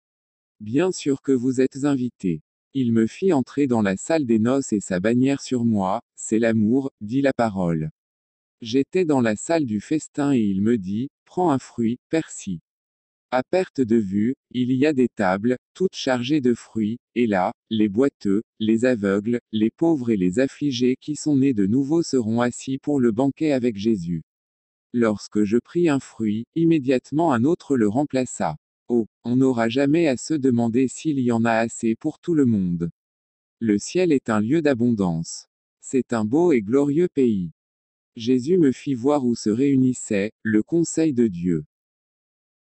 Bien 0.59 0.91
sûr 0.91 1.23
que 1.23 1.31
vous 1.31 1.61
êtes 1.61 1.83
invités. 1.83 2.43
Il 2.73 2.93
me 2.93 3.05
fit 3.05 3.33
entrer 3.33 3.67
dans 3.67 3.81
la 3.81 3.97
salle 3.97 4.25
des 4.25 4.39
noces 4.39 4.71
et 4.71 4.79
sa 4.79 5.01
bannière 5.01 5.41
sur 5.41 5.65
moi, 5.65 6.01
c'est 6.15 6.39
l'amour, 6.39 6.89
dit 7.01 7.21
la 7.21 7.33
parole. 7.33 7.91
J'étais 8.61 9.03
dans 9.03 9.19
la 9.19 9.35
salle 9.35 9.65
du 9.65 9.81
festin 9.81 10.31
et 10.31 10.39
il 10.39 10.61
me 10.61 10.77
dit, 10.77 11.09
prends 11.25 11.51
un 11.51 11.59
fruit, 11.59 11.99
persil. 12.09 12.59
À 13.31 13.43
perte 13.43 13.81
de 13.81 13.97
vue, 13.97 14.35
il 14.51 14.71
y 14.71 14.85
a 14.85 14.93
des 14.93 15.09
tables, 15.09 15.57
toutes 15.73 15.95
chargées 15.95 16.39
de 16.39 16.53
fruits, 16.53 16.97
et 17.15 17.27
là, 17.27 17.51
les 17.69 17.89
boiteux, 17.89 18.41
les 18.59 18.85
aveugles, 18.85 19.41
les 19.51 19.69
pauvres 19.69 20.09
et 20.09 20.17
les 20.17 20.39
affligés 20.39 20.95
qui 21.01 21.17
sont 21.17 21.37
nés 21.37 21.53
de 21.53 21.65
nouveau 21.65 22.03
seront 22.03 22.39
assis 22.39 22.77
pour 22.77 23.01
le 23.01 23.11
banquet 23.11 23.51
avec 23.51 23.75
Jésus. 23.75 24.23
Lorsque 24.93 25.43
je 25.43 25.57
pris 25.57 25.89
un 25.89 25.99
fruit, 25.99 26.45
immédiatement 26.55 27.33
un 27.33 27.43
autre 27.43 27.75
le 27.75 27.89
remplaça. 27.89 28.55
Oh, 28.93 29.07
on 29.23 29.37
n'aura 29.37 29.69
jamais 29.69 30.09
à 30.09 30.17
se 30.17 30.33
demander 30.33 30.89
s'il 30.89 31.17
y 31.17 31.31
en 31.31 31.45
a 31.45 31.53
assez 31.53 31.95
pour 31.95 32.19
tout 32.19 32.33
le 32.33 32.45
monde. 32.45 32.91
Le 33.61 33.79
ciel 33.79 34.11
est 34.11 34.29
un 34.29 34.41
lieu 34.41 34.61
d'abondance. 34.61 35.47
C'est 35.79 36.11
un 36.11 36.25
beau 36.25 36.51
et 36.51 36.61
glorieux 36.61 37.07
pays. 37.07 37.53
Jésus 38.17 38.57
me 38.57 38.73
fit 38.73 38.93
voir 38.93 39.23
où 39.23 39.33
se 39.33 39.49
réunissait, 39.49 40.33
le 40.43 40.61
conseil 40.61 41.13
de 41.13 41.27
Dieu. 41.27 41.63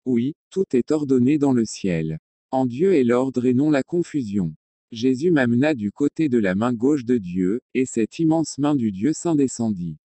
Oui, 0.04 0.36
tout 0.50 0.66
est 0.72 0.92
ordonné 0.92 1.36
dans 1.36 1.52
le 1.52 1.64
ciel. 1.64 2.20
En 2.52 2.64
Dieu 2.64 2.94
est 2.94 3.02
l'ordre 3.02 3.44
et 3.44 3.52
non 3.52 3.68
la 3.68 3.82
confusion. 3.82 4.54
Jésus 4.92 5.32
m'amena 5.32 5.74
du 5.74 5.90
côté 5.90 6.28
de 6.28 6.38
la 6.38 6.54
main 6.54 6.72
gauche 6.72 7.04
de 7.04 7.18
Dieu, 7.18 7.60
et 7.74 7.86
cette 7.86 8.20
immense 8.20 8.56
main 8.58 8.76
du 8.76 8.92
Dieu 8.92 9.12
saint 9.14 9.34
descendit. 9.34 9.98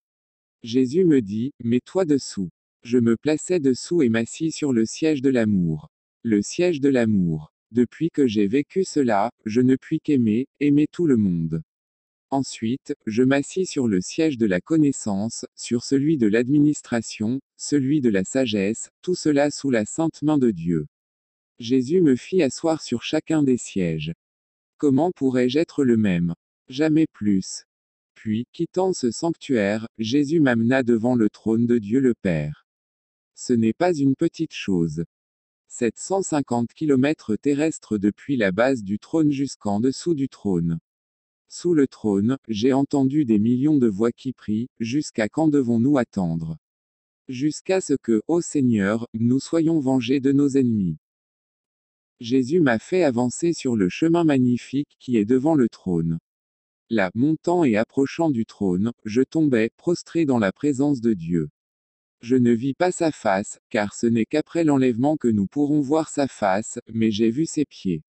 Jésus 0.64 1.06
me 1.06 1.22
dit, 1.22 1.54
Mets-toi 1.64 2.04
dessous. 2.06 2.50
Je 2.82 2.98
me 2.98 3.16
plaçai 3.16 3.60
dessous 3.60 4.02
et 4.02 4.10
m'assis 4.10 4.52
sur 4.52 4.74
le 4.74 4.88
siège 4.88 5.22
de 5.22 5.30
l'amour. 5.30 5.92
Le 6.28 6.42
siège 6.42 6.82
de 6.82 6.90
l'amour. 6.90 7.54
Depuis 7.70 8.10
que 8.10 8.26
j'ai 8.26 8.48
vécu 8.48 8.84
cela, 8.84 9.30
je 9.46 9.62
ne 9.62 9.76
puis 9.76 10.00
qu'aimer, 10.00 10.48
aimer 10.60 10.88
tout 10.92 11.06
le 11.06 11.18
monde. 11.18 11.62
Ensuite, 12.32 12.96
je 13.06 13.22
m'assis 13.22 13.68
sur 13.68 13.88
le 13.88 14.02
siège 14.02 14.40
de 14.40 14.48
la 14.48 14.60
connaissance, 14.60 15.46
sur 15.54 15.84
celui 15.84 16.18
de 16.18 16.26
l'administration, 16.26 17.42
celui 17.58 18.02
de 18.02 18.10
la 18.10 18.24
sagesse, 18.24 18.90
tout 19.04 19.14
cela 19.14 19.52
sous 19.52 19.70
la 19.70 19.86
sainte 19.86 20.24
main 20.24 20.40
de 20.40 20.50
Dieu. 20.50 20.88
Jésus 21.60 22.02
me 22.02 22.16
fit 22.16 22.42
asseoir 22.42 22.82
sur 22.82 23.04
chacun 23.04 23.44
des 23.44 23.58
sièges. 23.58 24.12
Comment 24.80 25.12
pourrais-je 25.12 25.60
être 25.60 25.84
le 25.84 25.96
même? 25.96 26.34
Jamais 26.70 27.06
plus. 27.06 27.66
Puis, 28.16 28.48
quittant 28.52 28.94
ce 28.94 29.12
sanctuaire, 29.12 29.88
Jésus 30.00 30.40
m'amena 30.40 30.82
devant 30.82 31.14
le 31.14 31.30
trône 31.30 31.68
de 31.68 31.78
Dieu 31.78 32.00
le 32.00 32.16
Père. 32.16 32.66
Ce 33.36 33.54
n'est 33.54 33.74
pas 33.74 33.94
une 33.94 34.16
petite 34.16 34.56
chose. 34.56 35.06
750 35.78 36.74
km 36.74 37.36
terrestres 37.36 37.98
depuis 37.98 38.38
la 38.38 38.54
base 38.54 38.82
du 38.82 38.98
trône 38.98 39.32
jusqu'en 39.32 39.82
dessous 39.82 40.14
du 40.14 40.30
trône. 40.30 40.80
Sous 41.50 41.74
le 41.74 41.86
trône, 41.86 42.38
j'ai 42.48 42.72
entendu 42.72 43.26
des 43.26 43.40
millions 43.40 43.78
de 43.78 43.90
voix 43.90 44.14
qui 44.14 44.32
prient, 44.32 44.70
Jusqu'à 44.80 45.28
quand 45.28 45.50
devons-nous 45.50 45.98
attendre? 45.98 46.58
Jusqu'à 47.28 47.82
ce 47.82 47.94
que, 47.94 48.22
ô 48.30 48.40
Seigneur, 48.40 49.10
nous 49.14 49.42
soyons 49.42 49.82
vengés 49.82 50.22
de 50.22 50.32
nos 50.32 50.48
ennemis. 50.48 50.96
Jésus 52.22 52.62
m'a 52.62 52.80
fait 52.80 53.04
avancer 53.04 53.52
sur 53.52 53.76
le 53.76 53.90
chemin 53.90 54.24
magnifique 54.24 54.96
qui 54.98 55.18
est 55.18 55.26
devant 55.26 55.56
le 55.56 55.68
trône. 55.68 56.20
Là, 56.90 57.12
montant 57.16 57.66
et 57.66 57.76
approchant 57.76 58.30
du 58.30 58.46
trône, 58.46 58.94
je 59.04 59.24
tombais, 59.24 59.72
prostré 59.76 60.24
dans 60.24 60.40
la 60.40 60.54
présence 60.54 61.02
de 61.02 61.12
Dieu. 61.12 61.50
Je 62.22 62.36
ne 62.36 62.52
vis 62.52 62.74
pas 62.74 62.92
sa 62.92 63.12
face, 63.12 63.60
car 63.70 63.94
ce 63.94 64.08
n'est 64.08 64.26
qu'après 64.26 64.64
l'enlèvement 64.64 65.18
que 65.18 65.28
nous 65.28 65.48
pourrons 65.48 65.82
voir 65.82 66.10
sa 66.10 66.28
face, 66.28 66.80
mais 66.92 67.12
j'ai 67.12 67.30
vu 67.30 67.46
ses 67.46 67.66
pieds. 67.66 68.04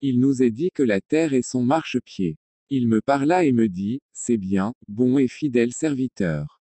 Il 0.00 0.20
nous 0.20 0.42
est 0.42 0.50
dit 0.50 0.70
que 0.74 0.82
la 0.82 1.00
terre 1.00 1.34
est 1.34 1.42
son 1.42 1.62
marchepied. 1.62 2.36
Il 2.70 2.88
me 2.88 3.00
parla 3.00 3.44
et 3.44 3.52
me 3.52 3.68
dit, 3.68 4.00
C'est 4.12 4.36
bien, 4.36 4.72
bon 4.88 5.18
et 5.18 5.28
fidèle 5.28 5.72
serviteur. 5.72 6.60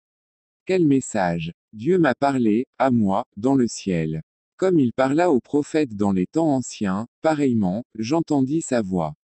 Quel 0.65 0.87
message 0.87 1.53
Dieu 1.73 1.99
m'a 1.99 2.15
parlé, 2.15 2.67
à 2.79 2.91
moi, 2.91 3.25
dans 3.37 3.55
le 3.55 3.67
ciel. 3.67 4.23
Comme 4.57 4.81
il 4.81 4.93
parla 4.93 5.31
aux 5.31 5.41
prophètes 5.41 5.95
dans 5.95 6.13
les 6.13 6.27
temps 6.27 6.49
anciens, 6.55 7.07
pareillement, 7.21 7.85
j'entendis 7.95 8.63
sa 8.63 8.83
voix. 8.83 9.15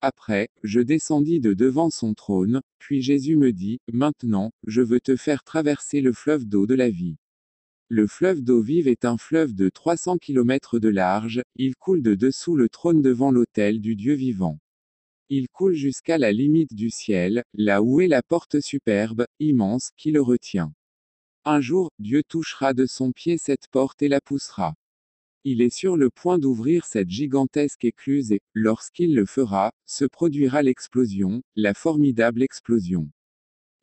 Après, 0.00 0.48
je 0.62 0.80
descendis 0.80 1.40
de 1.40 1.54
devant 1.54 1.90
son 1.90 2.14
trône, 2.14 2.60
puis 2.78 3.02
Jésus 3.02 3.36
me 3.36 3.52
dit, 3.52 3.80
Maintenant, 3.92 4.52
je 4.66 4.82
veux 4.82 5.00
te 5.00 5.16
faire 5.16 5.42
traverser 5.42 6.00
le 6.00 6.12
fleuve 6.12 6.44
d'eau 6.44 6.66
de 6.66 6.74
la 6.74 6.90
vie. 6.90 7.16
Le 7.88 8.06
fleuve 8.06 8.42
d'eau 8.42 8.60
vive 8.60 8.88
est 8.88 9.04
un 9.04 9.16
fleuve 9.16 9.54
de 9.54 9.68
300 9.68 10.18
km 10.18 10.78
de 10.78 10.88
large, 10.88 11.42
il 11.54 11.76
coule 11.76 12.02
de 12.02 12.14
dessous 12.14 12.56
le 12.56 12.68
trône 12.68 13.00
devant 13.00 13.30
l'autel 13.30 13.80
du 13.80 13.94
Dieu 13.94 14.14
vivant. 14.14 14.58
Il 15.28 15.48
coule 15.48 15.74
jusqu'à 15.74 16.18
la 16.18 16.32
limite 16.32 16.74
du 16.74 16.90
ciel, 16.90 17.42
là 17.54 17.82
où 17.82 18.00
est 18.00 18.08
la 18.08 18.22
porte 18.22 18.60
superbe, 18.60 19.26
immense, 19.40 19.90
qui 19.96 20.10
le 20.10 20.20
retient. 20.20 20.72
Un 21.44 21.60
jour, 21.60 21.90
Dieu 22.00 22.22
touchera 22.28 22.74
de 22.74 22.86
son 22.86 23.12
pied 23.12 23.38
cette 23.38 23.68
porte 23.70 24.02
et 24.02 24.08
la 24.08 24.20
poussera. 24.20 24.74
Il 25.48 25.62
est 25.62 25.70
sur 25.70 25.96
le 25.96 26.10
point 26.10 26.40
d'ouvrir 26.40 26.86
cette 26.86 27.08
gigantesque 27.08 27.84
écluse 27.84 28.32
et, 28.32 28.40
lorsqu'il 28.52 29.14
le 29.14 29.26
fera, 29.26 29.72
se 29.86 30.04
produira 30.04 30.60
l'explosion, 30.60 31.40
la 31.54 31.72
formidable 31.72 32.42
explosion. 32.42 33.08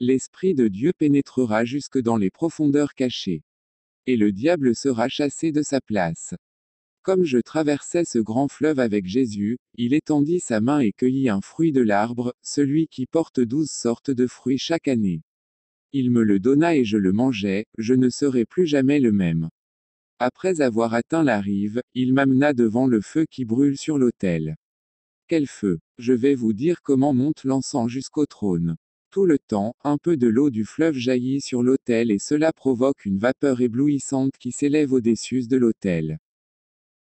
L'Esprit 0.02 0.56
de 0.56 0.68
Dieu 0.68 0.92
pénétrera 0.92 1.64
jusque 1.64 2.00
dans 2.00 2.18
les 2.18 2.30
profondeurs 2.30 2.96
cachées. 2.96 3.44
Et 4.08 4.18
le 4.18 4.34
diable 4.34 4.76
sera 4.76 5.08
chassé 5.08 5.54
de 5.54 5.62
sa 5.62 5.80
place. 5.80 6.36
Comme 7.02 7.24
je 7.24 7.38
traversais 7.38 8.04
ce 8.04 8.20
grand 8.20 8.50
fleuve 8.50 8.80
avec 8.80 9.06
Jésus, 9.08 9.58
il 9.76 9.94
étendit 9.94 10.42
sa 10.42 10.60
main 10.60 10.82
et 10.82 10.92
cueillit 10.92 11.30
un 11.30 11.40
fruit 11.40 11.72
de 11.72 11.80
l'arbre, 11.80 12.34
celui 12.42 12.90
qui 12.90 13.06
porte 13.06 13.40
douze 13.40 13.72
sortes 13.72 14.12
de 14.12 14.28
fruits 14.28 14.58
chaque 14.58 14.90
année. 14.90 15.22
Il 15.94 16.12
me 16.12 16.24
le 16.24 16.42
donna 16.42 16.76
et 16.76 16.84
je 16.84 16.98
le 16.98 17.14
mangeai, 17.14 17.68
je 17.78 17.94
ne 17.94 18.10
serai 18.10 18.44
plus 18.44 18.68
jamais 18.68 19.00
le 19.00 19.14
même. 19.14 19.50
Après 20.26 20.62
avoir 20.62 20.94
atteint 20.94 21.22
la 21.22 21.42
rive, 21.42 21.82
il 21.94 22.14
m'amena 22.14 22.54
devant 22.54 22.88
le 22.88 23.02
feu 23.02 23.26
qui 23.30 23.44
brûle 23.44 23.78
sur 23.78 23.98
l'autel. 23.98 24.56
Quel 25.28 25.48
feu? 25.48 25.80
Je 25.98 26.14
vais 26.14 26.34
vous 26.34 26.54
dire 26.54 26.82
comment 26.82 27.12
monte 27.14 27.44
l'encens 27.44 27.90
jusqu'au 27.90 28.26
trône. 28.26 28.78
Tout 29.12 29.26
le 29.26 29.38
temps, 29.38 29.74
un 29.84 29.98
peu 29.98 30.16
de 30.16 30.28
l'eau 30.28 30.50
du 30.50 30.64
fleuve 30.64 30.96
jaillit 30.96 31.42
sur 31.42 31.62
l'autel 31.62 32.10
et 32.10 32.20
cela 32.20 32.54
provoque 32.54 33.04
une 33.04 33.18
vapeur 33.18 33.60
éblouissante 33.60 34.32
qui 34.40 34.54
s'élève 34.54 34.94
au-dessus 34.94 35.46
de 35.50 35.58
l'autel. 35.58 36.20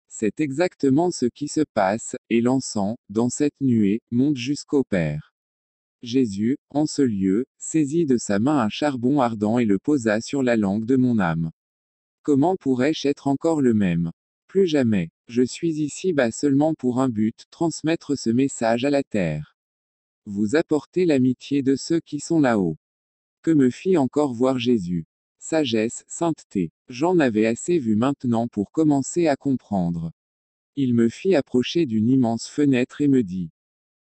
C'est 0.08 0.40
exactement 0.40 1.12
ce 1.12 1.28
qui 1.28 1.48
se 1.48 1.62
passe, 1.76 2.16
et 2.32 2.42
l'encens, 2.42 2.96
dans 3.10 3.30
cette 3.30 3.62
nuée, 3.62 4.02
monte 4.10 4.38
jusqu'au 4.38 4.84
Père. 4.84 5.36
Jésus, 6.02 6.58
en 6.72 6.88
ce 6.88 7.04
lieu, 7.04 7.46
saisit 7.60 8.08
de 8.08 8.18
sa 8.18 8.40
main 8.40 8.58
un 8.58 8.70
charbon 8.70 9.22
ardent 9.22 9.60
et 9.60 9.66
le 9.66 9.78
posa 9.78 10.20
sur 10.20 10.42
la 10.42 10.58
langue 10.58 10.86
de 10.86 10.96
mon 10.96 11.20
âme. 11.20 11.52
Comment 12.24 12.56
pourrais-je 12.56 13.10
être 13.10 13.28
encore 13.28 13.62
le 13.62 13.74
même? 13.74 14.14
Plus 14.48 14.66
jamais. 14.66 15.10
Je 15.28 15.44
suis 15.44 15.82
ici 15.82 16.14
bas 16.14 16.32
seulement 16.32 16.74
pour 16.74 17.02
un 17.02 17.10
but, 17.10 17.44
transmettre 17.52 18.18
ce 18.18 18.30
message 18.30 18.86
à 18.86 18.90
la 18.90 19.04
terre. 19.04 19.58
Vous 20.26 20.56
apportez 20.56 21.06
l'amitié 21.06 21.64
de 21.64 21.76
ceux 21.76 22.00
qui 22.00 22.22
sont 22.22 22.40
là-haut. 22.40 22.78
Que 23.42 23.52
me 23.52 23.70
fit 23.70 23.98
encore 23.98 24.34
voir 24.34 24.58
Jésus? 24.58 25.06
Sagesse, 25.38 26.06
sainteté. 26.08 26.72
J'en 26.88 27.20
avais 27.20 27.46
assez 27.46 27.78
vu 27.78 27.98
maintenant 27.98 28.48
pour 28.48 28.72
commencer 28.72 29.28
à 29.28 29.36
comprendre. 29.36 30.14
Il 30.78 30.94
me 30.94 31.10
fit 31.10 31.36
approcher 31.36 31.86
d'une 31.86 32.08
immense 32.08 32.48
fenêtre 32.48 33.02
et 33.02 33.10
me 33.10 33.24
dit. 33.24 33.52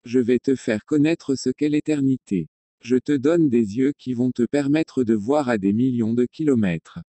Je 0.04 0.18
vais 0.18 0.38
te 0.38 0.54
faire 0.54 0.84
connaître 0.84 1.34
ce 1.34 1.48
qu'est 1.48 1.70
l'éternité. 1.70 2.50
Je 2.82 2.96
te 2.96 3.12
donne 3.12 3.48
des 3.48 3.78
yeux 3.78 3.94
qui 3.96 4.12
vont 4.12 4.32
te 4.32 4.42
permettre 4.42 5.02
de 5.02 5.14
voir 5.14 5.48
à 5.48 5.56
des 5.56 5.72
millions 5.72 6.12
de 6.12 6.26
kilomètres. 6.26 7.00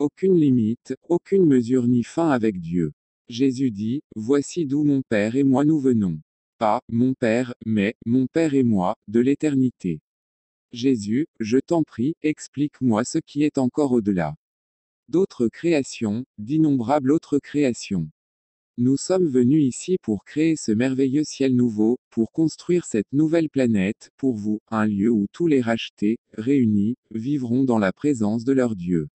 Aucune 0.00 0.38
limite, 0.38 0.94
aucune 1.08 1.44
mesure 1.44 1.88
ni 1.88 2.04
fin 2.04 2.30
avec 2.30 2.60
Dieu. 2.60 2.92
Jésus 3.28 3.72
dit, 3.72 4.00
Voici 4.14 4.64
d'où 4.64 4.84
mon 4.84 5.02
Père 5.02 5.34
et 5.34 5.42
moi 5.42 5.64
nous 5.64 5.80
venons. 5.80 6.20
Pas, 6.58 6.82
mon 6.88 7.14
Père, 7.14 7.52
mais, 7.66 7.96
mon 8.06 8.28
Père 8.28 8.54
et 8.54 8.62
moi, 8.62 8.94
de 9.08 9.18
l'éternité. 9.18 9.98
Jésus, 10.70 11.26
je 11.40 11.58
t'en 11.58 11.82
prie, 11.82 12.14
explique-moi 12.22 13.02
ce 13.02 13.18
qui 13.18 13.42
est 13.42 13.58
encore 13.58 13.90
au-delà. 13.90 14.36
D'autres 15.08 15.48
créations, 15.48 16.24
d'innombrables 16.38 17.10
autres 17.10 17.40
créations. 17.40 18.08
Nous 18.76 18.96
sommes 18.96 19.26
venus 19.26 19.64
ici 19.64 19.96
pour 20.00 20.24
créer 20.24 20.54
ce 20.54 20.70
merveilleux 20.70 21.24
ciel 21.24 21.56
nouveau, 21.56 21.98
pour 22.10 22.30
construire 22.30 22.84
cette 22.84 23.12
nouvelle 23.12 23.50
planète, 23.50 24.12
pour 24.16 24.36
vous, 24.36 24.60
un 24.70 24.86
lieu 24.86 25.10
où 25.10 25.26
tous 25.32 25.48
les 25.48 25.60
rachetés, 25.60 26.18
réunis, 26.34 26.94
vivront 27.10 27.64
dans 27.64 27.80
la 27.80 27.92
présence 27.92 28.44
de 28.44 28.52
leur 28.52 28.76
Dieu. 28.76 29.08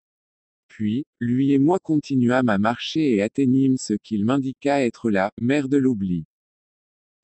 Puis, 0.75 1.05
lui 1.19 1.51
et 1.51 1.59
moi 1.59 1.77
continuâmes 1.77 2.49
à 2.49 2.57
marcher 2.57 3.13
et 3.13 3.21
atteignîmes 3.21 3.77
ce 3.77 3.93
qu'il 3.93 4.25
m'indiqua 4.25 4.81
être 4.81 5.12
la 5.12 5.31
mer 5.39 5.69
de 5.69 5.77
l'oubli. 5.77 6.25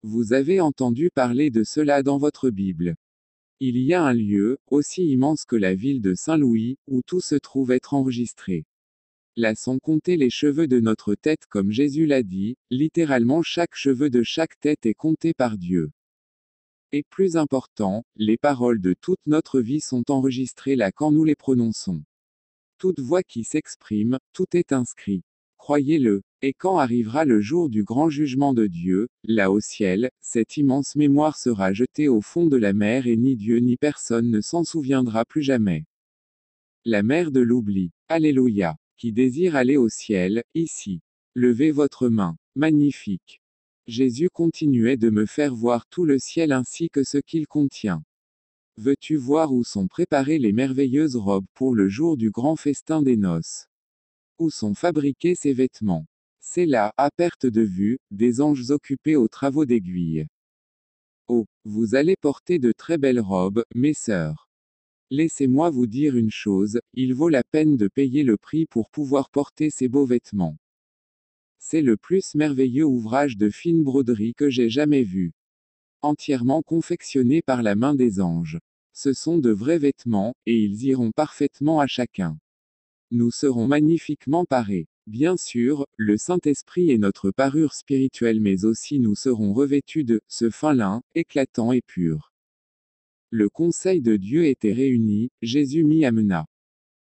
Vous 0.04 0.34
avez 0.34 0.62
entendu 0.62 1.10
parler 1.10 1.50
de 1.50 1.64
cela 1.64 2.04
dans 2.04 2.20
votre 2.20 2.52
Bible. 2.52 2.94
Il 3.60 3.80
y 3.80 3.96
a 3.96 4.04
un 4.04 4.14
lieu, 4.14 4.60
aussi 4.68 5.04
immense 5.08 5.46
que 5.46 5.56
la 5.56 5.74
ville 5.74 6.00
de 6.00 6.14
Saint-Louis, 6.14 6.78
où 6.86 7.02
tout 7.02 7.22
se 7.22 7.34
trouve 7.34 7.72
être 7.72 7.96
enregistré. 7.96 8.66
Là 9.36 9.56
sont 9.56 9.80
comptés 9.80 10.16
les 10.16 10.30
cheveux 10.30 10.68
de 10.68 10.80
notre 10.80 11.16
tête 11.16 11.48
comme 11.50 11.72
Jésus 11.72 12.06
l'a 12.06 12.22
dit, 12.22 12.56
littéralement 12.70 13.42
chaque 13.42 13.74
cheveu 13.74 14.12
de 14.12 14.22
chaque 14.22 14.60
tête 14.60 14.86
est 14.86 14.94
compté 14.94 15.34
par 15.34 15.58
Dieu. 15.58 15.90
Et 16.92 17.02
plus 17.02 17.36
important, 17.36 18.06
les 18.16 18.38
paroles 18.38 18.80
de 18.80 18.94
toute 18.94 19.26
notre 19.26 19.60
vie 19.60 19.82
sont 19.82 20.12
enregistrées 20.12 20.76
là 20.76 20.92
quand 20.92 21.12
nous 21.12 21.24
les 21.24 21.36
prononçons. 21.36 22.04
Toute 22.80 23.02
voix 23.02 23.24
qui 23.24 23.44
s'exprime, 23.44 24.20
tout 24.32 24.46
est 24.54 24.72
inscrit. 24.72 25.22
Croyez-le. 25.58 26.22
Et 26.42 26.54
quand 26.54 26.78
arrivera 26.78 27.26
le 27.26 27.42
jour 27.42 27.70
du 27.70 27.84
grand 27.84 28.10
jugement 28.10 28.54
de 28.54 28.68
Dieu, 28.68 29.10
là 29.26 29.52
au 29.52 29.60
ciel, 29.60 30.10
cette 30.22 30.56
immense 30.56 30.96
mémoire 30.96 31.38
sera 31.38 31.74
jetée 31.74 32.08
au 32.08 32.22
fond 32.22 32.48
de 32.48 32.56
la 32.56 32.72
mer 32.72 33.06
et 33.06 33.18
ni 33.18 33.36
Dieu 33.36 33.58
ni 33.58 33.76
personne 33.76 34.32
ne 34.32 34.40
s'en 34.40 34.64
souviendra 34.64 35.26
plus 35.26 35.42
jamais. 35.42 35.84
La 36.86 37.04
mer 37.04 37.32
de 37.32 37.42
l'oubli. 37.42 37.92
Alléluia. 38.08 38.78
Qui 38.96 39.12
désire 39.12 39.58
aller 39.58 39.76
au 39.76 39.90
ciel, 39.90 40.44
ici. 40.56 41.02
Levez 41.36 41.72
votre 41.72 42.08
main. 42.08 42.38
Magnifique. 42.56 43.42
Jésus 43.88 44.30
continuait 44.30 44.96
de 44.96 45.10
me 45.10 45.26
faire 45.26 45.54
voir 45.54 45.86
tout 45.88 46.06
le 46.06 46.18
ciel 46.18 46.54
ainsi 46.54 46.90
que 46.90 47.04
ce 47.04 47.18
qu'il 47.18 47.46
contient. 47.46 48.04
Veux-tu 48.82 49.18
voir 49.18 49.52
où 49.52 49.66
sont 49.66 49.90
préparées 49.90 50.40
les 50.40 50.54
merveilleuses 50.54 51.18
robes 51.18 51.48
pour 51.54 51.76
le 51.76 51.90
jour 51.90 52.16
du 52.16 52.32
grand 52.32 52.56
festin 52.56 53.02
des 53.02 53.18
noces? 53.18 53.68
Où 54.38 54.50
sont 54.50 54.74
fabriqués 54.74 55.36
ces 55.36 55.52
vêtements? 55.52 56.06
C'est 56.40 56.66
là, 56.66 56.94
à 56.96 57.12
perte 57.12 57.46
de 57.46 57.60
vue, 57.60 58.00
des 58.10 58.40
anges 58.40 58.72
occupés 58.72 59.18
aux 59.18 59.28
travaux 59.28 59.66
d'aiguille. 59.66 60.28
Oh, 61.28 61.46
vous 61.66 61.94
allez 61.94 62.16
porter 62.16 62.58
de 62.58 62.72
très 62.72 62.98
belles 62.98 63.20
robes, 63.20 63.66
mes 63.76 63.94
sœurs. 63.94 64.48
Laissez-moi 65.10 65.72
vous 65.72 65.86
dire 65.86 66.16
une 66.16 66.32
chose, 66.32 66.80
il 66.94 67.14
vaut 67.14 67.28
la 67.28 67.44
peine 67.44 67.76
de 67.76 67.90
payer 67.90 68.24
le 68.24 68.38
prix 68.38 68.66
pour 68.66 68.90
pouvoir 68.92 69.30
porter 69.30 69.72
ces 69.72 69.90
beaux 69.90 70.06
vêtements. 70.06 70.58
C'est 71.58 71.82
le 71.82 71.98
plus 71.98 72.34
merveilleux 72.34 72.86
ouvrage 72.86 73.36
de 73.36 73.50
fine 73.50 73.84
broderie 73.84 74.36
que 74.36 74.50
j'ai 74.50 74.70
jamais 74.70 75.04
vu. 75.04 75.34
Entièrement 76.02 76.62
confectionné 76.62 77.42
par 77.42 77.62
la 77.62 77.76
main 77.76 77.94
des 77.94 78.22
anges. 78.22 78.58
Ce 79.02 79.14
sont 79.14 79.38
de 79.38 79.50
vrais 79.50 79.78
vêtements, 79.78 80.36
et 80.46 80.58
ils 80.58 80.84
iront 80.84 81.12
parfaitement 81.14 81.80
à 81.80 81.88
chacun. 81.88 82.38
Nous 83.12 83.32
serons 83.32 83.66
magnifiquement 83.66 84.44
parés. 84.44 84.88
Bien 85.08 85.38
sûr, 85.38 85.86
le 85.96 86.18
Saint-Esprit 86.18 86.92
est 86.92 86.98
notre 86.98 87.32
parure 87.32 87.76
spirituelle 87.76 88.42
mais 88.42 88.66
aussi 88.66 89.00
nous 89.00 89.16
serons 89.16 89.54
revêtus 89.54 90.04
de 90.04 90.20
ce 90.28 90.50
fin 90.50 90.74
lin, 90.74 91.02
éclatant 91.16 91.72
et 91.72 91.82
pur. 91.82 92.34
Le 93.30 93.48
conseil 93.48 94.02
de 94.02 94.18
Dieu 94.18 94.48
était 94.48 94.74
réuni, 94.74 95.32
Jésus 95.42 95.86
m'y 95.86 96.04
amena. 96.04 96.46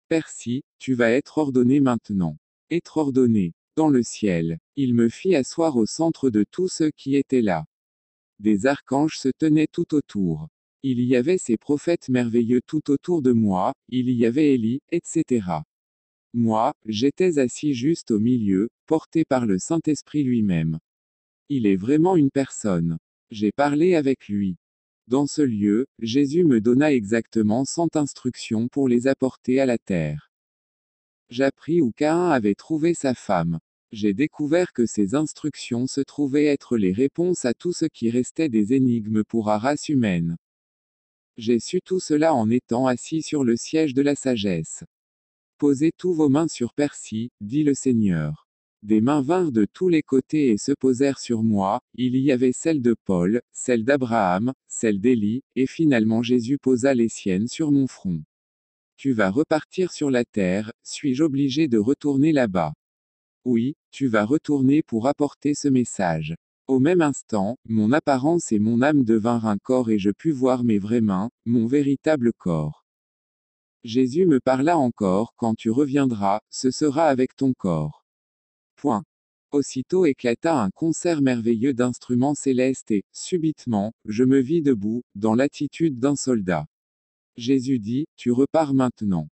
Percy, 0.08 0.64
tu 0.78 0.92
vas 0.92 1.12
être 1.12 1.38
ordonné 1.38 1.80
maintenant. 1.80 2.36
Être 2.70 2.98
ordonné. 2.98 3.54
Dans 3.74 3.88
le 3.88 4.02
ciel, 4.02 4.58
il 4.76 4.92
me 4.92 5.08
fit 5.08 5.34
asseoir 5.34 5.78
au 5.78 5.86
centre 5.86 6.28
de 6.28 6.44
tous 6.50 6.68
ceux 6.68 6.90
qui 6.90 7.16
étaient 7.16 7.40
là. 7.40 7.64
Des 8.38 8.66
archanges 8.66 9.16
se 9.16 9.30
tenaient 9.30 9.68
tout 9.72 9.94
autour. 9.94 10.50
Il 10.88 11.00
y 11.00 11.16
avait 11.16 11.36
ces 11.36 11.56
prophètes 11.56 12.08
merveilleux 12.08 12.60
tout 12.64 12.92
autour 12.92 13.20
de 13.20 13.32
moi, 13.32 13.72
il 13.88 14.08
y 14.08 14.24
avait 14.24 14.54
Élie, 14.54 14.78
etc. 14.92 15.44
Moi, 16.32 16.74
j'étais 16.84 17.40
assis 17.40 17.74
juste 17.74 18.12
au 18.12 18.20
milieu, 18.20 18.68
porté 18.86 19.24
par 19.24 19.46
le 19.46 19.58
Saint-Esprit 19.58 20.22
lui-même. 20.22 20.78
Il 21.48 21.66
est 21.66 21.74
vraiment 21.74 22.14
une 22.14 22.30
personne. 22.30 22.98
J'ai 23.32 23.50
parlé 23.50 23.96
avec 23.96 24.28
lui. 24.28 24.58
Dans 25.08 25.26
ce 25.26 25.42
lieu, 25.42 25.88
Jésus 25.98 26.44
me 26.44 26.60
donna 26.60 26.92
exactement 26.92 27.64
cent 27.64 27.96
instructions 27.96 28.68
pour 28.68 28.88
les 28.88 29.08
apporter 29.08 29.58
à 29.58 29.66
la 29.66 29.78
terre. 29.78 30.30
J'appris 31.30 31.80
où 31.80 31.90
Caïn 31.90 32.30
avait 32.30 32.54
trouvé 32.54 32.94
sa 32.94 33.14
femme. 33.14 33.58
J'ai 33.90 34.14
découvert 34.14 34.72
que 34.72 34.86
ces 34.86 35.16
instructions 35.16 35.88
se 35.88 36.00
trouvaient 36.00 36.46
être 36.46 36.76
les 36.76 36.92
réponses 36.92 37.44
à 37.44 37.54
tout 37.54 37.72
ce 37.72 37.86
qui 37.86 38.08
restait 38.08 38.48
des 38.48 38.72
énigmes 38.72 39.24
pour 39.24 39.48
la 39.48 39.58
race 39.58 39.88
humaine. 39.88 40.36
J'ai 41.36 41.60
su 41.60 41.80
tout 41.82 42.00
cela 42.00 42.34
en 42.34 42.48
étant 42.48 42.86
assis 42.86 43.20
sur 43.20 43.44
le 43.44 43.56
siège 43.56 43.92
de 43.92 44.00
la 44.00 44.14
sagesse. 44.14 44.84
Posez 45.58 45.92
tous 45.96 46.14
vos 46.14 46.30
mains 46.30 46.48
sur 46.48 46.72
Percy, 46.72 47.30
dit 47.40 47.62
le 47.62 47.74
Seigneur. 47.74 48.46
Des 48.82 49.00
mains 49.00 49.20
vinrent 49.20 49.52
de 49.52 49.66
tous 49.70 49.88
les 49.88 50.02
côtés 50.02 50.48
et 50.48 50.58
se 50.58 50.72
posèrent 50.72 51.18
sur 51.18 51.42
moi, 51.42 51.80
il 51.94 52.16
y 52.16 52.32
avait 52.32 52.52
celle 52.52 52.80
de 52.80 52.94
Paul, 53.04 53.42
celle 53.52 53.84
d'Abraham, 53.84 54.52
celle 54.66 55.00
d'Élie, 55.00 55.42
et 55.56 55.66
finalement 55.66 56.22
Jésus 56.22 56.56
posa 56.56 56.94
les 56.94 57.08
siennes 57.08 57.48
sur 57.48 57.70
mon 57.70 57.86
front. 57.86 58.22
Tu 58.96 59.12
vas 59.12 59.30
repartir 59.30 59.92
sur 59.92 60.10
la 60.10 60.24
terre, 60.24 60.72
suis-je 60.82 61.22
obligé 61.22 61.68
de 61.68 61.78
retourner 61.78 62.32
là-bas? 62.32 62.72
Oui, 63.44 63.76
tu 63.90 64.06
vas 64.06 64.24
retourner 64.24 64.82
pour 64.82 65.06
apporter 65.06 65.54
ce 65.54 65.68
message. 65.68 66.34
Au 66.68 66.80
même 66.80 67.00
instant, 67.00 67.58
mon 67.68 67.92
apparence 67.92 68.50
et 68.50 68.58
mon 68.58 68.82
âme 68.82 69.04
devinrent 69.04 69.46
un 69.46 69.56
corps 69.56 69.88
et 69.88 70.00
je 70.00 70.10
pus 70.10 70.32
voir 70.32 70.64
mes 70.64 70.80
vraies 70.80 71.00
mains, 71.00 71.30
mon 71.44 71.68
véritable 71.68 72.32
corps. 72.32 72.84
Jésus 73.84 74.26
me 74.26 74.40
parla 74.40 74.76
encore, 74.76 75.32
quand 75.36 75.54
tu 75.54 75.70
reviendras, 75.70 76.40
ce 76.50 76.72
sera 76.72 77.06
avec 77.06 77.36
ton 77.36 77.52
corps. 77.52 78.04
Point. 78.74 79.04
Aussitôt 79.52 80.06
éclata 80.06 80.60
un 80.60 80.70
concert 80.70 81.22
merveilleux 81.22 81.72
d'instruments 81.72 82.34
célestes 82.34 82.90
et, 82.90 83.04
subitement, 83.12 83.92
je 84.04 84.24
me 84.24 84.40
vis 84.40 84.60
debout, 84.60 85.04
dans 85.14 85.36
l'attitude 85.36 86.00
d'un 86.00 86.16
soldat. 86.16 86.66
Jésus 87.36 87.78
dit, 87.78 88.06
Tu 88.16 88.32
repars 88.32 88.74
maintenant. 88.74 89.28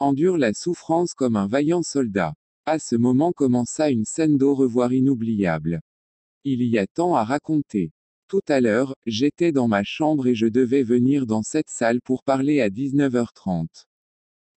Endure 0.00 0.38
la 0.38 0.52
souffrance 0.52 1.14
comme 1.14 1.36
un 1.36 1.46
vaillant 1.46 1.84
soldat. 1.84 2.34
À 2.66 2.80
ce 2.80 2.96
moment 2.96 3.30
commença 3.30 3.90
une 3.90 4.04
scène 4.04 4.38
d'au 4.38 4.56
revoir 4.56 4.92
inoubliable. 4.92 5.80
Il 6.46 6.62
y 6.62 6.78
a 6.78 6.86
tant 6.86 7.14
à 7.14 7.24
raconter. 7.24 7.90
Tout 8.28 8.42
à 8.48 8.60
l'heure, 8.60 8.94
j'étais 9.06 9.50
dans 9.50 9.66
ma 9.66 9.82
chambre 9.82 10.26
et 10.26 10.34
je 10.34 10.46
devais 10.46 10.82
venir 10.82 11.26
dans 11.26 11.42
cette 11.42 11.70
salle 11.70 12.02
pour 12.02 12.22
parler 12.22 12.60
à 12.60 12.68
19h30. 12.68 13.86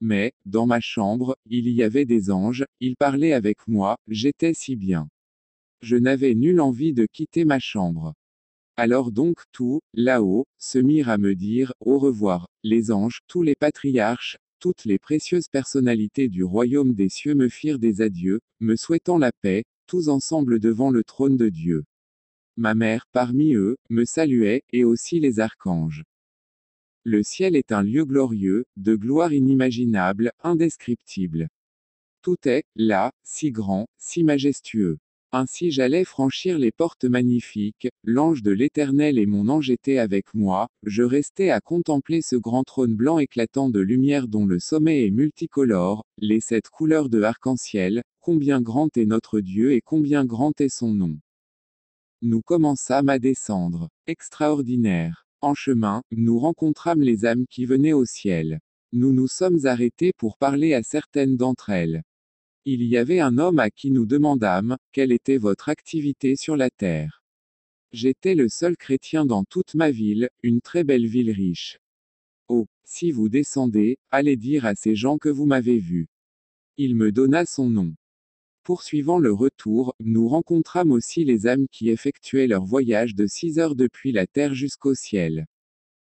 Mais, 0.02 0.34
dans 0.45 0.65
ma 0.65 0.82
chambre, 0.82 1.38
il 1.45 1.69
y 1.69 1.84
avait 1.84 2.06
des 2.06 2.30
anges, 2.30 2.65
ils 2.82 2.97
parlaient 2.97 3.32
avec 3.32 3.67
moi, 3.67 3.95
j'étais 4.10 4.54
si 4.54 4.76
bien. 4.76 5.08
Je 5.82 5.95
n'avais 5.95 6.36
nulle 6.36 6.60
envie 6.60 6.93
de 6.93 7.06
quitter 7.06 7.45
ma 7.45 7.60
chambre. 7.60 8.13
Alors 8.76 9.12
donc 9.12 9.43
tout, 9.54 9.80
là-haut, 9.93 10.45
se 10.60 10.80
mirent 10.80 11.10
à 11.10 11.17
me 11.17 11.36
dire, 11.36 11.73
au 11.80 12.00
revoir, 12.00 12.47
les 12.63 12.91
anges, 12.91 13.21
tous 13.28 13.43
les 13.43 13.56
patriarches, 13.56 14.38
toutes 14.60 14.84
les 14.84 15.00
précieuses 15.00 15.47
personnalités 15.47 16.28
du 16.28 16.43
royaume 16.43 16.93
des 16.93 17.10
cieux 17.10 17.34
me 17.34 17.47
firent 17.47 17.80
des 17.80 18.02
adieux, 18.02 18.41
me 18.60 18.76
souhaitant 18.76 19.17
la 19.17 19.32
paix, 19.32 19.63
tous 19.88 20.10
ensemble 20.10 20.60
devant 20.60 20.91
le 20.91 21.04
trône 21.04 21.38
de 21.38 21.50
Dieu. 21.50 21.86
Ma 22.58 22.76
mère, 22.76 23.06
parmi 23.12 23.54
eux, 23.54 23.78
me 23.89 24.06
saluait, 24.06 24.63
et 24.71 24.84
aussi 24.84 25.19
les 25.19 25.39
archanges. 25.39 26.04
Le 27.04 27.23
ciel 27.23 27.56
est 27.56 27.71
un 27.71 27.84
lieu 27.84 28.04
glorieux, 28.04 28.65
de 28.76 28.95
gloire 28.95 29.32
inimaginable, 29.32 30.32
indescriptible. 30.43 31.47
Tout 32.21 32.38
est, 32.45 32.65
là, 32.76 33.12
si 33.23 33.52
grand, 33.52 33.88
si 33.97 34.23
majestueux. 34.23 34.97
Ainsi 35.39 35.69
j'allais 35.69 36.04
franchir 36.04 36.58
les 36.58 36.71
portes 36.71 37.06
magnifiques, 37.06 37.89
l'ange 38.04 38.41
de 38.41 38.50
l'Éternel 38.50 39.19
et 39.19 39.28
mon 39.28 39.50
ange 39.50 39.69
étaient 39.69 40.00
avec 40.00 40.34
moi, 40.34 40.67
je 40.82 41.04
restais 41.04 41.52
à 41.52 41.62
contempler 41.62 42.23
ce 42.23 42.36
grand 42.36 42.63
trône 42.63 42.95
blanc 42.95 43.19
éclatant 43.19 43.69
de 43.69 43.80
lumière 43.80 44.28
dont 44.28 44.47
le 44.47 44.58
sommet 44.58 45.06
est 45.06 45.12
multicolore, 45.12 46.04
les 46.17 46.39
sept 46.39 46.69
couleurs 46.69 47.08
de 47.08 47.21
arc-en-ciel, 47.21 48.02
combien 48.19 48.62
grand 48.62 48.97
est 48.97 49.06
notre 49.06 49.39
Dieu 49.39 49.73
et 49.73 49.82
combien 49.82 50.26
grand 50.26 50.60
est 50.60 50.76
son 50.76 50.95
nom. 50.95 51.19
Nous 52.23 52.41
commençâmes 52.41 53.10
à 53.10 53.19
descendre. 53.19 53.89
Extraordinaire. 54.08 55.28
En 55.41 55.54
chemin, 55.54 56.02
nous 56.10 56.39
rencontrâmes 56.39 57.02
les 57.02 57.26
âmes 57.26 57.45
qui 57.47 57.65
venaient 57.65 57.93
au 57.93 58.06
ciel. 58.06 58.60
Nous 58.91 59.13
nous 59.13 59.28
sommes 59.28 59.67
arrêtés 59.67 60.13
pour 60.17 60.39
parler 60.39 60.73
à 60.73 60.82
certaines 60.82 61.38
d'entre 61.38 61.69
elles. 61.69 62.02
Il 62.69 62.84
y 62.84 62.97
avait 62.97 63.21
un 63.21 63.38
homme 63.38 63.60
à 63.60 63.69
qui 63.69 63.91
nous 63.91 64.06
demandâmes, 64.06 64.75
quelle 64.91 65.13
était 65.13 65.38
votre 65.38 65.69
activité 65.69 66.36
sur 66.36 66.58
la 66.58 66.69
terre? 66.69 67.23
J'étais 67.93 68.36
le 68.36 68.49
seul 68.49 68.75
chrétien 68.75 69.25
dans 69.25 69.45
toute 69.45 69.73
ma 69.73 69.89
ville, 69.89 70.30
une 70.43 70.60
très 70.60 70.84
belle 70.84 71.06
ville 71.06 71.32
riche. 71.32 71.80
Oh, 72.49 72.67
si 72.84 73.13
vous 73.13 73.30
descendez, 73.30 73.99
allez 74.12 74.36
dire 74.36 74.65
à 74.65 74.75
ces 74.75 74.95
gens 74.95 75.17
que 75.17 75.30
vous 75.30 75.45
m'avez 75.45 75.80
vu. 75.80 76.10
Il 76.75 76.97
me 76.97 77.13
donna 77.13 77.45
son 77.45 77.69
nom. 77.69 77.95
Poursuivant 78.63 79.17
le 79.17 79.32
retour, 79.32 79.95
nous 80.01 80.27
rencontrâmes 80.27 80.91
aussi 80.91 81.23
les 81.23 81.47
âmes 81.47 81.69
qui 81.71 81.89
effectuaient 81.89 82.47
leur 82.47 82.65
voyage 82.65 83.15
de 83.15 83.27
six 83.27 83.60
heures 83.60 83.77
depuis 83.77 84.12
la 84.12 84.27
terre 84.27 84.53
jusqu'au 84.53 84.93
ciel. 84.93 85.45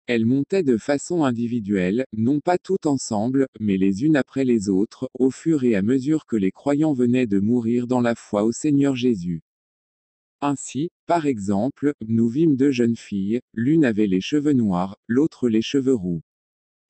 Elles 0.10 0.26
montaient 0.26 0.64
de 0.64 0.78
façon 0.78 1.24
individuelle, 1.24 2.04
non 2.14 2.40
pas 2.40 2.58
toutes 2.58 2.88
ensemble, 2.88 3.46
mais 3.60 3.78
les 3.78 4.06
unes 4.06 4.16
après 4.16 4.44
les 4.44 4.68
autres, 4.68 5.08
au 5.14 5.30
fur 5.30 5.64
et 5.64 5.76
à 5.76 5.84
mesure 5.84 6.26
que 6.26 6.36
les 6.36 6.50
croyants 6.50 6.94
venaient 6.94 7.28
de 7.28 7.40
mourir 7.40 7.86
dans 7.86 8.02
la 8.02 8.16
foi 8.16 8.44
au 8.44 8.52
Seigneur 8.52 8.96
Jésus. 8.96 9.44
Ainsi, 10.42 10.90
par 11.06 11.28
exemple, 11.28 11.94
nous 12.08 12.28
vîmes 12.28 12.56
deux 12.56 12.72
jeunes 12.72 12.96
filles, 12.96 13.42
l'une 13.54 13.86
avait 13.86 14.08
les 14.08 14.20
cheveux 14.20 14.54
noirs, 14.54 14.98
l'autre 15.08 15.48
les 15.48 15.62
cheveux 15.62 15.94
roux. 15.94 16.22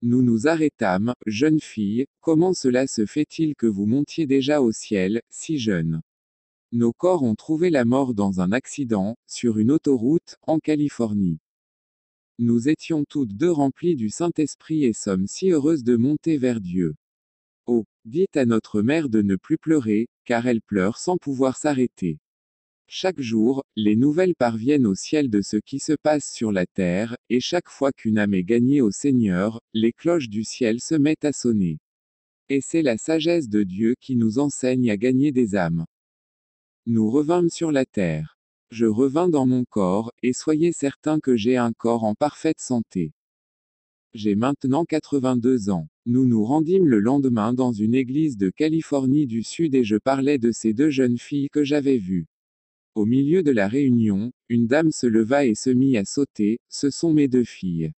Nous 0.01 0.21
nous 0.21 0.47
arrêtâmes, 0.47 1.13
jeune 1.25 1.59
fille, 1.59 2.05
comment 2.21 2.53
cela 2.53 2.87
se 2.87 3.05
fait-il 3.05 3.53
que 3.55 3.67
vous 3.67 3.85
montiez 3.85 4.27
déjà 4.27 4.61
au 4.61 4.71
ciel, 4.71 5.21
si 5.29 5.57
jeune 5.57 5.99
Nos 6.71 6.93
corps 6.93 7.23
ont 7.23 7.35
trouvé 7.35 7.69
la 7.69 7.83
mort 7.83 8.13
dans 8.13 8.39
un 8.39 8.53
accident, 8.53 9.17
sur 9.27 9.57
une 9.57 9.71
autoroute, 9.71 10.37
en 10.47 10.59
Californie. 10.59 11.41
Nous 12.41 12.69
étions 12.69 13.03
toutes 13.03 13.35
deux 13.35 13.51
remplies 13.51 13.97
du 13.97 14.09
Saint-Esprit 14.09 14.85
et 14.85 14.93
sommes 14.93 15.27
si 15.27 15.51
heureuses 15.51 15.83
de 15.83 15.97
monter 15.97 16.37
vers 16.37 16.61
Dieu. 16.61 16.95
Oh, 17.65 17.83
dites 18.05 18.37
à 18.37 18.45
notre 18.45 18.81
mère 18.81 19.09
de 19.09 19.21
ne 19.21 19.35
plus 19.35 19.57
pleurer, 19.57 20.07
car 20.23 20.47
elle 20.47 20.61
pleure 20.61 20.97
sans 20.97 21.17
pouvoir 21.17 21.57
s'arrêter. 21.57 22.17
Chaque 22.87 23.19
jour, 23.19 23.65
les 23.75 23.97
nouvelles 23.97 24.35
parviennent 24.35 24.87
au 24.87 24.95
ciel 24.95 25.29
de 25.29 25.41
ce 25.41 25.57
qui 25.57 25.79
se 25.79 25.91
passe 25.91 26.31
sur 26.31 26.53
la 26.53 26.65
terre, 26.65 27.17
et 27.29 27.41
chaque 27.41 27.67
fois 27.67 27.91
qu'une 27.91 28.17
âme 28.17 28.33
est 28.33 28.45
gagnée 28.45 28.79
au 28.79 28.89
Seigneur, 28.89 29.59
les 29.73 29.91
cloches 29.91 30.29
du 30.29 30.45
ciel 30.45 30.79
se 30.79 30.95
mettent 30.95 31.25
à 31.25 31.33
sonner. 31.33 31.79
Et 32.47 32.61
c'est 32.61 32.83
la 32.83 32.97
sagesse 32.97 33.49
de 33.49 33.63
Dieu 33.63 33.95
qui 33.99 34.15
nous 34.15 34.39
enseigne 34.39 34.89
à 34.89 34.95
gagner 34.95 35.33
des 35.33 35.57
âmes. 35.57 35.85
Nous 36.85 37.11
revînmes 37.11 37.49
sur 37.49 37.73
la 37.73 37.83
terre. 37.83 38.38
Je 38.71 38.85
revins 38.85 39.29
dans 39.29 39.47
mon 39.47 39.65
corps, 39.65 40.11
et 40.21 40.31
soyez 40.31 40.71
certains 40.71 41.19
que 41.19 41.35
j'ai 41.35 41.57
un 41.57 41.73
corps 41.73 42.03
en 42.03 42.13
parfaite 42.13 42.59
santé. 42.59 43.13
J'ai 44.13 44.35
maintenant 44.35 44.85
82 44.85 45.69
ans. 45.69 45.87
Nous 46.05 46.25
nous 46.25 46.43
rendîmes 46.43 46.87
le 46.87 46.99
lendemain 46.99 47.53
dans 47.53 47.71
une 47.71 47.95
église 47.95 48.37
de 48.37 48.49
Californie 48.49 49.27
du 49.27 49.43
Sud 49.43 49.75
et 49.75 49.83
je 49.83 49.97
parlais 49.97 50.37
de 50.37 50.51
ces 50.51 50.73
deux 50.73 50.89
jeunes 50.89 51.17
filles 51.17 51.49
que 51.51 51.63
j'avais 51.63 51.97
vues. 51.97 52.27
Au 52.95 53.05
milieu 53.05 53.43
de 53.43 53.51
la 53.51 53.67
réunion, 53.67 54.31
une 54.49 54.67
dame 54.67 54.91
se 54.91 55.07
leva 55.07 55.45
et 55.45 55.55
se 55.55 55.69
mit 55.69 55.97
à 55.97 56.05
sauter, 56.05 56.59
ce 56.69 56.89
sont 56.89 57.13
mes 57.13 57.27
deux 57.27 57.43
filles. 57.43 57.91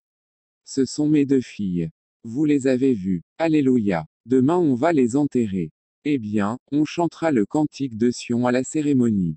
Ce 0.64 0.85
sont 0.85 1.09
mes 1.09 1.26
deux 1.26 1.40
filles. 1.40 1.90
Vous 2.22 2.44
les 2.44 2.66
avez 2.66 2.92
vues. 2.92 3.22
Alléluia. 3.38 4.06
Demain 4.26 4.59
on 4.59 4.74
va 4.74 4.92
les 4.92 5.16
enterrer. 5.16 5.70
Eh 6.04 6.18
bien, 6.18 6.59
on 6.70 6.85
chantera 6.85 7.33
le 7.33 7.46
cantique 7.46 7.96
de 7.96 8.11
Sion 8.11 8.46
à 8.46 8.52
la 8.52 8.64
cérémonie. 8.64 9.37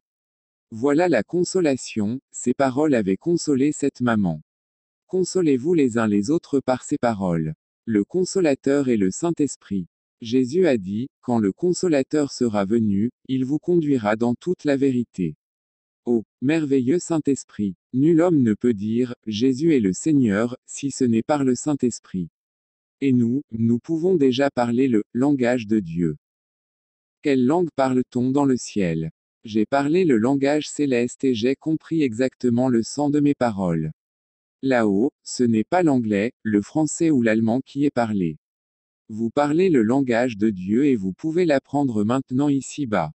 Voilà 0.75 1.07
la 1.07 1.21
consolation, 1.21 2.19
ces 2.31 2.55
paroles 2.55 2.95
avaient 2.95 3.15
consolé 3.15 3.71
cette 3.71 4.01
maman. 4.01 4.41
Consolez-vous 5.05 5.75
les 5.75 5.99
uns 5.99 6.07
les 6.07 6.31
autres 6.31 6.59
par 6.61 6.83
ces 6.83 6.97
paroles. 6.97 7.53
Le 7.85 8.03
consolateur 8.03 8.89
est 8.89 8.97
le 8.97 9.11
Saint-Esprit. 9.11 9.85
Jésus 10.19 10.65
a 10.65 10.79
dit, 10.79 11.09
quand 11.21 11.37
le 11.37 11.51
consolateur 11.51 12.31
sera 12.31 12.65
venu, 12.65 13.11
il 13.27 13.45
vous 13.45 13.59
conduira 13.59 14.15
dans 14.15 14.33
toute 14.33 14.63
la 14.63 14.75
vérité. 14.75 15.35
Ô 16.05 16.23
merveilleux 16.41 16.97
Saint-Esprit, 16.97 17.75
nul 17.93 18.19
homme 18.19 18.41
ne 18.41 18.55
peut 18.55 18.73
dire, 18.73 19.13
Jésus 19.27 19.75
est 19.75 19.79
le 19.79 19.93
Seigneur, 19.93 20.57
si 20.65 20.89
ce 20.89 21.03
n'est 21.03 21.21
par 21.21 21.43
le 21.43 21.53
Saint-Esprit. 21.53 22.29
Et 22.99 23.13
nous, 23.13 23.43
nous 23.51 23.77
pouvons 23.77 24.15
déjà 24.15 24.49
parler 24.49 24.87
le 24.87 25.03
langage 25.13 25.67
de 25.67 25.79
Dieu. 25.79 26.17
Quelle 27.21 27.45
langue 27.45 27.69
parle-t-on 27.75 28.31
dans 28.31 28.45
le 28.45 28.57
ciel? 28.57 29.11
J'ai 29.45 29.65
parlé 29.65 30.05
le 30.05 30.17
langage 30.17 30.69
céleste 30.69 31.25
et 31.25 31.33
j'ai 31.33 31.55
compris 31.55 32.01
exactement 32.01 32.69
le 32.69 32.81
sens 32.81 33.11
de 33.11 33.19
mes 33.19 33.33
paroles. 33.33 33.91
Là-haut, 34.61 35.11
ce 35.23 35.43
n'est 35.43 35.65
pas 35.65 35.83
l'anglais, 35.83 36.31
le 36.43 36.61
français 36.61 37.11
ou 37.11 37.21
l'allemand 37.21 37.59
qui 37.59 37.83
est 37.83 37.93
parlé. 37.93 38.37
Vous 39.09 39.29
parlez 39.29 39.69
le 39.69 39.81
langage 39.81 40.37
de 40.37 40.49
Dieu 40.49 40.85
et 40.85 40.95
vous 40.95 41.11
pouvez 41.11 41.43
l'apprendre 41.43 42.05
maintenant 42.05 42.47
ici-bas. 42.47 43.11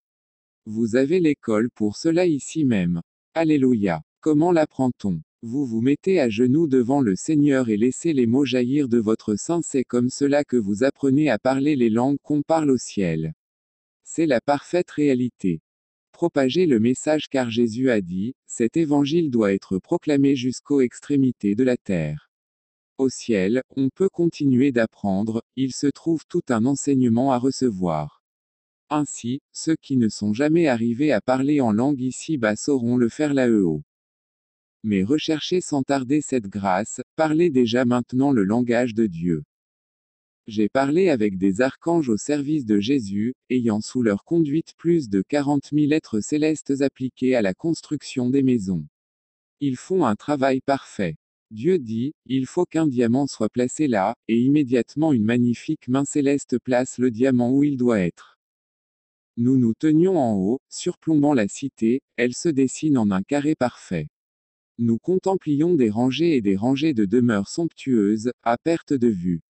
Vous 0.65 0.95
avez 0.95 1.19
l'école 1.19 1.69
pour 1.69 1.95
cela 1.95 2.25
ici 2.25 2.65
même. 2.65 3.01
Alléluia. 3.35 4.01
Comment 4.19 4.51
l'apprend-on? 4.51 5.21
Vous 5.43 5.67
vous 5.67 5.81
mettez 5.81 6.19
à 6.19 6.27
genoux 6.27 6.65
devant 6.65 7.01
le 7.01 7.15
Seigneur 7.15 7.69
et 7.69 7.77
laissez 7.77 8.13
les 8.13 8.25
mots 8.25 8.45
jaillir 8.45 8.89
de 8.89 8.97
votre 8.97 9.35
sein. 9.35 9.61
C'est 9.61 9.83
comme 9.83 10.09
cela 10.09 10.43
que 10.43 10.57
vous 10.57 10.83
apprenez 10.83 11.29
à 11.29 11.37
parler 11.37 11.75
les 11.75 11.91
langues 11.91 12.17
qu'on 12.23 12.41
parle 12.41 12.71
au 12.71 12.77
ciel. 12.77 13.35
C'est 14.03 14.25
la 14.25 14.41
parfaite 14.41 14.89
réalité 14.89 15.61
propager 16.15 16.65
le 16.65 16.79
message 16.79 17.27
car 17.29 17.51
Jésus 17.51 17.91
a 17.91 17.99
dit, 17.99 18.35
cet 18.47 18.77
évangile 18.77 19.29
doit 19.29 19.53
être 19.53 19.79
proclamé 19.79 20.37
jusqu'aux 20.37 20.79
extrémités 20.79 21.55
de 21.55 21.63
la 21.65 21.75
terre. 21.75 22.31
Au 22.97 23.09
ciel, 23.09 23.61
on 23.75 23.89
peut 23.89 24.07
continuer 24.07 24.71
d'apprendre, 24.71 25.43
il 25.57 25.73
se 25.73 25.87
trouve 25.87 26.23
tout 26.29 26.43
un 26.47 26.65
enseignement 26.65 27.33
à 27.33 27.37
recevoir. 27.37 28.23
Ainsi, 28.89 29.41
ceux 29.51 29.75
qui 29.75 29.97
ne 29.97 30.07
sont 30.07 30.33
jamais 30.33 30.67
arrivés 30.67 31.11
à 31.11 31.19
parler 31.19 31.59
en 31.59 31.73
langue 31.73 31.99
ici-bas 31.99 32.55
sauront 32.55 32.95
le 32.95 33.09
faire 33.09 33.33
là-haut. 33.33 33.83
Mais 34.83 35.03
recherchez 35.03 35.59
sans 35.59 35.83
tarder 35.83 36.21
cette 36.21 36.47
grâce, 36.47 37.01
parlez 37.17 37.49
déjà 37.49 37.83
maintenant 37.83 38.31
le 38.31 38.45
langage 38.45 38.93
de 38.93 39.07
Dieu. 39.07 39.43
J'ai 40.47 40.69
parlé 40.69 41.09
avec 41.09 41.39
des 41.39 41.61
archanges 41.61 42.09
au 42.09 42.17
service 42.17 42.67
de 42.67 42.79
Jésus, 42.79 43.33
ayant 43.49 43.81
sous 43.81 44.03
leur 44.03 44.23
conduite 44.23 44.73
plus 44.77 45.09
de 45.09 45.23
40 45.27 45.69
000 45.73 45.91
êtres 45.91 46.19
célestes 46.19 46.81
appliqués 46.81 47.35
à 47.35 47.41
la 47.41 47.55
construction 47.55 48.29
des 48.29 48.43
maisons. 48.43 48.85
Ils 49.59 49.75
font 49.75 50.05
un 50.05 50.15
travail 50.15 50.61
parfait. 50.61 51.15
Dieu 51.49 51.79
dit, 51.79 52.13
il 52.27 52.45
faut 52.45 52.65
qu'un 52.65 52.85
diamant 52.85 53.25
soit 53.25 53.49
placé 53.49 53.87
là, 53.87 54.13
et 54.27 54.39
immédiatement 54.39 55.13
une 55.13 55.23
magnifique 55.23 55.87
main 55.87 56.05
céleste 56.05 56.59
place 56.59 56.99
le 56.99 57.09
diamant 57.09 57.51
où 57.51 57.63
il 57.63 57.77
doit 57.77 57.99
être. 57.99 58.37
Nous 59.37 59.57
nous 59.57 59.73
tenions 59.73 60.17
en 60.17 60.35
haut, 60.35 60.59
surplombant 60.69 61.33
la 61.33 61.47
cité, 61.47 62.01
elle 62.17 62.35
se 62.35 62.49
dessine 62.49 62.99
en 62.99 63.09
un 63.09 63.23
carré 63.23 63.55
parfait. 63.55 64.09
Nous 64.77 64.99
contemplions 64.99 65.73
des 65.73 65.89
rangées 65.89 66.35
et 66.35 66.41
des 66.41 66.55
rangées 66.55 66.93
de 66.93 67.05
demeures 67.05 67.49
somptueuses, 67.49 68.31
à 68.43 68.57
perte 68.57 68.93
de 68.93 69.07
vue. 69.07 69.41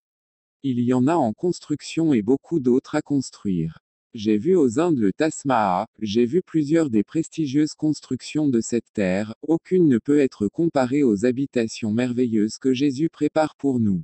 Il 0.68 0.80
y 0.80 0.94
en 0.94 1.06
a 1.06 1.14
en 1.14 1.32
construction 1.32 2.12
et 2.12 2.24
beaucoup 2.24 2.60
d'autres 2.60 2.96
à 2.96 3.04
construire. 3.04 3.78
J'ai 4.16 4.40
vu 4.40 4.56
aux 4.56 4.80
Indes 4.80 4.98
le 4.98 5.14
Taj 5.14 5.46
Mahal, 5.46 5.86
j'ai 6.00 6.26
vu 6.26 6.42
plusieurs 6.42 6.90
des 6.90 7.04
prestigieuses 7.04 7.76
constructions 7.76 8.50
de 8.50 8.62
cette 8.62 8.92
terre, 8.92 9.36
aucune 9.44 9.88
ne 9.88 10.00
peut 10.00 10.18
être 10.18 10.48
comparée 10.48 11.04
aux 11.04 11.24
habitations 11.24 11.92
merveilleuses 11.92 12.58
que 12.58 12.74
Jésus 12.74 13.10
prépare 13.12 13.54
pour 13.56 13.80
nous. 13.80 14.02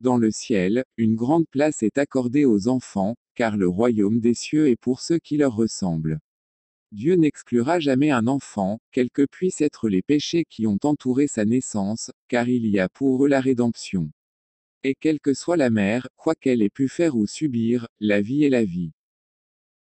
Dans 0.00 0.16
le 0.16 0.30
ciel, 0.30 0.84
une 0.96 1.16
grande 1.16 1.48
place 1.50 1.82
est 1.82 1.98
accordée 1.98 2.44
aux 2.44 2.68
enfants, 2.68 3.16
car 3.34 3.56
le 3.56 3.66
royaume 3.66 4.20
des 4.20 4.34
cieux 4.34 4.68
est 4.68 4.80
pour 4.80 5.00
ceux 5.00 5.18
qui 5.18 5.38
leur 5.38 5.56
ressemblent. 5.56 6.20
Dieu 6.92 7.16
n'exclura 7.16 7.80
jamais 7.80 8.12
un 8.12 8.28
enfant, 8.28 8.78
quels 8.92 9.10
que 9.10 9.26
puissent 9.26 9.60
être 9.60 9.88
les 9.88 10.02
péchés 10.02 10.44
qui 10.48 10.68
ont 10.68 10.78
entouré 10.84 11.26
sa 11.26 11.44
naissance, 11.44 12.12
car 12.28 12.48
il 12.48 12.64
y 12.64 12.78
a 12.78 12.88
pour 12.88 13.24
eux 13.24 13.28
la 13.28 13.40
rédemption. 13.40 14.12
Et 14.84 14.94
quelle 14.94 15.18
que 15.18 15.34
soit 15.34 15.56
la 15.56 15.70
mère, 15.70 16.08
quoi 16.16 16.34
qu'elle 16.34 16.62
ait 16.62 16.70
pu 16.70 16.88
faire 16.88 17.16
ou 17.16 17.26
subir, 17.26 17.88
la 17.98 18.20
vie 18.20 18.44
est 18.44 18.50
la 18.50 18.64
vie. 18.64 18.92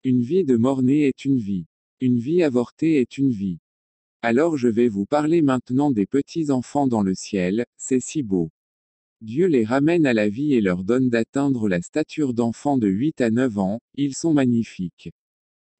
Une 0.03 0.22
vie 0.22 0.44
de 0.44 0.57
mort-né 0.57 1.07
est 1.07 1.24
une 1.24 1.38
vie. 1.38 1.66
Une 2.01 2.18
vie 2.18 2.42
avortée 2.42 3.01
est 3.01 3.18
une 3.18 3.31
vie. 3.31 3.59
Alors 4.22 4.57
je 4.57 4.68
vais 4.68 4.88
vous 4.88 5.05
parler 5.05 5.42
maintenant 5.42 5.90
des 5.90 6.07
petits 6.07 6.51
enfants 6.51 6.87
dans 6.87 7.03
le 7.03 7.14
ciel, 7.14 7.66
c'est 7.77 8.01
si 8.01 8.22
beau. 8.22 8.51
Dieu 9.20 9.46
les 9.46 9.64
ramène 9.64 10.07
à 10.07 10.14
la 10.14 10.29
vie 10.29 10.55
et 10.55 10.61
leur 10.61 10.85
donne 10.85 11.11
d'atteindre 11.11 11.68
la 11.68 11.83
stature 11.83 12.35
d'enfants 12.35 12.79
de 12.79 12.88
8 12.88 13.20
à 13.20 13.31
9 13.31 13.59
ans, 13.59 13.81
ils 13.94 14.14
sont 14.14 14.33
magnifiques. 14.33 15.11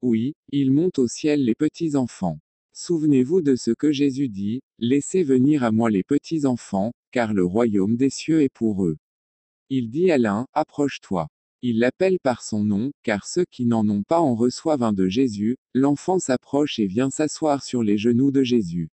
Oui, 0.01 0.33
ils 0.51 0.71
montent 0.71 0.99
au 0.99 1.07
ciel 1.07 1.43
les 1.43 1.55
petits 1.55 1.95
enfants. 1.95 2.39
Souvenez-vous 2.73 3.41
de 3.41 3.55
ce 3.55 3.71
que 3.71 3.91
Jésus 3.91 4.29
dit, 4.29 4.61
Laissez 4.77 5.23
venir 5.23 5.63
à 5.63 5.71
moi 5.71 5.89
les 5.89 6.03
petits 6.03 6.45
enfants, 6.45 6.91
car 7.11 7.33
le 7.33 7.45
royaume 7.45 7.95
des 7.95 8.09
cieux 8.09 8.41
est 8.41 8.53
pour 8.53 8.85
eux. 8.85 8.97
Il 9.69 9.89
dit 9.89 10.11
à 10.11 10.17
l'un, 10.17 10.45
Approche-toi. 10.53 11.27
Il 11.61 11.79
l'appelle 11.79 12.19
par 12.23 12.41
son 12.41 12.63
nom, 12.63 12.91
car 13.03 13.27
ceux 13.27 13.45
qui 13.51 13.65
n'en 13.65 13.87
ont 13.89 14.03
pas 14.03 14.19
en 14.21 14.33
reçoivent 14.33 14.83
un 14.83 14.93
de 14.93 15.09
Jésus, 15.09 15.57
l'enfant 15.73 16.17
s'approche 16.17 16.79
et 16.79 16.87
vient 16.87 17.09
s'asseoir 17.09 17.63
sur 17.63 17.83
les 17.83 17.97
genoux 17.97 18.31
de 18.31 18.43
Jésus. 18.43 18.89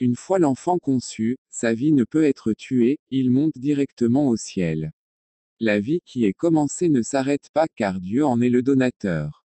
Une 0.00 0.16
fois 0.16 0.38
l'enfant 0.38 0.78
conçu, 0.78 1.36
sa 1.50 1.74
vie 1.74 1.92
ne 1.92 2.04
peut 2.04 2.24
être 2.24 2.54
tuée, 2.54 2.98
il 3.10 3.30
monte 3.30 3.56
directement 3.56 4.28
au 4.28 4.36
ciel. 4.36 4.92
La 5.60 5.78
vie 5.78 6.00
qui 6.06 6.24
est 6.24 6.32
commencée 6.32 6.88
ne 6.88 7.02
s'arrête 7.02 7.50
pas 7.52 7.68
car 7.68 8.00
Dieu 8.00 8.24
en 8.24 8.40
est 8.40 8.48
le 8.48 8.62
donateur. 8.62 9.44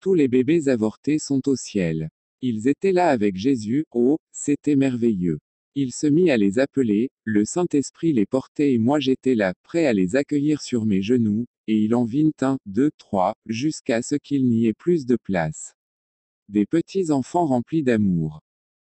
Tous 0.00 0.14
les 0.14 0.28
bébés 0.28 0.68
avortés 0.68 1.18
sont 1.18 1.48
au 1.48 1.56
ciel. 1.56 2.10
Ils 2.42 2.68
étaient 2.68 2.92
là 2.92 3.08
avec 3.08 3.36
Jésus, 3.36 3.86
oh, 3.92 4.18
c'était 4.32 4.76
merveilleux. 4.76 5.38
Il 5.78 5.92
se 5.92 6.06
mit 6.06 6.30
à 6.30 6.38
les 6.38 6.58
appeler, 6.58 7.10
le 7.24 7.44
Saint-Esprit 7.44 8.14
les 8.14 8.24
portait 8.24 8.72
et 8.72 8.78
moi 8.78 8.98
j'étais 8.98 9.34
là, 9.34 9.52
prêt 9.62 9.84
à 9.84 9.92
les 9.92 10.16
accueillir 10.16 10.62
sur 10.62 10.86
mes 10.86 11.02
genoux, 11.02 11.44
et 11.66 11.76
il 11.76 11.94
en 11.94 12.06
vint 12.06 12.30
un, 12.40 12.56
deux, 12.64 12.90
trois, 12.96 13.34
jusqu'à 13.44 14.00
ce 14.00 14.14
qu'il 14.14 14.48
n'y 14.48 14.68
ait 14.68 14.72
plus 14.72 15.04
de 15.04 15.18
place. 15.22 15.74
Des 16.48 16.64
petits 16.64 17.10
enfants 17.10 17.44
remplis 17.44 17.82
d'amour. 17.82 18.40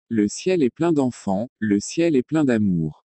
Le 0.09 0.27
ciel 0.27 0.62
est 0.62 0.71
plein 0.71 0.95
d'enfants, 0.95 1.51
le 1.59 1.81
ciel 1.81 2.16
est 2.16 2.23
plein 2.23 2.47
d'amour. 2.47 3.05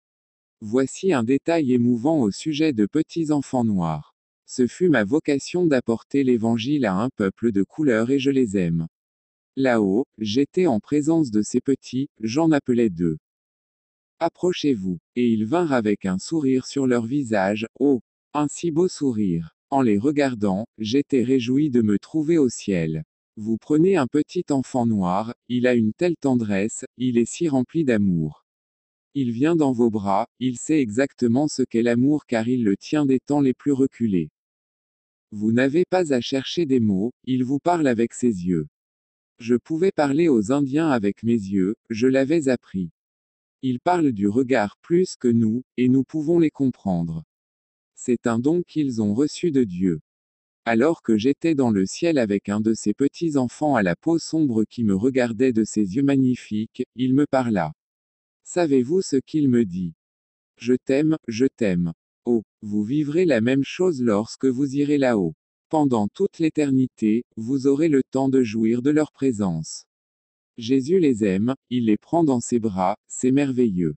Voici 0.60 1.12
un 1.12 1.24
détail 1.24 1.72
émouvant 1.72 2.20
au 2.20 2.30
sujet 2.30 2.72
de 2.72 2.86
petits 2.86 3.32
enfants 3.32 3.64
noirs. 3.64 4.14
Ce 4.46 4.68
fut 4.68 4.88
ma 4.88 5.02
vocation 5.02 5.66
d'apporter 5.66 6.22
l'évangile 6.22 6.86
à 6.86 6.94
un 6.94 7.08
peuple 7.10 7.50
de 7.50 7.64
couleur 7.64 8.10
et 8.10 8.20
je 8.20 8.30
les 8.30 8.56
aime. 8.56 8.86
Là-haut, 9.56 10.06
j'étais 10.18 10.66
en 10.66 10.78
présence 10.78 11.32
de 11.32 11.42
ces 11.42 11.60
petits, 11.60 12.08
j'en 12.20 12.52
appelais 12.52 12.88
deux. 12.88 13.18
Approchez-vous. 14.20 14.98
Et 15.16 15.28
ils 15.28 15.44
vinrent 15.44 15.72
avec 15.72 16.06
un 16.06 16.18
sourire 16.18 16.66
sur 16.66 16.86
leur 16.86 17.04
visage, 17.04 17.66
oh, 17.78 18.00
un 18.32 18.48
si 18.48 18.70
beau 18.70 18.88
sourire. 18.88 19.56
En 19.70 19.82
les 19.82 19.98
regardant, 19.98 20.66
j'étais 20.78 21.22
réjoui 21.22 21.70
de 21.70 21.82
me 21.82 21.98
trouver 21.98 22.38
au 22.38 22.48
ciel. 22.48 23.04
Vous 23.36 23.56
prenez 23.58 23.96
un 23.96 24.06
petit 24.06 24.44
enfant 24.50 24.86
noir, 24.86 25.34
il 25.48 25.66
a 25.66 25.74
une 25.74 25.92
telle 25.92 26.16
tendresse, 26.16 26.84
il 26.96 27.18
est 27.18 27.28
si 27.28 27.48
rempli 27.48 27.84
d'amour. 27.84 28.44
Il 29.14 29.32
vient 29.32 29.56
dans 29.56 29.72
vos 29.72 29.90
bras, 29.90 30.28
il 30.38 30.58
sait 30.58 30.80
exactement 30.80 31.48
ce 31.48 31.62
qu'est 31.62 31.82
l'amour 31.82 32.26
car 32.26 32.46
il 32.48 32.62
le 32.62 32.76
tient 32.76 33.06
des 33.06 33.18
temps 33.18 33.40
les 33.40 33.54
plus 33.54 33.72
reculés. 33.72 34.30
Vous 35.32 35.50
n'avez 35.50 35.84
pas 35.84 36.12
à 36.12 36.20
chercher 36.20 36.66
des 36.66 36.78
mots, 36.78 37.12
il 37.24 37.42
vous 37.42 37.58
parle 37.58 37.88
avec 37.88 38.14
ses 38.14 38.46
yeux. 38.46 38.68
Je 39.40 39.56
pouvais 39.56 39.90
parler 39.90 40.28
aux 40.28 40.52
Indiens 40.52 40.90
avec 40.90 41.24
mes 41.24 41.32
yeux, 41.32 41.74
je 41.90 42.06
l'avais 42.06 42.48
appris. 42.48 42.90
Ils 43.66 43.80
parlent 43.80 44.12
du 44.12 44.28
regard 44.28 44.76
plus 44.82 45.16
que 45.16 45.26
nous, 45.26 45.62
et 45.78 45.88
nous 45.88 46.04
pouvons 46.04 46.38
les 46.38 46.50
comprendre. 46.50 47.24
C'est 47.94 48.26
un 48.26 48.38
don 48.38 48.62
qu'ils 48.62 49.00
ont 49.00 49.14
reçu 49.14 49.52
de 49.52 49.64
Dieu. 49.64 50.00
Alors 50.66 51.00
que 51.00 51.16
j'étais 51.16 51.54
dans 51.54 51.70
le 51.70 51.86
ciel 51.86 52.18
avec 52.18 52.50
un 52.50 52.60
de 52.60 52.74
ces 52.74 52.92
petits 52.92 53.38
enfants 53.38 53.74
à 53.74 53.82
la 53.82 53.96
peau 53.96 54.18
sombre 54.18 54.64
qui 54.64 54.84
me 54.84 54.94
regardait 54.94 55.54
de 55.54 55.64
ses 55.64 55.96
yeux 55.96 56.02
magnifiques, 56.02 56.84
il 56.94 57.14
me 57.14 57.24
parla. 57.24 57.72
Savez-vous 58.42 59.00
ce 59.00 59.16
qu'il 59.16 59.48
me 59.48 59.64
dit? 59.64 59.94
Je 60.58 60.74
t'aime, 60.74 61.16
je 61.26 61.46
t'aime. 61.46 61.94
Oh, 62.26 62.42
vous 62.60 62.84
vivrez 62.84 63.24
la 63.24 63.40
même 63.40 63.64
chose 63.64 64.02
lorsque 64.02 64.44
vous 64.44 64.74
irez 64.76 64.98
là-haut. 64.98 65.32
Pendant 65.70 66.08
toute 66.08 66.38
l'éternité, 66.38 67.24
vous 67.38 67.66
aurez 67.66 67.88
le 67.88 68.02
temps 68.02 68.28
de 68.28 68.42
jouir 68.42 68.82
de 68.82 68.90
leur 68.90 69.10
présence. 69.10 69.86
Jésus 70.56 70.98
les 70.98 71.24
aime, 71.24 71.54
il 71.70 71.86
les 71.86 71.96
prend 71.96 72.22
dans 72.22 72.40
ses 72.40 72.60
bras, 72.60 72.96
c'est 73.08 73.32
merveilleux. 73.32 73.94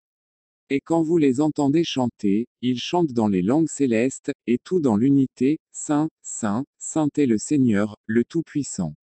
Et 0.70 0.82
quand 0.82 1.02
vous 1.02 1.17
les 1.17 1.39
entendez 1.39 1.84
chanter, 1.84 2.48
ils 2.62 2.80
chantent 2.80 3.13
dans 3.13 3.28
les 3.28 3.41
langues 3.41 3.70
célestes, 3.70 4.32
et 4.48 4.58
tout 4.58 4.82
dans 4.82 4.98
l'unité, 4.98 5.60
Saint, 5.72 6.10
Saint, 6.22 6.65
Saint 6.78 7.10
est 7.15 7.26
le 7.26 7.38
Seigneur, 7.38 7.96
le 8.06 8.26
Tout-Puissant. 8.26 8.93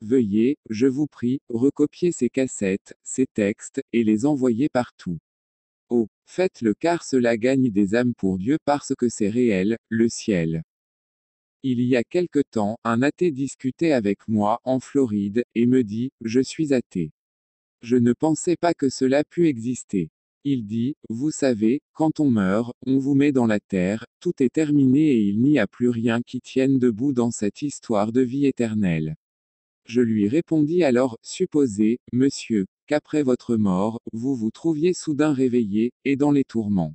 Veuillez, 0.00 0.56
je 0.68 0.86
vous 0.86 1.06
prie, 1.06 1.40
recopier 1.48 2.12
ces 2.12 2.28
cassettes, 2.28 2.94
ces 3.02 3.26
textes, 3.26 3.82
et 3.92 4.04
les 4.04 4.26
envoyer 4.26 4.68
partout. 4.68 5.18
Oh, 5.88 6.06
faites-le 6.24 6.74
car 6.74 7.02
cela 7.02 7.36
gagne 7.36 7.70
des 7.70 7.94
âmes 7.96 8.14
pour 8.14 8.38
Dieu 8.38 8.58
parce 8.64 8.94
que 8.96 9.08
c'est 9.08 9.28
réel, 9.28 9.76
le 9.88 10.08
ciel. 10.08 10.62
Il 11.62 11.82
y 11.82 11.94
a 11.94 12.04
quelque 12.04 12.40
temps, 12.40 12.78
un 12.84 13.02
athée 13.02 13.30
discutait 13.30 13.92
avec 13.92 14.26
moi, 14.28 14.60
en 14.64 14.80
Floride, 14.80 15.44
et 15.54 15.66
me 15.66 15.84
dit, 15.84 16.10
je 16.22 16.40
suis 16.40 16.72
athée. 16.72 17.12
Je 17.82 17.96
ne 17.96 18.14
pensais 18.14 18.56
pas 18.56 18.72
que 18.72 18.88
cela 18.88 19.24
pût 19.24 19.46
exister. 19.46 20.08
Il 20.42 20.64
dit, 20.64 20.96
vous 21.10 21.30
savez, 21.30 21.82
quand 21.92 22.18
on 22.18 22.30
meurt, 22.30 22.72
on 22.86 22.96
vous 22.96 23.14
met 23.14 23.30
dans 23.30 23.44
la 23.44 23.60
terre, 23.60 24.06
tout 24.20 24.42
est 24.42 24.54
terminé 24.54 25.10
et 25.10 25.20
il 25.20 25.42
n'y 25.42 25.58
a 25.58 25.66
plus 25.66 25.90
rien 25.90 26.22
qui 26.22 26.40
tienne 26.40 26.78
debout 26.78 27.12
dans 27.12 27.30
cette 27.30 27.60
histoire 27.60 28.10
de 28.10 28.22
vie 28.22 28.46
éternelle. 28.46 29.16
Je 29.84 30.00
lui 30.00 30.28
répondis 30.28 30.82
alors, 30.82 31.18
supposez, 31.20 31.98
monsieur, 32.12 32.64
qu'après 32.86 33.22
votre 33.22 33.56
mort, 33.56 34.00
vous 34.14 34.34
vous 34.34 34.50
trouviez 34.50 34.94
soudain 34.94 35.34
réveillé, 35.34 35.92
et 36.06 36.16
dans 36.16 36.30
les 36.30 36.44
tourments. 36.44 36.94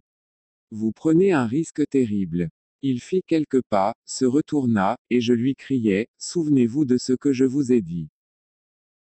Vous 0.72 0.92
prenez 0.92 1.34
un 1.34 1.46
risque 1.46 1.88
terrible. 1.88 2.50
Il 2.88 3.02
fit 3.02 3.24
quelques 3.26 3.64
pas, 3.64 3.96
se 4.06 4.26
retourna, 4.26 5.00
et 5.10 5.20
je 5.20 5.34
lui 5.34 5.56
criai, 5.56 6.08
Souvenez-vous 6.20 6.86
de 6.86 7.00
ce 7.00 7.14
que 7.14 7.34
je 7.34 7.44
vous 7.44 7.72
ai 7.72 7.82
dit. 7.82 8.10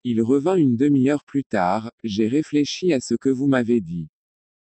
Il 0.03 0.21
revint 0.21 0.57
une 0.57 0.75
demi-heure 0.75 1.23
plus 1.23 1.45
tard, 1.45 1.89
j'ai 2.03 2.27
réfléchi 2.27 2.91
à 2.91 2.99
ce 2.99 3.15
que 3.15 3.29
vous 3.29 3.47
m'avez 3.47 3.79
dit. 3.79 4.09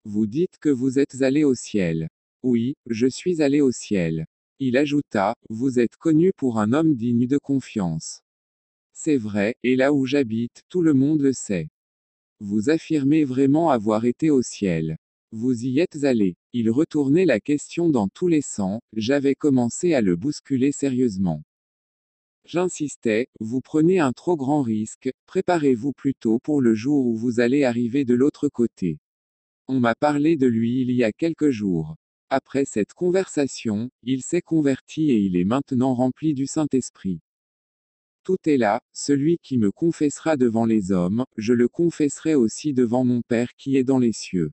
Vous 0.05 0.25
dites 0.25 0.57
que 0.57 0.69
vous 0.69 0.99
êtes 0.99 1.21
allé 1.21 1.43
au 1.43 1.53
ciel. 1.53 2.07
Oui, 2.43 2.75
je 2.85 3.07
suis 3.07 3.41
allé 3.41 3.59
au 3.59 3.71
ciel. 3.73 4.25
Il 4.59 4.77
ajouta, 4.77 5.35
Vous 5.49 5.79
êtes 5.79 5.97
connu 5.97 6.31
pour 6.37 6.57
un 6.57 6.71
homme 6.71 6.95
digne 6.95 7.27
de 7.27 7.37
confiance. 7.37 8.21
C'est 8.93 9.17
vrai, 9.17 9.57
et 9.63 9.75
là 9.75 9.91
où 9.91 10.05
j'habite, 10.05 10.63
tout 10.69 10.81
le 10.81 10.93
monde 10.93 11.19
le 11.19 11.33
sait. 11.33 11.67
Vous 12.39 12.69
affirmez 12.69 13.25
vraiment 13.25 13.69
avoir 13.69 14.05
été 14.05 14.29
au 14.29 14.41
ciel. 14.41 14.97
Vous 15.35 15.65
y 15.65 15.79
êtes 15.79 16.03
allé. 16.03 16.35
Il 16.53 16.69
retournait 16.69 17.25
la 17.25 17.39
question 17.39 17.89
dans 17.89 18.07
tous 18.07 18.27
les 18.27 18.43
sens, 18.43 18.79
j'avais 18.95 19.33
commencé 19.33 19.95
à 19.95 20.01
le 20.01 20.15
bousculer 20.15 20.71
sérieusement. 20.71 21.41
J'insistais, 22.45 23.29
vous 23.39 23.59
prenez 23.59 23.99
un 23.99 24.13
trop 24.13 24.37
grand 24.37 24.61
risque, 24.61 25.09
préparez-vous 25.25 25.91
plutôt 25.91 26.37
pour 26.37 26.61
le 26.61 26.75
jour 26.75 27.07
où 27.07 27.15
vous 27.15 27.39
allez 27.39 27.63
arriver 27.63 28.05
de 28.05 28.13
l'autre 28.13 28.47
côté. 28.47 28.99
On 29.67 29.79
m'a 29.79 29.95
parlé 29.95 30.37
de 30.37 30.45
lui 30.45 30.81
il 30.81 30.91
y 30.91 31.03
a 31.03 31.11
quelques 31.11 31.49
jours. 31.49 31.95
Après 32.29 32.65
cette 32.65 32.93
conversation, 32.93 33.89
il 34.03 34.21
s'est 34.21 34.43
converti 34.43 35.09
et 35.09 35.17
il 35.17 35.35
est 35.35 35.45
maintenant 35.45 35.95
rempli 35.95 36.35
du 36.35 36.45
Saint-Esprit. 36.45 37.21
Tout 38.23 38.37
est 38.45 38.57
là, 38.57 38.83
celui 38.93 39.39
qui 39.41 39.57
me 39.57 39.71
confessera 39.71 40.37
devant 40.37 40.67
les 40.67 40.91
hommes, 40.91 41.25
je 41.37 41.53
le 41.53 41.67
confesserai 41.67 42.35
aussi 42.35 42.75
devant 42.75 43.03
mon 43.03 43.23
Père 43.23 43.55
qui 43.57 43.77
est 43.77 43.83
dans 43.83 43.97
les 43.97 44.13
cieux. 44.13 44.51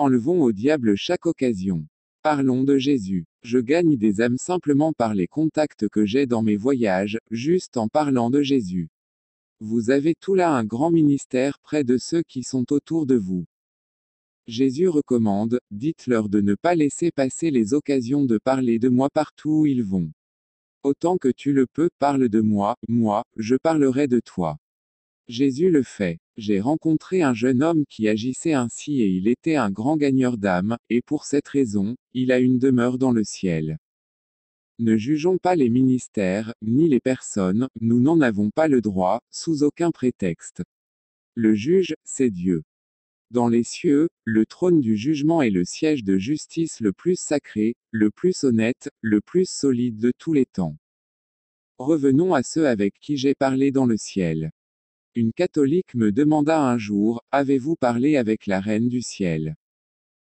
Enlevons 0.00 0.42
au 0.44 0.52
diable 0.52 0.94
chaque 0.94 1.26
occasion. 1.26 1.84
Parlons 2.22 2.62
de 2.62 2.78
Jésus. 2.78 3.26
Je 3.42 3.58
gagne 3.58 3.96
des 3.96 4.20
âmes 4.20 4.38
simplement 4.38 4.92
par 4.92 5.12
les 5.12 5.26
contacts 5.26 5.88
que 5.88 6.06
j'ai 6.06 6.24
dans 6.24 6.44
mes 6.44 6.56
voyages, 6.56 7.18
juste 7.32 7.76
en 7.76 7.88
parlant 7.88 8.30
de 8.30 8.40
Jésus. 8.40 8.90
Vous 9.58 9.90
avez 9.90 10.14
tout 10.14 10.36
là 10.36 10.52
un 10.52 10.64
grand 10.64 10.92
ministère 10.92 11.58
près 11.58 11.82
de 11.82 11.98
ceux 11.98 12.22
qui 12.22 12.44
sont 12.44 12.72
autour 12.72 13.06
de 13.06 13.16
vous. 13.16 13.44
Jésus 14.46 14.86
recommande, 14.86 15.58
dites-leur 15.72 16.28
de 16.28 16.40
ne 16.42 16.54
pas 16.54 16.76
laisser 16.76 17.10
passer 17.10 17.50
les 17.50 17.74
occasions 17.74 18.24
de 18.24 18.38
parler 18.38 18.78
de 18.78 18.88
moi 18.88 19.10
partout 19.10 19.62
où 19.62 19.66
ils 19.66 19.82
vont. 19.82 20.12
Autant 20.84 21.18
que 21.18 21.26
tu 21.28 21.52
le 21.52 21.66
peux, 21.66 21.90
parle 21.98 22.28
de 22.28 22.40
moi, 22.40 22.76
moi, 22.88 23.24
je 23.36 23.56
parlerai 23.56 24.06
de 24.06 24.20
toi. 24.20 24.58
Jésus 25.28 25.70
le 25.70 25.82
fait. 25.82 26.18
J'ai 26.38 26.58
rencontré 26.58 27.20
un 27.20 27.34
jeune 27.34 27.62
homme 27.62 27.84
qui 27.86 28.08
agissait 28.08 28.54
ainsi 28.54 29.02
et 29.02 29.08
il 29.08 29.28
était 29.28 29.56
un 29.56 29.70
grand 29.70 29.98
gagneur 29.98 30.38
d'âme, 30.38 30.78
et 30.88 31.02
pour 31.02 31.26
cette 31.26 31.48
raison, 31.48 31.96
il 32.14 32.32
a 32.32 32.38
une 32.38 32.58
demeure 32.58 32.96
dans 32.96 33.12
le 33.12 33.24
ciel. 33.24 33.78
Ne 34.78 34.96
jugeons 34.96 35.36
pas 35.36 35.54
les 35.54 35.68
ministères, 35.68 36.54
ni 36.62 36.88
les 36.88 37.00
personnes, 37.00 37.68
nous 37.80 38.00
n'en 38.00 38.20
avons 38.22 38.50
pas 38.50 38.68
le 38.68 38.80
droit, 38.80 39.20
sous 39.30 39.64
aucun 39.64 39.90
prétexte. 39.90 40.62
Le 41.34 41.54
juge, 41.54 41.94
c'est 42.04 42.30
Dieu. 42.30 42.62
Dans 43.30 43.48
les 43.48 43.64
cieux, 43.64 44.08
le 44.24 44.46
trône 44.46 44.80
du 44.80 44.96
jugement 44.96 45.42
est 45.42 45.50
le 45.50 45.66
siège 45.66 46.04
de 46.04 46.16
justice 46.16 46.80
le 46.80 46.94
plus 46.94 47.20
sacré, 47.20 47.74
le 47.90 48.10
plus 48.10 48.44
honnête, 48.44 48.88
le 49.02 49.20
plus 49.20 49.46
solide 49.46 49.98
de 49.98 50.12
tous 50.16 50.32
les 50.32 50.46
temps. 50.46 50.78
Revenons 51.76 52.32
à 52.32 52.42
ceux 52.42 52.66
avec 52.66 52.94
qui 52.98 53.18
j'ai 53.18 53.34
parlé 53.34 53.70
dans 53.70 53.84
le 53.84 53.98
ciel. 53.98 54.52
Une 55.20 55.32
catholique 55.32 55.96
me 55.96 56.12
demanda 56.12 56.62
un 56.62 56.78
jour, 56.78 57.24
Avez-vous 57.32 57.74
parlé 57.74 58.16
avec 58.16 58.46
la 58.46 58.60
Reine 58.60 58.88
du 58.88 59.02
ciel? 59.02 59.56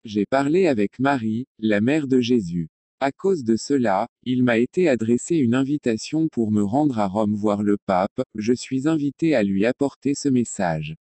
J'ai 0.05 0.25
parlé 0.25 0.65
avec 0.65 0.97
Marie, 0.97 1.45
la 1.59 1.81
mère 1.81 2.07
de 2.07 2.19
Jésus. 2.19 2.69
À 2.99 3.11
cause 3.11 3.43
de 3.43 3.57
cela, 3.57 4.07
il 4.23 4.41
m'a 4.41 4.57
été 4.57 4.89
adressé 4.89 5.35
une 5.35 5.53
invitation 5.53 6.29
pour 6.29 6.49
me 6.51 6.63
rendre 6.63 6.97
à 6.97 7.05
Rome 7.05 7.35
voir 7.35 7.61
le 7.61 7.77
pape, 7.85 8.23
je 8.33 8.53
suis 8.53 8.87
invité 8.87 9.35
à 9.35 9.43
lui 9.43 9.67
apporter 9.67 10.15
ce 10.15 10.29
message. 10.29 10.95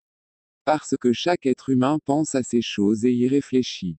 Parce 0.65 0.95
que 0.99 1.13
chaque 1.13 1.45
être 1.45 1.69
humain 1.69 1.97
pense 2.03 2.35
à 2.35 2.43
ces 2.43 2.61
choses 2.61 3.05
et 3.05 3.13
y 3.13 3.29
réfléchit. 3.29 3.95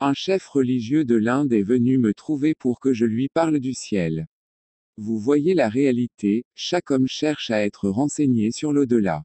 Un 0.00 0.12
chef 0.12 0.44
religieux 0.48 1.04
de 1.04 1.14
l'Inde 1.14 1.52
est 1.52 1.62
venu 1.62 1.98
me 1.98 2.14
trouver 2.14 2.56
pour 2.56 2.80
que 2.80 2.92
je 2.92 3.04
lui 3.04 3.28
parle 3.28 3.60
du 3.60 3.74
ciel. 3.74 4.26
Vous 5.00 5.16
voyez 5.16 5.54
la 5.54 5.68
réalité, 5.68 6.44
chaque 6.56 6.90
homme 6.90 7.06
cherche 7.06 7.52
à 7.52 7.64
être 7.64 7.88
renseigné 7.88 8.50
sur 8.50 8.72
l'au-delà. 8.72 9.22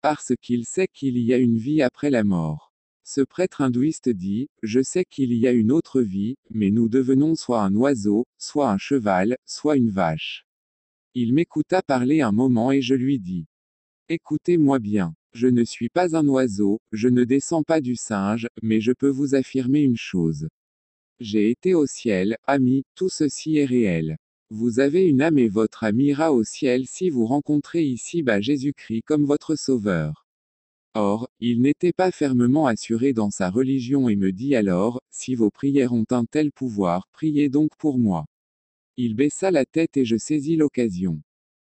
Parce 0.00 0.32
qu'il 0.42 0.64
sait 0.64 0.88
qu'il 0.88 1.16
y 1.16 1.32
a 1.32 1.36
une 1.36 1.58
vie 1.58 1.80
après 1.80 2.10
la 2.10 2.24
mort. 2.24 2.72
Ce 3.04 3.20
prêtre 3.20 3.60
hindouiste 3.60 4.08
dit, 4.08 4.48
Je 4.64 4.82
sais 4.82 5.04
qu'il 5.04 5.32
y 5.32 5.46
a 5.46 5.52
une 5.52 5.70
autre 5.70 6.02
vie, 6.02 6.34
mais 6.50 6.72
nous 6.72 6.88
devenons 6.88 7.36
soit 7.36 7.62
un 7.62 7.72
oiseau, 7.76 8.26
soit 8.36 8.68
un 8.68 8.78
cheval, 8.78 9.36
soit 9.44 9.76
une 9.76 9.90
vache. 9.90 10.44
Il 11.14 11.34
m'écouta 11.34 11.82
parler 11.82 12.20
un 12.20 12.32
moment 12.32 12.72
et 12.72 12.82
je 12.82 12.96
lui 12.96 13.20
dis. 13.20 13.46
Écoutez-moi 14.08 14.80
bien. 14.80 15.14
Je 15.34 15.46
ne 15.46 15.62
suis 15.62 15.88
pas 15.88 16.16
un 16.16 16.26
oiseau, 16.26 16.80
je 16.90 17.06
ne 17.06 17.22
descends 17.22 17.62
pas 17.62 17.80
du 17.80 17.94
singe, 17.94 18.48
mais 18.60 18.80
je 18.80 18.90
peux 18.90 19.10
vous 19.10 19.36
affirmer 19.36 19.82
une 19.82 19.96
chose. 19.96 20.48
J'ai 21.20 21.48
été 21.48 21.74
au 21.74 21.86
ciel, 21.86 22.38
ami, 22.44 22.82
tout 22.96 23.08
ceci 23.08 23.58
est 23.58 23.66
réel. 23.66 24.16
Vous 24.50 24.78
avez 24.78 25.04
une 25.08 25.22
âme 25.22 25.38
et 25.38 25.48
votre 25.48 25.82
âme 25.82 26.00
ira 26.00 26.32
au 26.32 26.44
ciel 26.44 26.86
si 26.86 27.10
vous 27.10 27.26
rencontrez 27.26 27.84
ici-bas 27.84 28.40
Jésus-Christ 28.40 29.02
comme 29.04 29.24
votre 29.24 29.56
sauveur. 29.56 30.24
Or, 30.94 31.28
il 31.40 31.60
n'était 31.62 31.92
pas 31.92 32.12
fermement 32.12 32.68
assuré 32.68 33.12
dans 33.12 33.30
sa 33.30 33.50
religion 33.50 34.08
et 34.08 34.14
me 34.14 34.30
dit 34.30 34.54
alors, 34.54 35.02
si 35.10 35.34
vos 35.34 35.50
prières 35.50 35.92
ont 35.92 36.06
un 36.10 36.24
tel 36.24 36.52
pouvoir, 36.52 37.08
priez 37.12 37.48
donc 37.48 37.70
pour 37.76 37.98
moi. 37.98 38.24
Il 38.96 39.16
baissa 39.16 39.50
la 39.50 39.66
tête 39.66 39.96
et 39.96 40.04
je 40.04 40.16
saisis 40.16 40.54
l'occasion. 40.54 41.20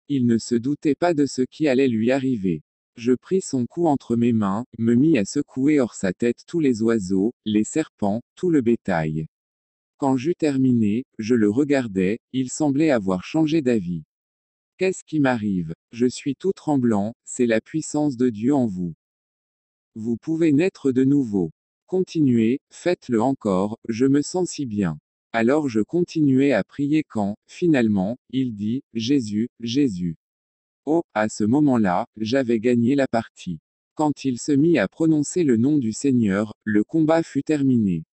Il 0.09 0.25
ne 0.25 0.37
se 0.37 0.55
doutait 0.55 0.93
pas 0.95 1.13
de 1.13 1.25
ce 1.25 1.43
qui 1.43 1.69
allait 1.69 1.87
lui 1.87 2.11
arriver. 2.11 2.63
Je 2.97 3.13
pris 3.13 3.41
son 3.41 3.65
cou 3.65 3.87
entre 3.87 4.17
mes 4.17 4.33
mains, 4.33 4.65
me 4.77 4.93
mis 4.93 5.17
à 5.17 5.23
secouer 5.23 5.79
hors 5.79 5.95
sa 5.95 6.11
tête 6.11 6.43
tous 6.45 6.59
les 6.59 6.81
oiseaux, 6.81 7.33
les 7.45 7.63
serpents, 7.63 8.21
tout 8.35 8.49
le 8.49 8.61
bétail. 8.61 9.27
Quand 9.97 10.15
j'eus 10.15 10.35
terminé, 10.35 11.05
je 11.17 11.33
le 11.33 11.49
regardais, 11.49 12.19
il 12.31 12.51
semblait 12.51 12.91
avoir 12.91 13.23
changé 13.23 13.63
d'avis. 13.63 14.03
Qu'est-ce 14.77 15.03
qui 15.03 15.19
m'arrive? 15.19 15.73
Je 15.91 16.05
suis 16.05 16.35
tout 16.35 16.51
tremblant, 16.51 17.15
c'est 17.23 17.47
la 17.47 17.61
puissance 17.61 18.15
de 18.15 18.29
Dieu 18.29 18.53
en 18.53 18.67
vous. 18.67 18.93
Vous 19.95 20.15
pouvez 20.15 20.51
naître 20.51 20.91
de 20.91 21.03
nouveau. 21.03 21.49
Continuez, 21.87 22.59
faites-le 22.69 23.19
encore, 23.23 23.79
je 23.89 24.05
me 24.05 24.21
sens 24.21 24.51
si 24.51 24.67
bien. 24.67 24.99
Alors 25.33 25.67
je 25.67 25.79
continuais 25.79 26.51
à 26.51 26.63
prier 26.63 27.03
quand, 27.03 27.35
finalement, 27.47 28.17
il 28.29 28.53
dit, 28.53 28.83
Jésus, 28.93 29.49
Jésus. 29.61 30.15
Oh, 30.85 31.01
à 31.15 31.27
ce 31.27 31.43
moment-là, 31.43 32.05
j'avais 32.17 32.59
gagné 32.59 32.93
la 32.93 33.07
partie. 33.07 33.57
Quand 33.95 34.25
il 34.25 34.37
se 34.37 34.51
mit 34.51 34.77
à 34.77 34.87
prononcer 34.87 35.43
le 35.43 35.57
nom 35.57 35.79
du 35.79 35.91
Seigneur, 35.91 36.53
le 36.63 36.83
combat 36.83 37.23
fut 37.23 37.41
terminé. 37.41 38.03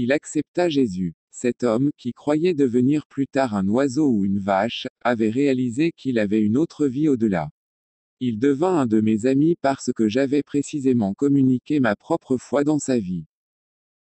Il 0.00 0.12
accepta 0.12 0.68
Jésus. 0.68 1.16
Cet 1.32 1.64
homme, 1.64 1.90
qui 1.98 2.12
croyait 2.12 2.54
devenir 2.54 3.04
plus 3.08 3.26
tard 3.26 3.56
un 3.56 3.66
oiseau 3.66 4.08
ou 4.08 4.24
une 4.24 4.38
vache, 4.38 4.86
avait 5.00 5.28
réalisé 5.28 5.90
qu'il 5.90 6.20
avait 6.20 6.40
une 6.40 6.56
autre 6.56 6.86
vie 6.86 7.08
au-delà. 7.08 7.50
Il 8.20 8.38
devint 8.38 8.78
un 8.78 8.86
de 8.86 9.00
mes 9.00 9.26
amis 9.26 9.56
parce 9.60 9.90
que 9.92 10.08
j'avais 10.08 10.44
précisément 10.44 11.14
communiqué 11.14 11.80
ma 11.80 11.96
propre 11.96 12.36
foi 12.36 12.62
dans 12.62 12.78
sa 12.78 13.00
vie. 13.00 13.26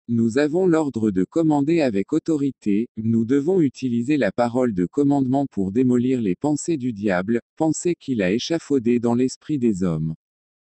Nous 0.06 0.36
avons 0.36 0.66
l'ordre 0.66 1.10
de 1.10 1.24
commander 1.24 1.80
avec 1.80 2.12
autorité, 2.12 2.90
nous 2.98 3.24
devons 3.24 3.62
utiliser 3.62 4.18
la 4.18 4.32
parole 4.32 4.74
de 4.74 4.84
commandement 4.84 5.46
pour 5.46 5.72
démolir 5.72 6.20
les 6.20 6.36
pensées 6.36 6.76
du 6.76 6.92
diable, 6.92 7.40
pensées 7.56 7.94
qu'il 7.98 8.20
a 8.20 8.32
échafaudées 8.32 8.98
dans 8.98 9.14
l'esprit 9.14 9.58
des 9.58 9.82
hommes. 9.82 10.14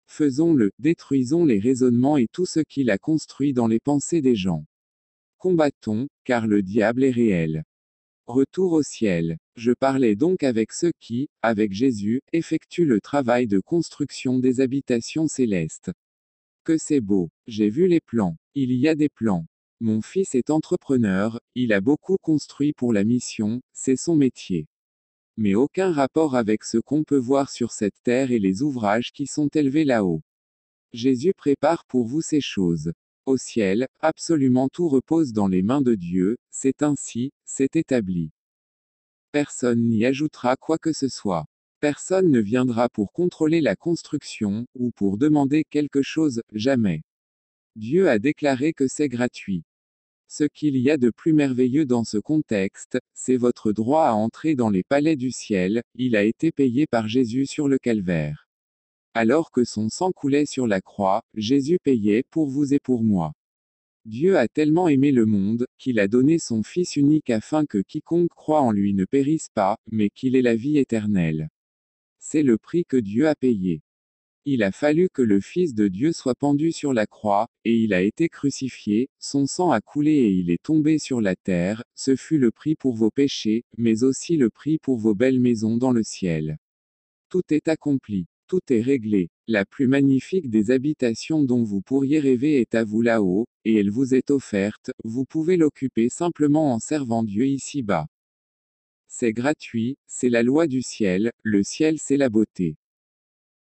Faisons-le, 0.06 0.70
détruisons 0.78 1.44
les 1.44 1.58
raisonnements 1.58 2.18
et 2.18 2.28
tout 2.32 2.46
ce 2.46 2.60
qu'il 2.60 2.92
a 2.92 3.00
construit 3.00 3.52
dans 3.52 3.66
les 3.66 3.80
pensées 3.80 4.22
des 4.22 4.36
gens. 4.36 4.64
Combattons, 5.42 6.08
car 6.24 6.46
le 6.46 6.62
diable 6.62 7.04
est 7.04 7.10
réel. 7.10 7.64
Retour 8.28 8.74
au 8.74 8.84
ciel. 8.84 9.40
Je 9.56 9.72
parlais 9.72 10.16
donc 10.16 10.44
avec 10.44 10.72
ceux 10.72 10.92
qui, 11.00 11.30
avec 11.42 11.74
Jésus, 11.74 12.22
effectuent 12.32 12.86
le 12.86 13.02
travail 13.02 13.48
de 13.48 13.60
construction 13.60 14.38
des 14.38 14.62
habitations 14.62 15.28
célestes. 15.28 15.90
Que 16.64 16.78
c'est 16.78 17.02
beau. 17.02 17.32
J'ai 17.48 17.72
vu 17.72 17.88
les 17.88 18.02
plans. 18.02 18.38
Il 18.54 18.72
y 18.72 18.88
a 18.88 18.94
des 18.94 19.10
plans. 19.10 19.48
Mon 19.80 20.04
fils 20.04 20.36
est 20.36 20.52
entrepreneur, 20.52 21.40
il 21.56 21.74
a 21.74 21.82
beaucoup 21.82 22.18
construit 22.22 22.74
pour 22.74 22.94
la 22.94 23.04
mission, 23.04 23.64
c'est 23.74 23.98
son 23.98 24.16
métier. 24.16 24.68
Mais 25.38 25.56
aucun 25.56 25.92
rapport 25.92 26.36
avec 26.36 26.64
ce 26.64 26.78
qu'on 26.78 27.04
peut 27.04 27.18
voir 27.18 27.50
sur 27.50 27.72
cette 27.72 28.00
terre 28.04 28.32
et 28.32 28.38
les 28.38 28.62
ouvrages 28.62 29.12
qui 29.12 29.26
sont 29.26 29.48
élevés 29.48 29.86
là-haut. 29.86 30.22
Jésus 30.94 31.34
prépare 31.36 31.84
pour 31.86 32.06
vous 32.06 32.22
ces 32.22 32.42
choses. 32.42 32.92
Au 33.28 33.38
ciel, 33.38 33.88
absolument 34.00 34.68
tout 34.68 34.90
repose 34.90 35.32
dans 35.32 35.48
les 35.48 35.62
mains 35.62 35.84
de 35.84 35.94
Dieu, 35.94 36.38
c'est 36.50 36.82
ainsi, 36.82 37.32
c'est 37.46 37.76
établi. 37.76 38.32
Personne 39.32 39.88
n'y 39.88 40.06
ajoutera 40.06 40.56
quoi 40.56 40.80
que 40.80 40.92
ce 40.92 41.08
soit. 41.08 41.46
Personne 41.80 42.32
ne 42.32 42.40
viendra 42.40 42.90
pour 42.90 43.12
contrôler 43.12 43.62
la 43.62 43.76
construction, 43.76 44.66
ou 44.74 44.90
pour 44.92 45.20
demander 45.20 45.64
quelque 45.70 46.02
chose, 46.02 46.42
jamais. 46.52 47.04
Dieu 47.76 48.10
a 48.10 48.18
déclaré 48.18 48.74
que 48.74 48.88
c'est 48.88 49.08
gratuit. 49.08 49.64
Ce 50.28 50.44
qu'il 50.44 50.76
y 50.78 50.90
a 50.90 50.98
de 50.98 51.12
plus 51.12 51.34
merveilleux 51.34 51.86
dans 51.86 52.04
ce 52.04 52.18
contexte, 52.18 52.98
c'est 53.14 53.38
votre 53.38 53.72
droit 53.72 54.06
à 54.06 54.14
entrer 54.14 54.56
dans 54.56 54.70
les 54.70 54.84
palais 54.84 55.16
du 55.16 55.30
ciel, 55.30 55.84
il 55.94 56.16
a 56.16 56.24
été 56.24 56.52
payé 56.52 56.88
par 56.88 57.08
Jésus 57.08 57.46
sur 57.46 57.68
le 57.68 57.78
calvaire. 57.78 58.48
Alors 59.14 59.52
que 59.52 59.66
son 59.66 59.90
sang 59.90 60.12
coulait 60.14 60.46
sur 60.46 60.68
la 60.68 60.80
croix, 60.80 61.22
Jésus 61.36 61.80
payait 61.84 62.24
pour 62.30 62.48
vous 62.48 62.74
et 62.74 62.80
pour 62.80 63.04
moi. 63.04 63.34
Dieu 64.06 64.38
a 64.38 64.48
tellement 64.48 64.88
aimé 64.88 65.12
le 65.12 65.26
monde, 65.26 65.68
qu'il 65.78 66.00
a 66.00 66.08
donné 66.08 66.40
son 66.40 66.64
Fils 66.64 66.96
unique 66.96 67.30
afin 67.30 67.66
que 67.66 67.80
quiconque 67.80 68.30
croit 68.30 68.62
en 68.62 68.72
lui 68.72 68.94
ne 68.94 69.04
périsse 69.04 69.50
pas, 69.54 69.78
mais 69.92 70.10
qu'il 70.10 70.38
ait 70.38 70.42
la 70.42 70.56
vie 70.56 70.78
éternelle. 70.78 71.50
C'est 72.20 72.42
le 72.42 72.58
prix 72.58 72.86
que 72.86 72.96
Dieu 72.96 73.28
a 73.28 73.36
payé. 73.36 73.82
Il 74.46 74.64
a 74.64 74.72
fallu 74.72 75.10
que 75.14 75.22
le 75.22 75.42
Fils 75.42 75.76
de 75.76 75.90
Dieu 75.90 76.14
soit 76.14 76.34
pendu 76.34 76.72
sur 76.72 76.94
la 76.94 77.06
croix, 77.06 77.48
et 77.66 77.76
il 77.76 77.94
a 77.94 78.02
été 78.02 78.30
crucifié, 78.30 79.10
son 79.20 79.46
sang 79.46 79.72
a 79.72 79.82
coulé 79.82 80.14
et 80.14 80.32
il 80.32 80.50
est 80.50 80.64
tombé 80.64 81.00
sur 81.00 81.20
la 81.20 81.36
terre, 81.36 81.84
ce 81.94 82.16
fut 82.16 82.40
le 82.40 82.50
prix 82.50 82.76
pour 82.76 82.96
vos 82.96 83.12
péchés, 83.12 83.66
mais 83.78 84.04
aussi 84.04 84.38
le 84.38 84.50
prix 84.50 84.80
pour 84.80 84.98
vos 84.98 85.14
belles 85.14 85.42
maisons 85.42 85.78
dans 85.78 85.92
le 85.92 86.02
ciel. 86.02 86.58
Tout 87.30 87.44
est 87.52 87.68
accompli, 87.68 88.26
tout 88.52 88.74
est 88.74 88.82
réglé, 88.82 89.30
la 89.48 89.64
plus 89.64 89.88
magnifique 89.88 90.50
des 90.50 90.72
habitations 90.72 91.42
dont 91.42 91.64
vous 91.64 91.80
pourriez 91.80 92.20
rêver 92.20 92.60
est 92.60 92.76
à 92.76 92.84
vous 92.84 93.02
là-haut, 93.02 93.48
et 93.64 93.78
elle 93.78 93.90
vous 93.90 94.14
est 94.14 94.30
offerte, 94.30 94.92
vous 95.06 95.24
pouvez 95.24 95.56
l'occuper 95.56 96.10
simplement 96.10 96.74
en 96.74 96.80
servant 96.80 97.24
Dieu 97.24 97.46
ici-bas. 97.48 98.08
C'est 99.08 99.32
gratuit, 99.32 99.96
c'est 100.06 100.28
la 100.28 100.44
loi 100.44 100.68
du 100.68 100.82
ciel, 100.82 101.32
le 101.44 101.64
ciel 101.64 101.96
c'est 101.98 102.18
la 102.18 102.28
beauté. 102.28 102.76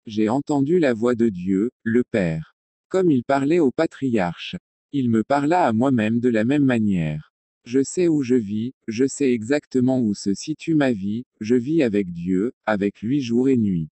J'ai 0.07 0.31
entendu 0.31 0.79
la 0.79 0.95
voix 0.95 1.15
de 1.15 1.29
Dieu, 1.29 1.73
le 1.83 2.03
Père. 2.03 2.57
Comme 2.89 3.11
il 3.11 3.23
parlait 3.23 3.61
au 3.61 3.73
patriarche. 3.73 4.57
Il 4.93 5.11
me 5.11 5.23
parla 5.23 5.67
à 5.67 5.75
moi-même 5.75 6.21
de 6.21 6.31
la 6.31 6.45
même 6.45 6.65
manière. 6.65 7.35
Je 7.67 7.83
sais 7.83 8.09
où 8.09 8.23
je 8.23 8.35
vis, 8.35 8.73
je 8.89 9.07
sais 9.07 9.31
exactement 9.31 10.01
où 10.01 10.15
se 10.15 10.33
situe 10.33 10.75
ma 10.75 10.93
vie, 10.93 11.25
je 11.39 11.55
vis 11.55 11.83
avec 11.83 12.15
Dieu, 12.15 12.55
avec 12.65 13.03
lui 13.03 13.21
jour 13.21 13.51
et 13.51 13.59
nuit. 13.59 13.91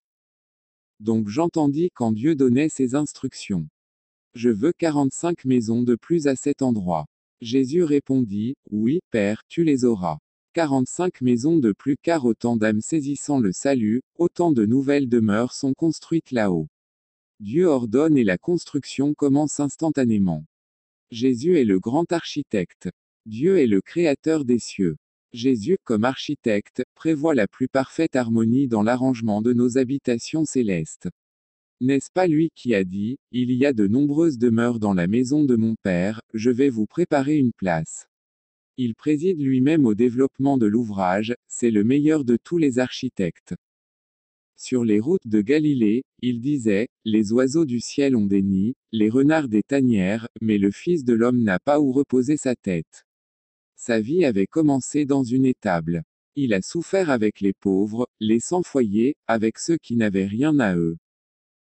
Donc 0.99 1.29
j'entendis 1.29 1.89
quand 1.93 2.11
Dieu 2.11 2.35
donnait 2.35 2.69
ses 2.69 2.95
instructions. 2.95 3.67
Je 4.33 4.49
veux 4.49 4.73
45 4.73 5.45
maisons 5.45 5.83
de 5.83 5.95
plus 5.95 6.27
à 6.27 6.35
cet 6.35 6.61
endroit. 6.61 7.05
Jésus 7.41 7.83
répondit, 7.83 8.55
Oui, 8.71 8.99
Père, 9.11 9.43
tu 9.47 9.63
les 9.63 9.85
auras. 9.85 10.17
45 10.53 11.21
maisons 11.21 11.57
de 11.57 11.71
plus 11.71 11.97
car 12.01 12.25
autant 12.25 12.57
d'âmes 12.57 12.81
saisissant 12.81 13.39
le 13.39 13.51
salut, 13.51 14.01
autant 14.15 14.51
de 14.51 14.65
nouvelles 14.65 15.07
demeures 15.07 15.53
sont 15.53 15.73
construites 15.73 16.31
là-haut. 16.31 16.67
Dieu 17.39 17.67
ordonne 17.67 18.17
et 18.17 18.23
la 18.23 18.39
construction 18.39 19.13
commence 19.13 19.59
instantanément. 19.59 20.45
Jésus 21.11 21.59
est 21.59 21.63
le 21.63 21.79
grand 21.79 22.11
architecte. 22.11 22.89
Dieu 23.27 23.59
est 23.59 23.67
le 23.67 23.81
créateur 23.81 24.45
des 24.45 24.57
cieux. 24.57 24.97
Jésus, 25.34 25.78
comme 25.84 26.05
architecte, 26.05 26.84
prévoit 26.95 27.36
la 27.36 27.47
plus 27.47 27.67
parfaite 27.67 28.15
harmonie 28.15 28.67
dans 28.67 28.84
l'arrangement 28.84 29.41
de 29.41 29.53
nos 29.53 29.78
habitations 29.78 30.45
célestes. 30.45 31.09
N'est-ce 31.80 32.09
pas 32.11 32.28
lui 32.28 32.49
qui 32.55 32.73
a 32.73 32.84
dit, 32.84 33.17
Il 33.32 33.51
y 33.51 33.65
a 33.65 33.73
de 33.73 33.88
nombreuses 33.88 34.38
demeures 34.38 34.80
dans 34.80 34.93
la 34.93 35.07
maison 35.07 35.43
de 35.43 35.55
mon 35.55 35.75
Père, 35.84 36.21
je 36.34 36.49
vais 36.49 36.69
vous 36.69 36.88
préparer 36.88 37.38
une 37.38 37.53
place. 37.53 38.07
Il 38.78 38.95
préside 38.95 39.41
lui-même 39.41 39.86
au 39.86 39.95
développement 39.95 40.57
de 40.57 40.65
l'ouvrage, 40.65 41.36
c'est 41.47 41.71
le 41.71 41.84
meilleur 41.84 42.25
de 42.25 42.38
tous 42.43 42.57
les 42.57 42.80
architectes. 42.80 43.55
Sur 44.55 44.84
les 44.84 44.99
routes 44.99 45.28
de 45.28 45.41
Galilée, 45.41 46.03
il 46.21 46.41
disait, 46.41 46.88
Les 47.05 47.32
oiseaux 47.32 47.65
du 47.65 47.80
ciel 47.80 48.15
ont 48.15 48.25
des 48.25 48.41
nids, 48.41 48.75
les 48.91 49.09
renards 49.09 49.47
des 49.47 49.61
tanières, 49.63 50.28
mais 50.41 50.57
le 50.57 50.71
Fils 50.71 51.03
de 51.03 51.13
l'homme 51.13 51.43
n'a 51.43 51.59
pas 51.59 51.80
où 51.80 51.91
reposer 51.91 52.38
sa 52.38 52.55
tête. 52.55 53.07
Sa 53.80 54.01
vie 54.01 54.25
avait 54.25 54.47
commencé 54.47 55.05
dans 55.05 55.23
une 55.23 55.45
étable. 55.45 56.03
Il 56.36 56.53
a 56.55 56.63
souffert 56.63 57.11
avec 57.11 57.41
les 57.41 57.53
pauvres, 57.53 58.09
les 58.19 58.39
sans-foyer, 58.39 59.15
avec 59.28 59.59
ceux 59.59 59.78
qui 59.78 59.95
n'avaient 59.95 60.25
rien 60.25 60.59
à 60.59 60.75
eux. 60.75 60.97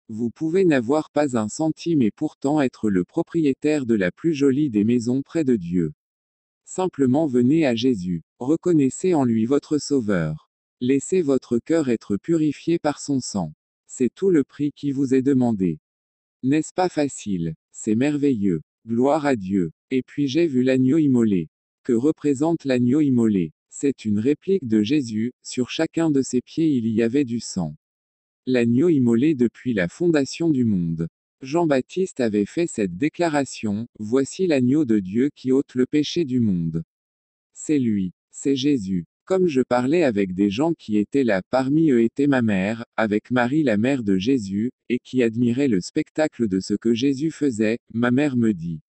Vous 0.09 0.31
pouvez 0.31 0.64
n'avoir 0.64 1.11
pas 1.11 1.37
un 1.37 1.49
centime 1.49 2.01
et 2.01 2.11
pourtant 2.11 2.62
être 2.62 2.89
le 2.89 3.05
propriétaire 3.05 3.85
de 3.85 3.95
la 3.95 4.11
plus 4.11 4.33
jolie 4.33 4.71
des 4.71 4.83
maisons 4.83 5.21
près 5.21 5.45
de 5.45 5.57
Dieu. 5.57 5.93
Simplement 6.64 7.27
venez 7.27 7.67
à 7.67 7.75
Jésus, 7.75 8.23
reconnaissez 8.39 9.12
en 9.12 9.25
lui 9.25 9.45
votre 9.45 9.79
Sauveur. 9.79 10.49
Laissez 10.81 11.21
votre 11.21 11.59
cœur 11.59 11.91
être 11.91 12.17
purifié 12.17 12.79
par 12.79 12.99
son 12.99 13.21
sang. 13.21 13.53
C'est 13.87 14.12
tout 14.14 14.31
le 14.31 14.43
prix 14.43 14.73
qui 14.73 14.91
vous 14.91 15.12
est 15.12 15.23
demandé. 15.23 15.81
N'est-ce 16.43 16.73
pas 16.73 16.89
facile? 16.89 17.55
C'est 17.73 17.95
merveilleux. 17.95 18.62
Gloire 18.87 19.27
à 19.27 19.37
Dieu. 19.37 19.73
Et 19.91 20.03
puis 20.03 20.29
j'ai 20.29 20.47
vu 20.47 20.62
l'agneau 20.62 20.99
immolé. 20.99 21.49
Que 21.87 21.93
représente 21.93 22.64
l'agneau 22.64 23.01
immolé 23.01 23.53
C'est 23.68 24.05
une 24.05 24.18
réplique 24.18 24.66
de 24.66 24.82
Jésus, 24.82 25.32
sur 25.45 25.70
chacun 25.70 26.11
de 26.11 26.20
ses 26.20 26.41
pieds 26.41 26.74
il 26.74 26.89
y 26.89 27.01
avait 27.01 27.24
du 27.24 27.39
sang. 27.39 27.76
L'agneau 28.45 28.89
immolé 28.89 29.37
depuis 29.37 29.72
la 29.72 29.87
fondation 29.87 30.51
du 30.51 30.64
monde. 30.64 31.07
Jean-Baptiste 31.43 32.18
avait 32.18 32.45
fait 32.45 32.66
cette 32.66 32.97
déclaration, 32.97 33.87
Voici 34.01 34.49
l'agneau 34.49 34.84
de 34.84 34.99
Dieu 34.99 35.30
qui 35.37 35.53
ôte 35.53 35.76
le 35.76 35.87
péché 35.87 36.24
du 36.24 36.41
monde. 36.41 36.82
C'est 37.53 37.78
lui, 37.78 38.14
c'est 38.32 38.57
Jésus. 38.57 39.05
Comme 39.24 39.47
je 39.47 39.61
parlais 39.61 40.03
avec 40.03 40.34
des 40.34 40.51
gens 40.51 40.72
qui 40.74 40.97
étaient 40.97 41.22
là, 41.22 41.41
parmi 41.51 41.93
eux 41.93 42.03
était 42.03 42.26
ma 42.26 42.43
mère, 42.43 42.84
avec 42.97 43.30
Marie 43.30 43.62
la 43.62 43.76
mère 43.76 44.03
de 44.03 44.18
Jésus, 44.18 44.72
et 44.89 44.99
qui 44.99 45.22
admiraient 45.22 45.68
le 45.68 45.80
spectacle 45.80 46.49
de 46.49 46.59
ce 46.59 46.74
que 46.74 46.95
Jésus 46.95 47.30
faisait, 47.30 47.78
ma 47.95 48.11
mère 48.11 48.37
me 48.37 48.55
dit. 48.55 48.80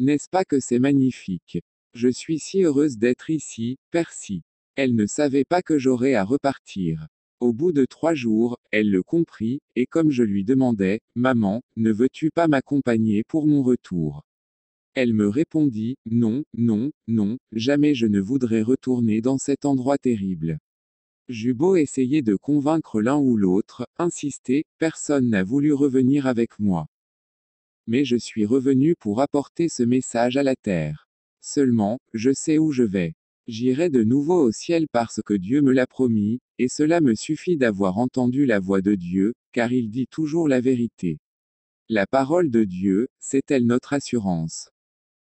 N'est-ce 0.00 0.28
pas 0.28 0.44
que 0.44 0.58
c'est 0.58 0.80
magnifique? 0.80 1.60
Je 1.94 2.08
suis 2.08 2.38
si 2.38 2.62
heureuse 2.62 2.98
d'être 2.98 3.30
ici, 3.30 3.78
Percy. 3.90 4.42
Elle 4.76 4.94
ne 4.94 5.06
savait 5.06 5.44
pas 5.44 5.62
que 5.62 5.78
j'aurais 5.78 6.14
à 6.14 6.24
repartir. 6.24 7.06
Au 7.40 7.52
bout 7.52 7.72
de 7.72 7.84
trois 7.84 8.14
jours, 8.14 8.58
elle 8.70 8.90
le 8.90 9.02
comprit, 9.02 9.60
et 9.76 9.86
comme 9.86 10.10
je 10.10 10.22
lui 10.22 10.44
demandais, 10.44 11.00
Maman, 11.14 11.60
ne 11.76 11.92
veux-tu 11.92 12.30
pas 12.30 12.48
m'accompagner 12.48 13.24
pour 13.24 13.46
mon 13.46 13.62
retour? 13.62 14.22
Elle 14.94 15.12
me 15.12 15.28
répondit, 15.28 15.96
Non, 16.06 16.44
non, 16.54 16.92
non, 17.08 17.38
jamais 17.52 17.94
je 17.94 18.06
ne 18.06 18.20
voudrais 18.20 18.62
retourner 18.62 19.20
dans 19.20 19.38
cet 19.38 19.64
endroit 19.64 19.98
terrible. 19.98 20.58
J'eus 21.28 21.54
beau 21.54 21.76
essayer 21.76 22.22
de 22.22 22.36
convaincre 22.36 23.00
l'un 23.00 23.18
ou 23.18 23.36
l'autre, 23.36 23.86
insister, 23.98 24.64
personne 24.78 25.30
n'a 25.30 25.44
voulu 25.44 25.72
revenir 25.72 26.26
avec 26.26 26.58
moi. 26.58 26.86
Mais 27.86 28.04
je 28.04 28.16
suis 28.16 28.46
revenu 28.46 28.94
pour 28.96 29.20
apporter 29.20 29.68
ce 29.68 29.82
message 29.82 30.36
à 30.36 30.42
la 30.42 30.56
terre. 30.56 31.08
Seulement, 31.42 31.98
je 32.14 32.32
sais 32.32 32.56
où 32.56 32.70
je 32.70 32.84
vais. 32.84 33.14
J'irai 33.48 33.90
de 33.90 34.04
nouveau 34.04 34.40
au 34.40 34.52
ciel 34.52 34.86
parce 34.86 35.20
que 35.20 35.34
Dieu 35.34 35.60
me 35.60 35.72
l'a 35.72 35.88
promis, 35.88 36.40
et 36.58 36.68
cela 36.68 37.00
me 37.00 37.16
suffit 37.16 37.56
d'avoir 37.56 37.98
entendu 37.98 38.46
la 38.46 38.60
voix 38.60 38.80
de 38.80 38.94
Dieu, 38.94 39.34
car 39.50 39.72
il 39.72 39.90
dit 39.90 40.06
toujours 40.06 40.46
la 40.46 40.60
vérité. 40.60 41.18
La 41.88 42.06
parole 42.06 42.50
de 42.50 42.62
Dieu, 42.62 43.08
c'est-elle 43.18 43.66
notre 43.66 43.92
assurance? 43.92 44.70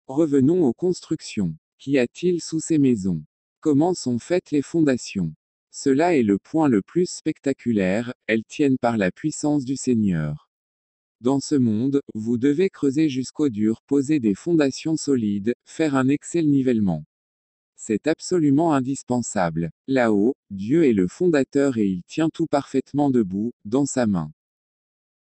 Revenons 0.07 0.63
aux 0.63 0.73
constructions. 0.73 1.57
Qu'y 1.77 1.99
a-t-il 1.99 2.41
sous 2.41 2.61
ces 2.61 2.77
maisons? 2.77 3.25
Comment 3.59 3.93
sont 3.93 4.17
faites 4.17 4.51
les 4.51 4.61
fondations? 4.61 5.35
Cela 5.69 6.15
est 6.15 6.23
le 6.23 6.39
point 6.39 6.69
le 6.69 6.81
plus 6.81 7.09
spectaculaire, 7.09 8.13
elles 8.27 8.45
tiennent 8.45 8.77
par 8.77 8.95
la 8.95 9.11
puissance 9.11 9.65
du 9.65 9.75
Seigneur. 9.75 10.44
Dans 11.21 11.39
ce 11.39 11.55
monde, 11.55 12.01
vous 12.13 12.37
devez 12.37 12.69
creuser 12.69 13.07
jusqu'au 13.07 13.49
dur, 13.49 13.81
poser 13.87 14.19
des 14.19 14.35
fondations 14.35 14.97
solides, 14.97 15.53
faire 15.63 15.95
un 15.95 16.09
excellent 16.09 16.49
nivellement. 16.49 17.05
C'est 17.75 18.07
absolument 18.07 18.73
indispensable. 18.73 19.71
Là-haut, 19.87 20.35
Dieu 20.49 20.85
est 20.85 20.93
le 20.93 21.07
fondateur 21.07 21.77
et 21.77 21.87
il 21.87 22.03
tient 22.03 22.29
tout 22.29 22.47
parfaitement 22.47 23.11
debout, 23.11 23.53
dans 23.63 23.85
sa 23.85 24.07
main. 24.07 24.31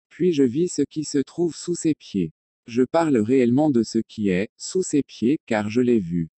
Puis 0.09 0.33
je 0.33 0.43
vis 0.43 0.69
ce 0.69 0.83
qui 0.83 1.05
se 1.05 1.19
trouve 1.19 1.57
sous 1.57 1.75
ses 1.75 1.95
pieds. 1.95 2.33
Je 2.67 2.83
parle 2.83 3.17
réellement 3.17 3.71
de 3.71 3.83
ce 3.83 3.99
qui 3.99 4.29
est, 4.29 4.51
sous 4.57 4.83
ses 4.83 5.03
pieds, 5.03 5.39
car 5.47 5.71
je 5.71 5.81
l'ai 5.81 5.99
vu. 5.99 6.29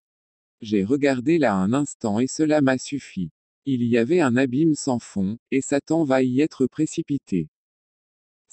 J'ai 0.60 0.84
regardé 0.84 1.38
là 1.38 1.54
un 1.54 1.72
instant 1.72 2.20
et 2.20 2.26
cela 2.26 2.60
m'a 2.60 2.78
suffi. 2.78 3.30
Il 3.66 3.84
y 3.84 3.98
avait 3.98 4.20
un 4.20 4.36
abîme 4.36 4.74
sans 4.74 4.98
fond, 4.98 5.38
et 5.50 5.60
Satan 5.60 6.04
va 6.04 6.22
y 6.22 6.40
être 6.40 6.66
précipité. 6.66 7.48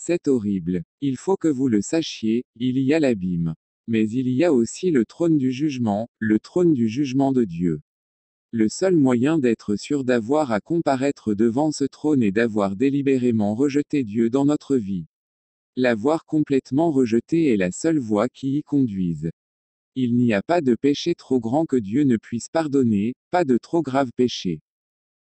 C'est 0.01 0.29
horrible. 0.29 0.83
Il 1.01 1.17
faut 1.17 1.35
que 1.35 1.49
vous 1.49 1.67
le 1.67 1.81
sachiez, 1.81 2.45
il 2.55 2.79
y 2.79 2.93
a 2.93 3.01
l'abîme. 3.01 3.53
Mais 3.85 4.09
il 4.09 4.29
y 4.29 4.45
a 4.45 4.53
aussi 4.53 4.91
le 4.91 5.03
trône 5.03 5.37
du 5.37 5.51
jugement, 5.51 6.09
le 6.19 6.39
trône 6.39 6.73
du 6.73 6.87
jugement 6.87 7.33
de 7.33 7.43
Dieu. 7.43 7.81
Le 8.51 8.69
seul 8.69 8.95
moyen 8.95 9.39
d'être 9.39 9.75
sûr 9.75 10.05
d'avoir 10.05 10.53
à 10.53 10.61
comparaître 10.61 11.33
devant 11.33 11.73
ce 11.73 11.83
trône 11.83 12.23
est 12.23 12.31
d'avoir 12.31 12.77
délibérément 12.77 13.55
rejeté 13.55 14.05
Dieu 14.05 14.29
dans 14.29 14.45
notre 14.45 14.77
vie. 14.77 15.05
L'avoir 15.75 16.23
complètement 16.23 16.91
rejeté 16.91 17.51
est 17.51 17.57
la 17.57 17.73
seule 17.73 17.99
voie 17.99 18.29
qui 18.29 18.57
y 18.57 18.63
conduise. 18.63 19.29
Il 19.95 20.15
n'y 20.15 20.33
a 20.33 20.41
pas 20.41 20.61
de 20.61 20.75
péché 20.75 21.13
trop 21.13 21.41
grand 21.41 21.65
que 21.65 21.75
Dieu 21.75 22.03
ne 22.03 22.15
puisse 22.15 22.47
pardonner, 22.47 23.15
pas 23.31 23.43
de 23.43 23.57
trop 23.57 23.81
grave 23.81 24.11
péché. 24.15 24.61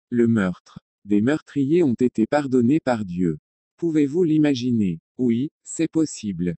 Le 0.09 0.27
meurtre. 0.27 0.79
Des 1.03 1.19
meurtriers 1.19 1.83
ont 1.83 1.95
été 1.99 2.25
pardonnés 2.25 2.79
par 2.79 3.03
Dieu. 3.03 3.39
Pouvez-vous 3.79 4.25
l'imaginer? 4.25 4.99
Oui, 5.17 5.51
c'est 5.63 5.89
possible. 5.89 6.55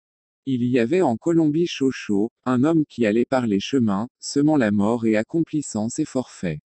Il 0.48 0.64
y 0.64 0.80
avait 0.80 1.04
en 1.04 1.18
Colombie 1.18 1.68
Chocho, 1.68 2.32
un 2.46 2.64
homme 2.64 2.84
qui 2.90 3.06
allait 3.06 3.28
par 3.30 3.46
les 3.46 3.60
chemins, 3.60 4.08
semant 4.20 4.58
la 4.58 4.72
mort 4.72 5.06
et 5.06 5.16
accomplissant 5.16 5.88
ses 5.88 6.04
forfaits. 6.04 6.60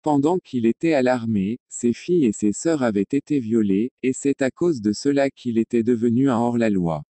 Pendant 0.00 0.38
qu'il 0.38 0.64
était 0.64 0.94
à 0.94 1.02
l'armée, 1.02 1.58
ses 1.68 1.92
filles 1.92 2.24
et 2.24 2.32
ses 2.32 2.54
sœurs 2.54 2.82
avaient 2.82 3.02
été 3.02 3.38
violées, 3.38 3.90
et 4.02 4.14
c'est 4.14 4.40
à 4.40 4.50
cause 4.50 4.80
de 4.80 4.94
cela 4.94 5.28
qu'il 5.28 5.58
était 5.58 5.82
devenu 5.82 6.30
un 6.30 6.38
hors-la-loi. 6.38 7.04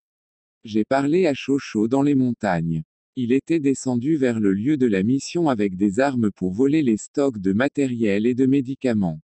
J'ai 0.65 0.85
parlé 0.85 1.29
à 1.29 1.35
Chocho 1.35 1.87
dans 1.87 2.03
les 2.03 2.17
montagnes. 2.17 2.83
Il 3.15 3.31
était 3.31 3.61
descendu 3.61 4.17
vers 4.17 4.41
le 4.41 4.53
lieu 4.53 4.77
de 4.77 4.87
la 4.87 5.05
mission 5.05 5.49
avec 5.49 5.77
des 5.77 6.01
armes 6.01 6.33
pour 6.33 6.51
voler 6.51 6.83
les 6.83 6.97
stocks 6.97 7.39
de 7.39 7.53
matériel 7.53 8.27
et 8.27 8.35
de 8.35 8.47
médicaments. 8.47 9.21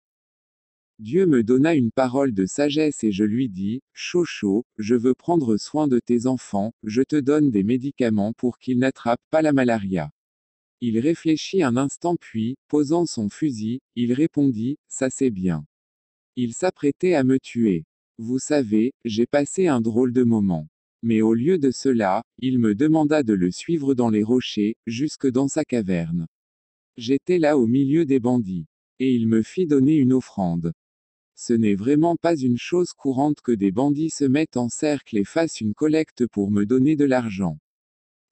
Dieu 1.00 1.26
me 1.26 1.44
donna 1.44 1.76
une 1.76 1.92
parole 1.92 2.34
de 2.34 2.44
sagesse 2.44 3.04
et 3.04 3.12
je 3.12 3.22
lui 3.22 3.48
dis, 3.48 3.82
Chocho, 3.92 4.66
je 4.78 4.96
veux 4.96 5.14
prendre 5.14 5.56
soin 5.56 5.86
de 5.86 6.00
tes 6.00 6.26
enfants, 6.26 6.72
je 6.82 7.02
te 7.02 7.14
donne 7.14 7.52
des 7.52 7.62
médicaments 7.62 8.32
pour 8.32 8.58
qu'ils 8.58 8.80
n'attrapent 8.80 9.22
pas 9.30 9.40
la 9.40 9.52
malaria. 9.52 10.10
Il 10.80 10.98
réfléchit 10.98 11.62
un 11.62 11.76
instant 11.76 12.16
puis, 12.16 12.56
posant 12.66 13.06
son 13.06 13.28
fusil, 13.28 13.80
il 13.94 14.12
répondit, 14.12 14.76
Ça 14.88 15.08
c'est 15.08 15.30
bien. 15.30 15.64
Il 16.34 16.52
s'apprêtait 16.52 17.14
à 17.14 17.22
me 17.22 17.38
tuer. 17.38 17.84
Vous 18.18 18.40
savez, 18.40 18.92
j'ai 19.04 19.26
passé 19.26 19.68
un 19.68 19.80
drôle 19.80 20.12
de 20.12 20.24
moment. 20.24 20.68
Mais 21.02 21.22
au 21.22 21.32
lieu 21.32 21.58
de 21.58 21.70
cela, 21.70 22.24
il 22.38 22.58
me 22.58 22.74
demanda 22.74 23.22
de 23.22 23.34
le 23.34 23.52
suivre 23.52 23.94
dans 23.94 24.10
les 24.10 24.24
rochers, 24.24 24.74
jusque 24.84 25.28
dans 25.28 25.46
sa 25.46 25.64
caverne. 25.64 26.26
J'étais 26.96 27.38
là 27.38 27.56
au 27.56 27.68
milieu 27.68 28.04
des 28.04 28.18
bandits. 28.18 28.66
Et 28.98 29.14
il 29.14 29.28
me 29.28 29.42
fit 29.42 29.68
donner 29.68 29.94
une 29.94 30.12
offrande. 30.12 30.72
Ce 31.40 31.52
n'est 31.52 31.76
vraiment 31.76 32.16
pas 32.16 32.34
une 32.36 32.58
chose 32.58 32.92
courante 32.92 33.42
que 33.42 33.52
des 33.52 33.70
bandits 33.70 34.10
se 34.10 34.24
mettent 34.24 34.56
en 34.56 34.68
cercle 34.68 35.16
et 35.16 35.22
fassent 35.22 35.60
une 35.60 35.72
collecte 35.72 36.26
pour 36.26 36.50
me 36.50 36.66
donner 36.66 36.96
de 36.96 37.04
l'argent. 37.04 37.58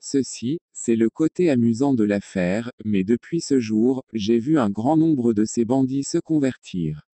Ceci, 0.01 0.59
c'est 0.73 0.97
le 0.97 1.09
côté 1.09 1.49
amusant 1.49 1.95
de 1.95 2.03
l'affaire, 2.03 2.73
mais 2.85 3.05
depuis 3.05 3.41
ce 3.41 3.61
jour, 3.61 4.03
j'ai 4.13 4.41
vu 4.41 4.59
un 4.59 4.71
grand 4.71 4.97
nombre 4.97 5.35
de 5.35 5.45
ces 5.45 5.65
bandits 5.65 6.03
se 6.03 6.19
convertir. 6.19 7.07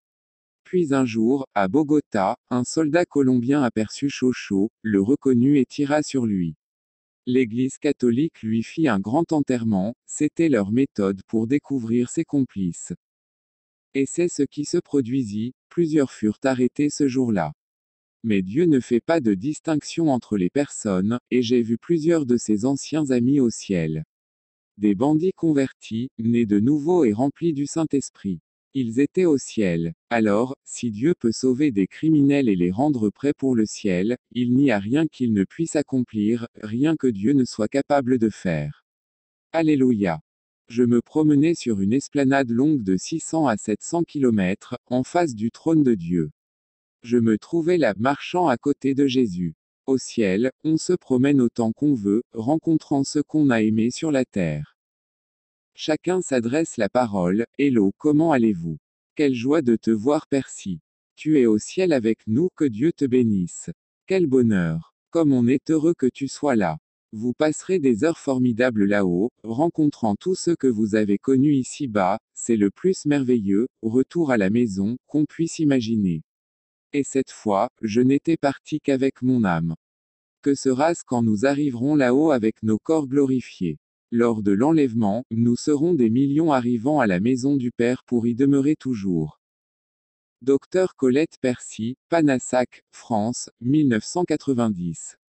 Puis 0.63 0.95
un 0.95 1.05
jour, 1.05 1.45
à 1.53 1.67
Bogota, 1.67 2.37
un 2.49 2.63
soldat 2.63 3.05
colombien 3.05 3.61
aperçut 3.61 4.09
Chocho, 4.09 4.71
le 4.81 4.99
reconnut 4.99 5.59
et 5.59 5.65
tira 5.67 6.01
sur 6.01 6.25
lui. 6.25 6.55
L'Église 7.27 7.77
catholique 7.77 8.41
lui 8.41 8.63
fit 8.63 8.87
un 8.87 8.99
grand 8.99 9.31
enterrement, 9.31 9.93
c'était 10.07 10.49
leur 10.49 10.71
méthode 10.71 11.21
pour 11.27 11.45
découvrir 11.45 12.09
ses 12.09 12.25
complices. 12.25 12.93
Et 13.95 14.05
c'est 14.07 14.27
ce 14.27 14.43
qui 14.43 14.65
se 14.65 14.77
produisit, 14.77 15.53
plusieurs 15.69 16.11
furent 16.11 16.39
arrêtés 16.43 16.89
ce 16.89 17.07
jour-là. 17.07 17.53
Mais 18.23 18.41
Dieu 18.41 18.65
ne 18.65 18.79
fait 18.79 19.01
pas 19.01 19.19
de 19.19 19.33
distinction 19.33 20.09
entre 20.09 20.37
les 20.37 20.49
personnes, 20.49 21.19
et 21.29 21.41
j'ai 21.41 21.61
vu 21.61 21.77
plusieurs 21.77 22.25
de 22.25 22.37
ses 22.37 22.65
anciens 22.65 23.11
amis 23.11 23.39
au 23.39 23.49
ciel. 23.49 24.05
Des 24.77 24.95
bandits 24.95 25.33
convertis, 25.35 26.09
nés 26.17 26.45
de 26.45 26.59
nouveau 26.59 27.05
et 27.05 27.13
remplis 27.13 27.53
du 27.53 27.67
Saint-Esprit. 27.67 28.39
Ils 28.73 28.99
étaient 28.99 29.25
au 29.25 29.37
ciel. 29.37 29.93
Alors, 30.09 30.55
si 30.63 30.89
Dieu 30.89 31.13
peut 31.19 31.31
sauver 31.31 31.71
des 31.71 31.85
criminels 31.85 32.49
et 32.49 32.55
les 32.55 32.71
rendre 32.71 33.11
prêts 33.11 33.33
pour 33.37 33.55
le 33.55 33.67
ciel, 33.67 34.17
il 34.31 34.55
n'y 34.55 34.71
a 34.71 34.79
rien 34.79 35.05
qu'il 35.05 35.33
ne 35.33 35.43
puisse 35.43 35.75
accomplir, 35.75 36.47
rien 36.63 36.95
que 36.95 37.05
Dieu 37.05 37.33
ne 37.33 37.45
soit 37.45 37.67
capable 37.67 38.17
de 38.17 38.29
faire. 38.29 38.83
Alléluia. 39.51 40.21
Je 40.69 40.83
me 40.83 41.01
promenais 41.01 41.55
sur 41.55 41.81
une 41.81 41.93
esplanade 41.93 42.49
longue 42.49 42.83
de 42.83 42.97
600 42.97 43.47
à 43.47 43.57
700 43.57 44.03
km, 44.03 44.77
en 44.87 45.03
face 45.03 45.35
du 45.35 45.51
trône 45.51 45.83
de 45.83 45.93
Dieu. 45.93 46.31
Je 47.03 47.17
me 47.17 47.37
trouvais 47.37 47.77
là 47.77 47.93
marchant 47.97 48.47
à 48.47 48.57
côté 48.57 48.95
de 48.95 49.05
Jésus. 49.05 49.55
Au 49.85 49.97
ciel, 49.97 50.51
on 50.63 50.77
se 50.77 50.93
promène 50.93 51.41
autant 51.41 51.73
qu'on 51.73 51.93
veut, 51.93 52.23
rencontrant 52.33 53.03
ce 53.03 53.19
qu'on 53.19 53.49
a 53.49 53.61
aimé 53.61 53.91
sur 53.91 54.11
la 54.11 54.23
terre. 54.23 54.77
Chacun 55.75 56.21
s'adresse 56.21 56.77
la 56.77 56.87
parole, 56.87 57.45
Hello, 57.57 57.91
comment 57.97 58.31
allez-vous? 58.31 58.77
Quelle 59.15 59.33
joie 59.33 59.61
de 59.61 59.75
te 59.75 59.91
voir 59.91 60.27
Percy. 60.27 60.79
Tu 61.15 61.39
es 61.39 61.45
au 61.45 61.57
ciel 61.57 61.91
avec 61.91 62.19
nous, 62.27 62.49
que 62.55 62.63
Dieu 62.63 62.93
te 62.93 63.05
bénisse. 63.05 63.69
Quel 64.07 64.25
bonheur. 64.25 64.95
Comme 65.09 65.33
on 65.33 65.47
est 65.47 65.69
heureux 65.69 65.93
que 65.93 66.07
tu 66.07 66.27
sois 66.27 66.55
là. 66.55 66.77
Vous 67.15 67.33
passerez 67.33 67.77
des 67.77 68.03
heures 68.03 68.17
formidables 68.17 68.85
là-haut, 68.85 69.29
rencontrant 69.43 70.15
tous 70.15 70.33
ceux 70.33 70.55
que 70.55 70.65
vous 70.65 70.95
avez 70.95 71.19
connus 71.19 71.53
ici-bas, 71.53 72.17
c'est 72.33 72.55
le 72.55 72.71
plus 72.71 73.05
merveilleux, 73.05 73.67
retour 73.83 74.31
à 74.31 74.37
la 74.37 74.49
maison, 74.49 74.97
qu'on 75.05 75.25
puisse 75.25 75.59
imaginer. 75.59 76.23
Et 76.91 77.03
cette 77.03 77.29
fois, 77.29 77.69
je 77.83 78.01
n'étais 78.01 78.35
parti 78.35 78.79
qu'avec 78.79 79.21
mon 79.21 79.43
âme. 79.43 79.75
Que 80.41 80.55
sera-ce 80.55 81.03
quand 81.05 81.21
nous 81.21 81.45
arriverons 81.45 81.95
là-haut 81.95 82.31
avec 82.31 82.63
nos 82.63 82.79
corps 82.79 83.05
glorifiés? 83.07 83.77
Lors 84.09 84.41
de 84.41 84.51
l'enlèvement, 84.51 85.23
nous 85.29 85.55
serons 85.55 85.93
des 85.93 86.09
millions 86.09 86.51
arrivant 86.51 86.99
à 86.99 87.05
la 87.05 87.19
maison 87.19 87.57
du 87.57 87.69
Père 87.69 88.03
pour 88.05 88.25
y 88.25 88.33
demeurer 88.33 88.75
toujours. 88.75 89.39
Docteur 90.41 90.95
Colette 90.95 91.37
Percy, 91.39 91.95
Panassac, 92.09 92.81
France, 92.91 93.51
1990. 93.61 95.19